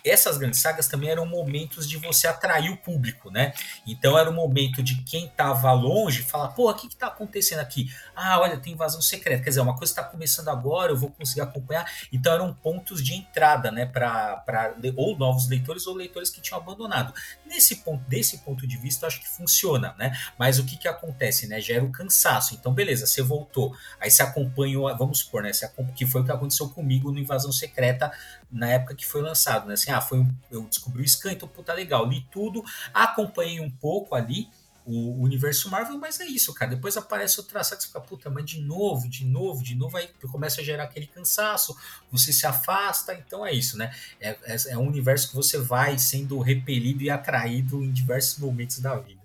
essas 0.04 0.38
grandes 0.38 0.60
sagas 0.60 0.88
também 0.88 1.10
eram 1.10 1.26
momentos 1.26 1.88
de 1.88 1.98
você 1.98 2.28
atrair 2.28 2.70
o 2.70 2.78
público, 2.78 3.30
né? 3.32 3.54
Então 3.86 4.18
era 4.18 4.30
o 4.30 4.34
momento 4.34 4.82
de 4.84 5.02
quem 5.04 5.28
tava 5.28 5.72
longe 5.72 6.24
falar, 6.24 6.50
pô, 6.50 6.70
o 6.70 6.74
que 6.74 6.88
que 6.88 6.96
tá 6.96 7.08
acontecendo 7.08 7.60
aqui? 7.60 7.90
Ah, 8.16 8.40
olha, 8.40 8.58
tem 8.58 8.74
invasão 8.74 9.02
secreta, 9.02 9.44
quer 9.44 9.50
dizer, 9.50 9.62
uma 9.62 9.76
coisa 9.76 9.92
está 9.92 10.04
começando 10.04 10.50
agora, 10.50 10.92
eu 10.92 10.98
vou 10.98 11.12
conseguir 11.12 11.42
acompanhar. 11.42 11.90
Então 12.12 12.34
eram 12.34 12.54
pontos 12.54 13.04
de 13.04 13.14
entrada, 13.14 13.72
né, 13.72 13.86
para 13.86 14.76
ou 14.96 15.18
novos 15.18 15.48
leitores 15.48 15.88
ou 15.88 15.96
leitores 15.96 16.30
que 16.30 16.42
tinham 16.42 16.60
abandonado. 16.60 17.14
Nesse 17.46 17.78
ponto, 17.78 18.04
desse 18.08 18.40
ponto 18.40 18.66
de 18.68 18.78
vista, 18.78 19.08
acho 19.08 19.20
que 19.20 19.28
funciona, 19.28 19.94
né? 19.98 20.18
Mas 20.38 20.60
o 20.60 20.66
que 20.66 20.78
que 20.78 20.88
acontece, 20.88 21.48
né? 21.48 21.60
Gera 21.60 21.84
o 21.84 21.92
cansaço. 21.92 22.56
Então, 22.56 22.74
beleza, 22.74 23.06
você 23.06 23.22
voltou, 23.22 23.76
aí 24.00 24.10
você 24.10 24.24
acompanhou, 24.24 24.96
vamos 24.98 25.20
supor, 25.20 25.44
né, 25.44 25.54
você, 25.54 25.70
que 25.96 26.06
foi 26.06 26.22
o 26.22 26.26
que 26.26 26.32
aconteceu 26.32 26.70
comigo 26.70 27.12
no 27.12 27.20
Invasão 27.20 27.52
Secreta 27.52 28.12
na 28.52 28.70
época 28.70 28.96
que 28.96 29.06
foi 29.06 29.22
lançado, 29.22 29.68
né? 29.68 29.74
Assim, 29.74 29.92
ah, 29.92 30.02
foi 30.02 30.20
um, 30.20 30.36
eu 30.50 30.64
descobri 30.64 31.02
o 31.02 31.08
Scan, 31.08 31.32
então 31.32 31.48
puta 31.48 31.74
legal, 31.74 32.08
li 32.08 32.26
tudo, 32.32 32.64
acompanhei 32.94 33.60
um 33.60 33.70
pouco 33.70 34.16
ali 34.16 34.48
o 34.86 35.24
universo 35.24 35.70
Marvel, 35.70 35.98
mas 35.98 36.20
é 36.20 36.26
isso, 36.26 36.54
cara. 36.54 36.76
Depois 36.76 36.96
aparece 36.96 37.40
outra 37.40 37.64
saga, 37.64 37.82
você 37.82 37.88
fica, 37.88 38.00
puta, 38.00 38.30
mas 38.30 38.46
de 38.46 38.62
novo, 38.62 39.10
de 39.10 39.26
novo, 39.26 39.64
de 39.64 39.74
novo, 39.74 39.98
aí 39.98 40.08
começa 40.32 40.62
a 40.62 40.64
gerar 40.64 40.84
aquele 40.84 41.08
cansaço, 41.08 41.76
você 42.12 42.32
se 42.32 42.46
afasta, 42.46 43.14
então 43.16 43.44
é 43.44 43.52
isso, 43.52 43.78
né? 43.78 43.92
É, 44.22 44.38
é, 44.44 44.56
é 44.70 44.78
um 44.78 44.88
universo 44.88 45.30
que 45.30 45.36
você 45.36 45.58
vai 45.58 45.98
sendo 45.98 46.40
repelido 46.40 47.02
e 47.02 47.10
atraído 47.10 47.84
em 47.84 47.92
diversos 47.92 48.38
momentos 48.38 48.80
da 48.80 48.96
vida. 48.96 49.25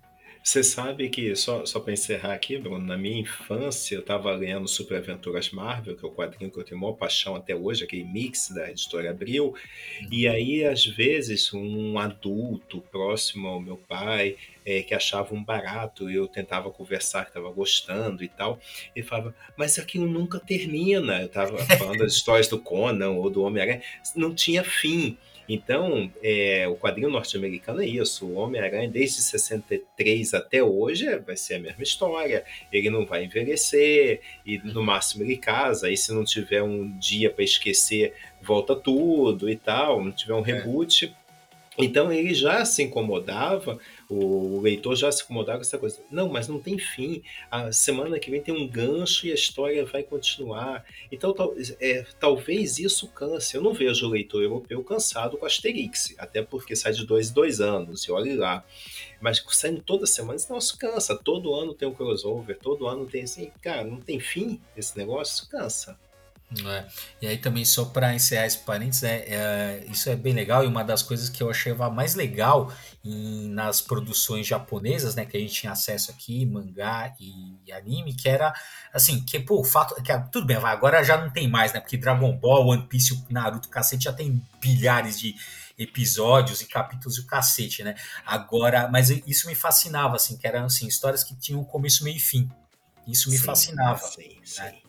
Você 0.50 0.64
sabe 0.64 1.08
que, 1.08 1.36
só, 1.36 1.64
só 1.64 1.78
para 1.78 1.92
encerrar 1.92 2.32
aqui, 2.32 2.58
Bruno, 2.58 2.84
na 2.84 2.98
minha 2.98 3.20
infância 3.20 3.94
eu 3.94 4.00
estava 4.00 4.32
lendo 4.32 4.66
Super 4.66 4.96
Aventuras 4.96 5.50
Marvel, 5.50 5.96
que 5.96 6.04
é 6.04 6.08
o 6.08 6.10
quadrinho 6.10 6.50
que 6.50 6.58
eu 6.58 6.64
tenho 6.64 6.80
maior 6.80 6.94
paixão 6.94 7.36
até 7.36 7.54
hoje, 7.54 7.84
aquele 7.84 8.02
mix 8.02 8.50
da 8.50 8.68
editora 8.68 9.12
Abril. 9.12 9.54
Uhum. 9.54 10.08
E 10.10 10.26
aí, 10.26 10.64
às 10.64 10.84
vezes, 10.84 11.54
um 11.54 11.96
adulto 12.00 12.80
próximo 12.90 13.46
ao 13.46 13.60
meu 13.60 13.76
pai, 13.76 14.36
é, 14.66 14.82
que 14.82 14.92
achava 14.92 15.32
um 15.32 15.44
barato, 15.44 16.10
eu 16.10 16.26
tentava 16.26 16.68
conversar, 16.68 17.22
que 17.22 17.30
estava 17.30 17.52
gostando 17.52 18.24
e 18.24 18.28
tal, 18.28 18.58
ele 18.96 19.06
falava, 19.06 19.32
mas 19.56 19.78
aquilo 19.78 20.08
nunca 20.08 20.40
termina. 20.40 21.20
Eu 21.20 21.26
estava 21.26 21.58
falando 21.58 21.98
das 21.98 22.14
histórias 22.18 22.48
do 22.48 22.58
Conan 22.58 23.10
ou 23.10 23.30
do 23.30 23.44
Homem-Aranha, 23.44 23.82
não 24.16 24.34
tinha 24.34 24.64
fim. 24.64 25.16
Então, 25.52 26.08
é, 26.22 26.68
o 26.68 26.76
quadrinho 26.76 27.10
norte-americano 27.10 27.82
é 27.82 27.86
isso. 27.86 28.24
O 28.24 28.34
Homem-Aranha, 28.34 28.88
desde 28.88 29.20
63 29.20 30.32
até 30.32 30.62
hoje, 30.62 31.18
vai 31.18 31.36
ser 31.36 31.54
a 31.54 31.58
mesma 31.58 31.82
história. 31.82 32.44
Ele 32.72 32.88
não 32.88 33.04
vai 33.04 33.24
envelhecer, 33.24 34.20
e 34.46 34.58
no 34.58 34.80
máximo 34.80 35.24
ele 35.24 35.36
casa. 35.36 35.90
E 35.90 35.96
se 35.96 36.12
não 36.12 36.24
tiver 36.24 36.62
um 36.62 36.96
dia 36.96 37.30
para 37.30 37.42
esquecer, 37.42 38.14
volta 38.40 38.76
tudo 38.76 39.50
e 39.50 39.56
tal. 39.56 40.04
Não 40.04 40.12
tiver 40.12 40.34
um 40.34 40.46
é. 40.46 40.52
reboot. 40.52 41.06
É. 41.06 41.19
Então 41.84 42.12
ele 42.12 42.34
já 42.34 42.64
se 42.64 42.82
incomodava 42.82 43.78
o 44.10 44.60
leitor 44.60 44.96
já 44.96 45.10
se 45.12 45.22
incomodava 45.22 45.58
com 45.58 45.62
essa 45.62 45.78
coisa. 45.78 46.02
Não, 46.10 46.28
mas 46.28 46.48
não 46.48 46.58
tem 46.58 46.76
fim. 46.76 47.22
A 47.48 47.70
semana 47.70 48.18
que 48.18 48.28
vem 48.28 48.42
tem 48.42 48.52
um 48.52 48.66
gancho 48.66 49.24
e 49.26 49.30
a 49.30 49.34
história 49.34 49.84
vai 49.86 50.02
continuar. 50.02 50.84
Então, 51.12 51.32
tal, 51.32 51.54
é, 51.80 52.04
talvez 52.18 52.80
isso 52.80 53.06
canse. 53.06 53.56
Eu 53.56 53.62
não 53.62 53.72
vejo 53.72 54.04
o 54.06 54.10
leitor 54.10 54.42
europeu 54.42 54.82
cansado 54.82 55.36
com 55.36 55.46
Asterix, 55.46 56.12
até 56.18 56.42
porque 56.42 56.74
sai 56.74 56.92
de 56.92 57.06
dois 57.06 57.30
em 57.30 57.34
dois 57.34 57.60
anos, 57.60 58.02
e 58.02 58.10
olhe 58.10 58.34
lá. 58.34 58.64
Mas 59.20 59.44
saindo 59.50 59.80
toda 59.80 60.06
semana, 60.06 60.36
isso 60.36 60.52
não 60.52 60.60
se 60.60 60.76
cansa. 60.76 61.16
Todo 61.16 61.54
ano 61.54 61.72
tem 61.72 61.86
um 61.86 61.94
crossover, 61.94 62.58
todo 62.58 62.88
ano 62.88 63.06
tem 63.06 63.22
assim, 63.22 63.52
cara, 63.62 63.84
não 63.84 64.00
tem 64.00 64.18
fim 64.18 64.60
esse 64.76 64.98
negócio, 64.98 65.48
cansa. 65.48 65.96
É. 66.66 66.86
E 67.22 67.26
aí 67.28 67.38
também 67.38 67.64
só 67.64 67.84
para 67.84 68.12
encerrar 68.12 68.46
esse 68.46 68.58
parênteses, 68.58 69.04
é, 69.04 69.24
é, 69.28 69.84
isso 69.88 70.10
é 70.10 70.16
bem 70.16 70.32
legal 70.32 70.64
e 70.64 70.66
uma 70.66 70.82
das 70.82 71.00
coisas 71.00 71.28
que 71.28 71.40
eu 71.40 71.48
achei 71.48 71.72
mais 71.72 72.16
legal 72.16 72.72
em, 73.04 73.48
nas 73.48 73.80
produções 73.80 74.46
japonesas, 74.46 75.14
né, 75.14 75.24
que 75.24 75.36
a 75.36 75.40
gente 75.40 75.54
tinha 75.54 75.72
acesso 75.72 76.10
aqui, 76.10 76.44
mangá 76.44 77.14
e, 77.20 77.56
e 77.64 77.72
anime, 77.72 78.14
que 78.14 78.28
era 78.28 78.52
assim, 78.92 79.24
que 79.24 79.38
pô, 79.38 79.60
o 79.60 79.64
fato 79.64 79.94
que 80.02 80.12
tudo 80.32 80.46
bem, 80.46 80.56
agora 80.56 81.04
já 81.04 81.16
não 81.16 81.30
tem 81.30 81.48
mais, 81.48 81.72
né, 81.72 81.78
porque 81.78 81.96
Dragon 81.96 82.36
Ball, 82.36 82.66
One 82.66 82.86
Piece, 82.88 83.24
Naruto, 83.30 83.68
cacete 83.68 84.04
já 84.04 84.12
tem 84.12 84.42
bilhares 84.60 85.20
de 85.20 85.36
episódios 85.78 86.60
e 86.60 86.66
capítulos 86.66 87.16
e 87.16 87.20
o 87.20 87.26
cacete, 87.26 87.82
né? 87.82 87.94
Agora, 88.26 88.86
mas 88.88 89.08
isso 89.08 89.46
me 89.46 89.54
fascinava 89.54 90.16
assim, 90.16 90.36
que 90.36 90.46
eram 90.46 90.66
assim 90.66 90.86
histórias 90.86 91.24
que 91.24 91.34
tinham 91.34 91.64
começo, 91.64 92.04
meio 92.04 92.18
e 92.18 92.20
fim. 92.20 92.50
Isso 93.06 93.30
me 93.30 93.38
sim, 93.38 93.44
fascinava. 93.44 93.98
Sim, 93.98 94.36
né? 94.36 94.44
sim. 94.44 94.79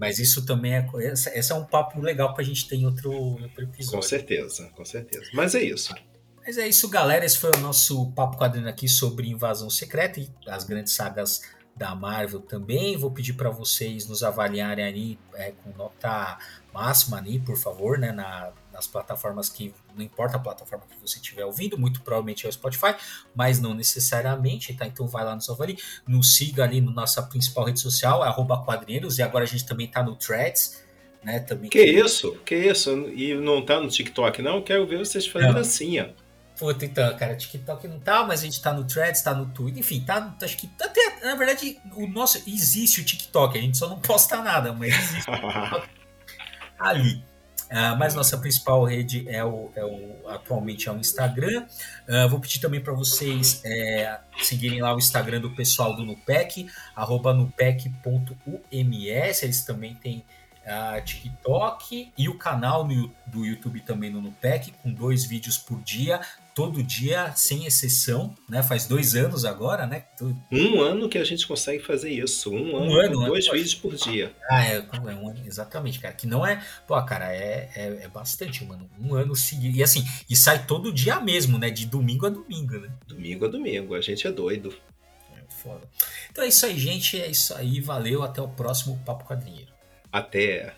Mas 0.00 0.18
isso 0.18 0.46
também 0.46 0.74
é. 0.74 0.88
Esse 1.12 1.52
é 1.52 1.54
um 1.54 1.64
papo 1.64 2.00
legal 2.00 2.32
para 2.32 2.42
a 2.42 2.46
gente 2.46 2.66
ter 2.66 2.76
em 2.76 2.86
outro, 2.86 3.12
outro 3.12 3.64
episódio. 3.64 3.98
Com 3.98 4.02
certeza, 4.02 4.70
com 4.74 4.84
certeza. 4.84 5.30
Mas 5.34 5.54
é 5.54 5.62
isso. 5.62 5.94
Mas 6.38 6.56
é 6.56 6.66
isso, 6.66 6.88
galera. 6.88 7.22
Esse 7.22 7.36
foi 7.36 7.50
o 7.54 7.58
nosso 7.58 8.10
papo 8.12 8.38
quadrinho 8.38 8.66
aqui 8.66 8.88
sobre 8.88 9.28
Invasão 9.28 9.68
Secreta 9.68 10.18
e 10.18 10.30
as 10.46 10.64
grandes 10.64 10.94
sagas 10.94 11.42
da 11.76 11.94
Marvel 11.94 12.40
também. 12.40 12.96
Vou 12.96 13.10
pedir 13.10 13.34
para 13.34 13.50
vocês 13.50 14.06
nos 14.06 14.22
avaliarem 14.22 14.86
ali 14.86 15.18
é, 15.34 15.52
com 15.52 15.70
nota 15.76 16.38
máxima 16.72 17.18
ali, 17.18 17.38
por 17.38 17.58
favor, 17.58 17.98
né, 17.98 18.10
na, 18.10 18.52
nas 18.72 18.86
plataformas 18.86 19.48
que 19.48 19.74
não 19.94 20.02
importa 20.04 20.36
a 20.36 20.40
plataforma 20.40 20.84
que 20.88 20.96
você 21.00 21.18
estiver 21.18 21.44
ouvindo, 21.44 21.78
muito 21.78 22.00
provavelmente 22.02 22.46
é 22.46 22.48
o 22.48 22.52
Spotify, 22.52 22.94
mas 23.34 23.60
não 23.60 23.74
necessariamente, 23.74 24.72
tá? 24.74 24.86
Então 24.86 25.06
vai 25.06 25.24
lá 25.24 25.34
nos 25.34 25.48
avalie, 25.48 25.78
nos 26.06 26.36
siga 26.36 26.64
ali 26.64 26.80
na 26.80 26.90
nossa 26.90 27.22
principal 27.22 27.64
rede 27.64 27.80
social, 27.80 28.24
é 28.24 28.32
quadrinheiros, 28.64 29.18
e 29.18 29.22
agora 29.22 29.44
a 29.44 29.48
gente 29.48 29.66
também 29.66 29.86
tá 29.86 30.02
no 30.02 30.16
Threads, 30.16 30.84
né? 31.22 31.40
Também. 31.40 31.68
Que 31.68 31.82
isso? 31.82 32.36
Que 32.44 32.54
isso? 32.54 32.90
E 33.10 33.34
não 33.34 33.64
tá 33.64 33.80
no 33.80 33.88
TikTok, 33.88 34.42
não? 34.42 34.62
Quero 34.62 34.86
ver 34.86 34.98
vocês 34.98 35.26
fazendo 35.26 35.54
dancinha. 35.54 36.14
Puta, 36.58 36.84
então, 36.84 37.16
cara, 37.16 37.34
TikTok 37.34 37.88
não 37.88 37.98
tá, 37.98 38.22
mas 38.22 38.40
a 38.40 38.44
gente 38.44 38.60
tá 38.60 38.72
no 38.72 38.84
Threads, 38.84 39.22
tá 39.22 39.32
no 39.32 39.46
Twitter, 39.46 39.80
enfim, 39.80 40.02
tá, 40.02 40.36
acho 40.42 40.58
que 40.58 40.68
até, 40.78 41.24
na 41.24 41.34
verdade, 41.34 41.80
o 41.96 42.06
nosso, 42.06 42.42
existe 42.46 43.00
o 43.00 43.04
TikTok, 43.04 43.56
a 43.56 43.60
gente 43.62 43.78
só 43.78 43.88
não 43.88 43.98
posta 43.98 44.42
nada, 44.42 44.70
mas 44.70 44.92
existe 44.92 45.30
o 45.30 45.32
TikTok 45.40 45.88
ali. 46.78 47.29
Uh, 47.70 47.96
mas 47.96 48.16
nossa 48.16 48.36
principal 48.36 48.82
rede 48.84 49.28
é 49.28 49.44
o, 49.44 49.70
é 49.76 49.84
o 49.84 50.28
atualmente 50.28 50.88
é 50.88 50.92
o 50.92 50.96
Instagram. 50.96 51.66
Uh, 52.08 52.28
vou 52.28 52.40
pedir 52.40 52.58
também 52.58 52.80
para 52.80 52.92
vocês 52.92 53.62
é, 53.64 54.18
seguirem 54.42 54.82
lá 54.82 54.92
o 54.94 54.98
Instagram 54.98 55.40
do 55.40 55.50
pessoal 55.50 55.94
do 55.94 56.04
Nupec, 56.04 56.68
arroba 56.96 57.32
nupec.ums. 57.32 58.42
Eles 59.42 59.64
também 59.64 59.94
têm 59.94 60.24
a 60.66 61.00
TikTok 61.00 62.12
e 62.16 62.28
o 62.28 62.36
canal 62.36 62.86
no, 62.86 63.12
do 63.26 63.44
YouTube 63.46 63.80
também 63.80 64.10
no 64.10 64.20
Nupec, 64.20 64.72
com 64.82 64.92
dois 64.92 65.24
vídeos 65.24 65.56
por 65.56 65.80
dia, 65.80 66.20
todo 66.54 66.82
dia, 66.82 67.32
sem 67.36 67.64
exceção, 67.66 68.34
né? 68.48 68.62
Faz 68.62 68.86
dois 68.86 69.14
anos 69.14 69.44
agora, 69.44 69.86
né? 69.86 70.04
Um 70.50 70.80
ano 70.80 71.08
que 71.08 71.18
a 71.18 71.24
gente 71.24 71.46
consegue 71.46 71.82
fazer 71.82 72.10
isso. 72.10 72.52
Um, 72.52 72.74
um 72.74 72.94
ano, 72.94 73.20
ano, 73.20 73.26
dois 73.26 73.46
né? 73.46 73.52
vídeos 73.52 73.74
por 73.74 73.94
dia. 73.94 74.34
Ah, 74.48 74.64
é, 74.64 74.76
é 74.76 74.96
um 74.98 75.28
ano, 75.28 75.42
exatamente, 75.46 75.98
cara. 75.98 76.14
Que 76.14 76.26
não 76.26 76.46
é. 76.46 76.64
Pô, 76.86 77.00
cara, 77.02 77.32
é, 77.32 77.70
é, 77.74 77.98
é 78.02 78.08
bastante, 78.08 78.64
mano. 78.64 78.88
Um 79.00 79.14
ano 79.14 79.34
seguido. 79.34 79.76
E 79.76 79.82
assim, 79.82 80.04
e 80.28 80.36
sai 80.36 80.66
todo 80.66 80.92
dia 80.92 81.20
mesmo, 81.20 81.58
né? 81.58 81.70
De 81.70 81.86
domingo 81.86 82.26
a 82.26 82.30
domingo, 82.30 82.78
né? 82.78 82.90
Domingo 83.06 83.44
a 83.44 83.48
domingo. 83.48 83.94
A 83.94 84.00
gente 84.00 84.26
é 84.26 84.32
doido. 84.32 84.74
É 85.36 85.62
foda. 85.62 85.82
Então 86.30 86.44
é 86.44 86.48
isso 86.48 86.66
aí, 86.66 86.78
gente. 86.78 87.20
É 87.20 87.30
isso 87.30 87.54
aí. 87.54 87.80
Valeu. 87.80 88.22
Até 88.22 88.42
o 88.42 88.48
próximo 88.48 89.00
Papo 89.04 89.24
Quadrinheiro. 89.24 89.70
Até. 90.12 90.74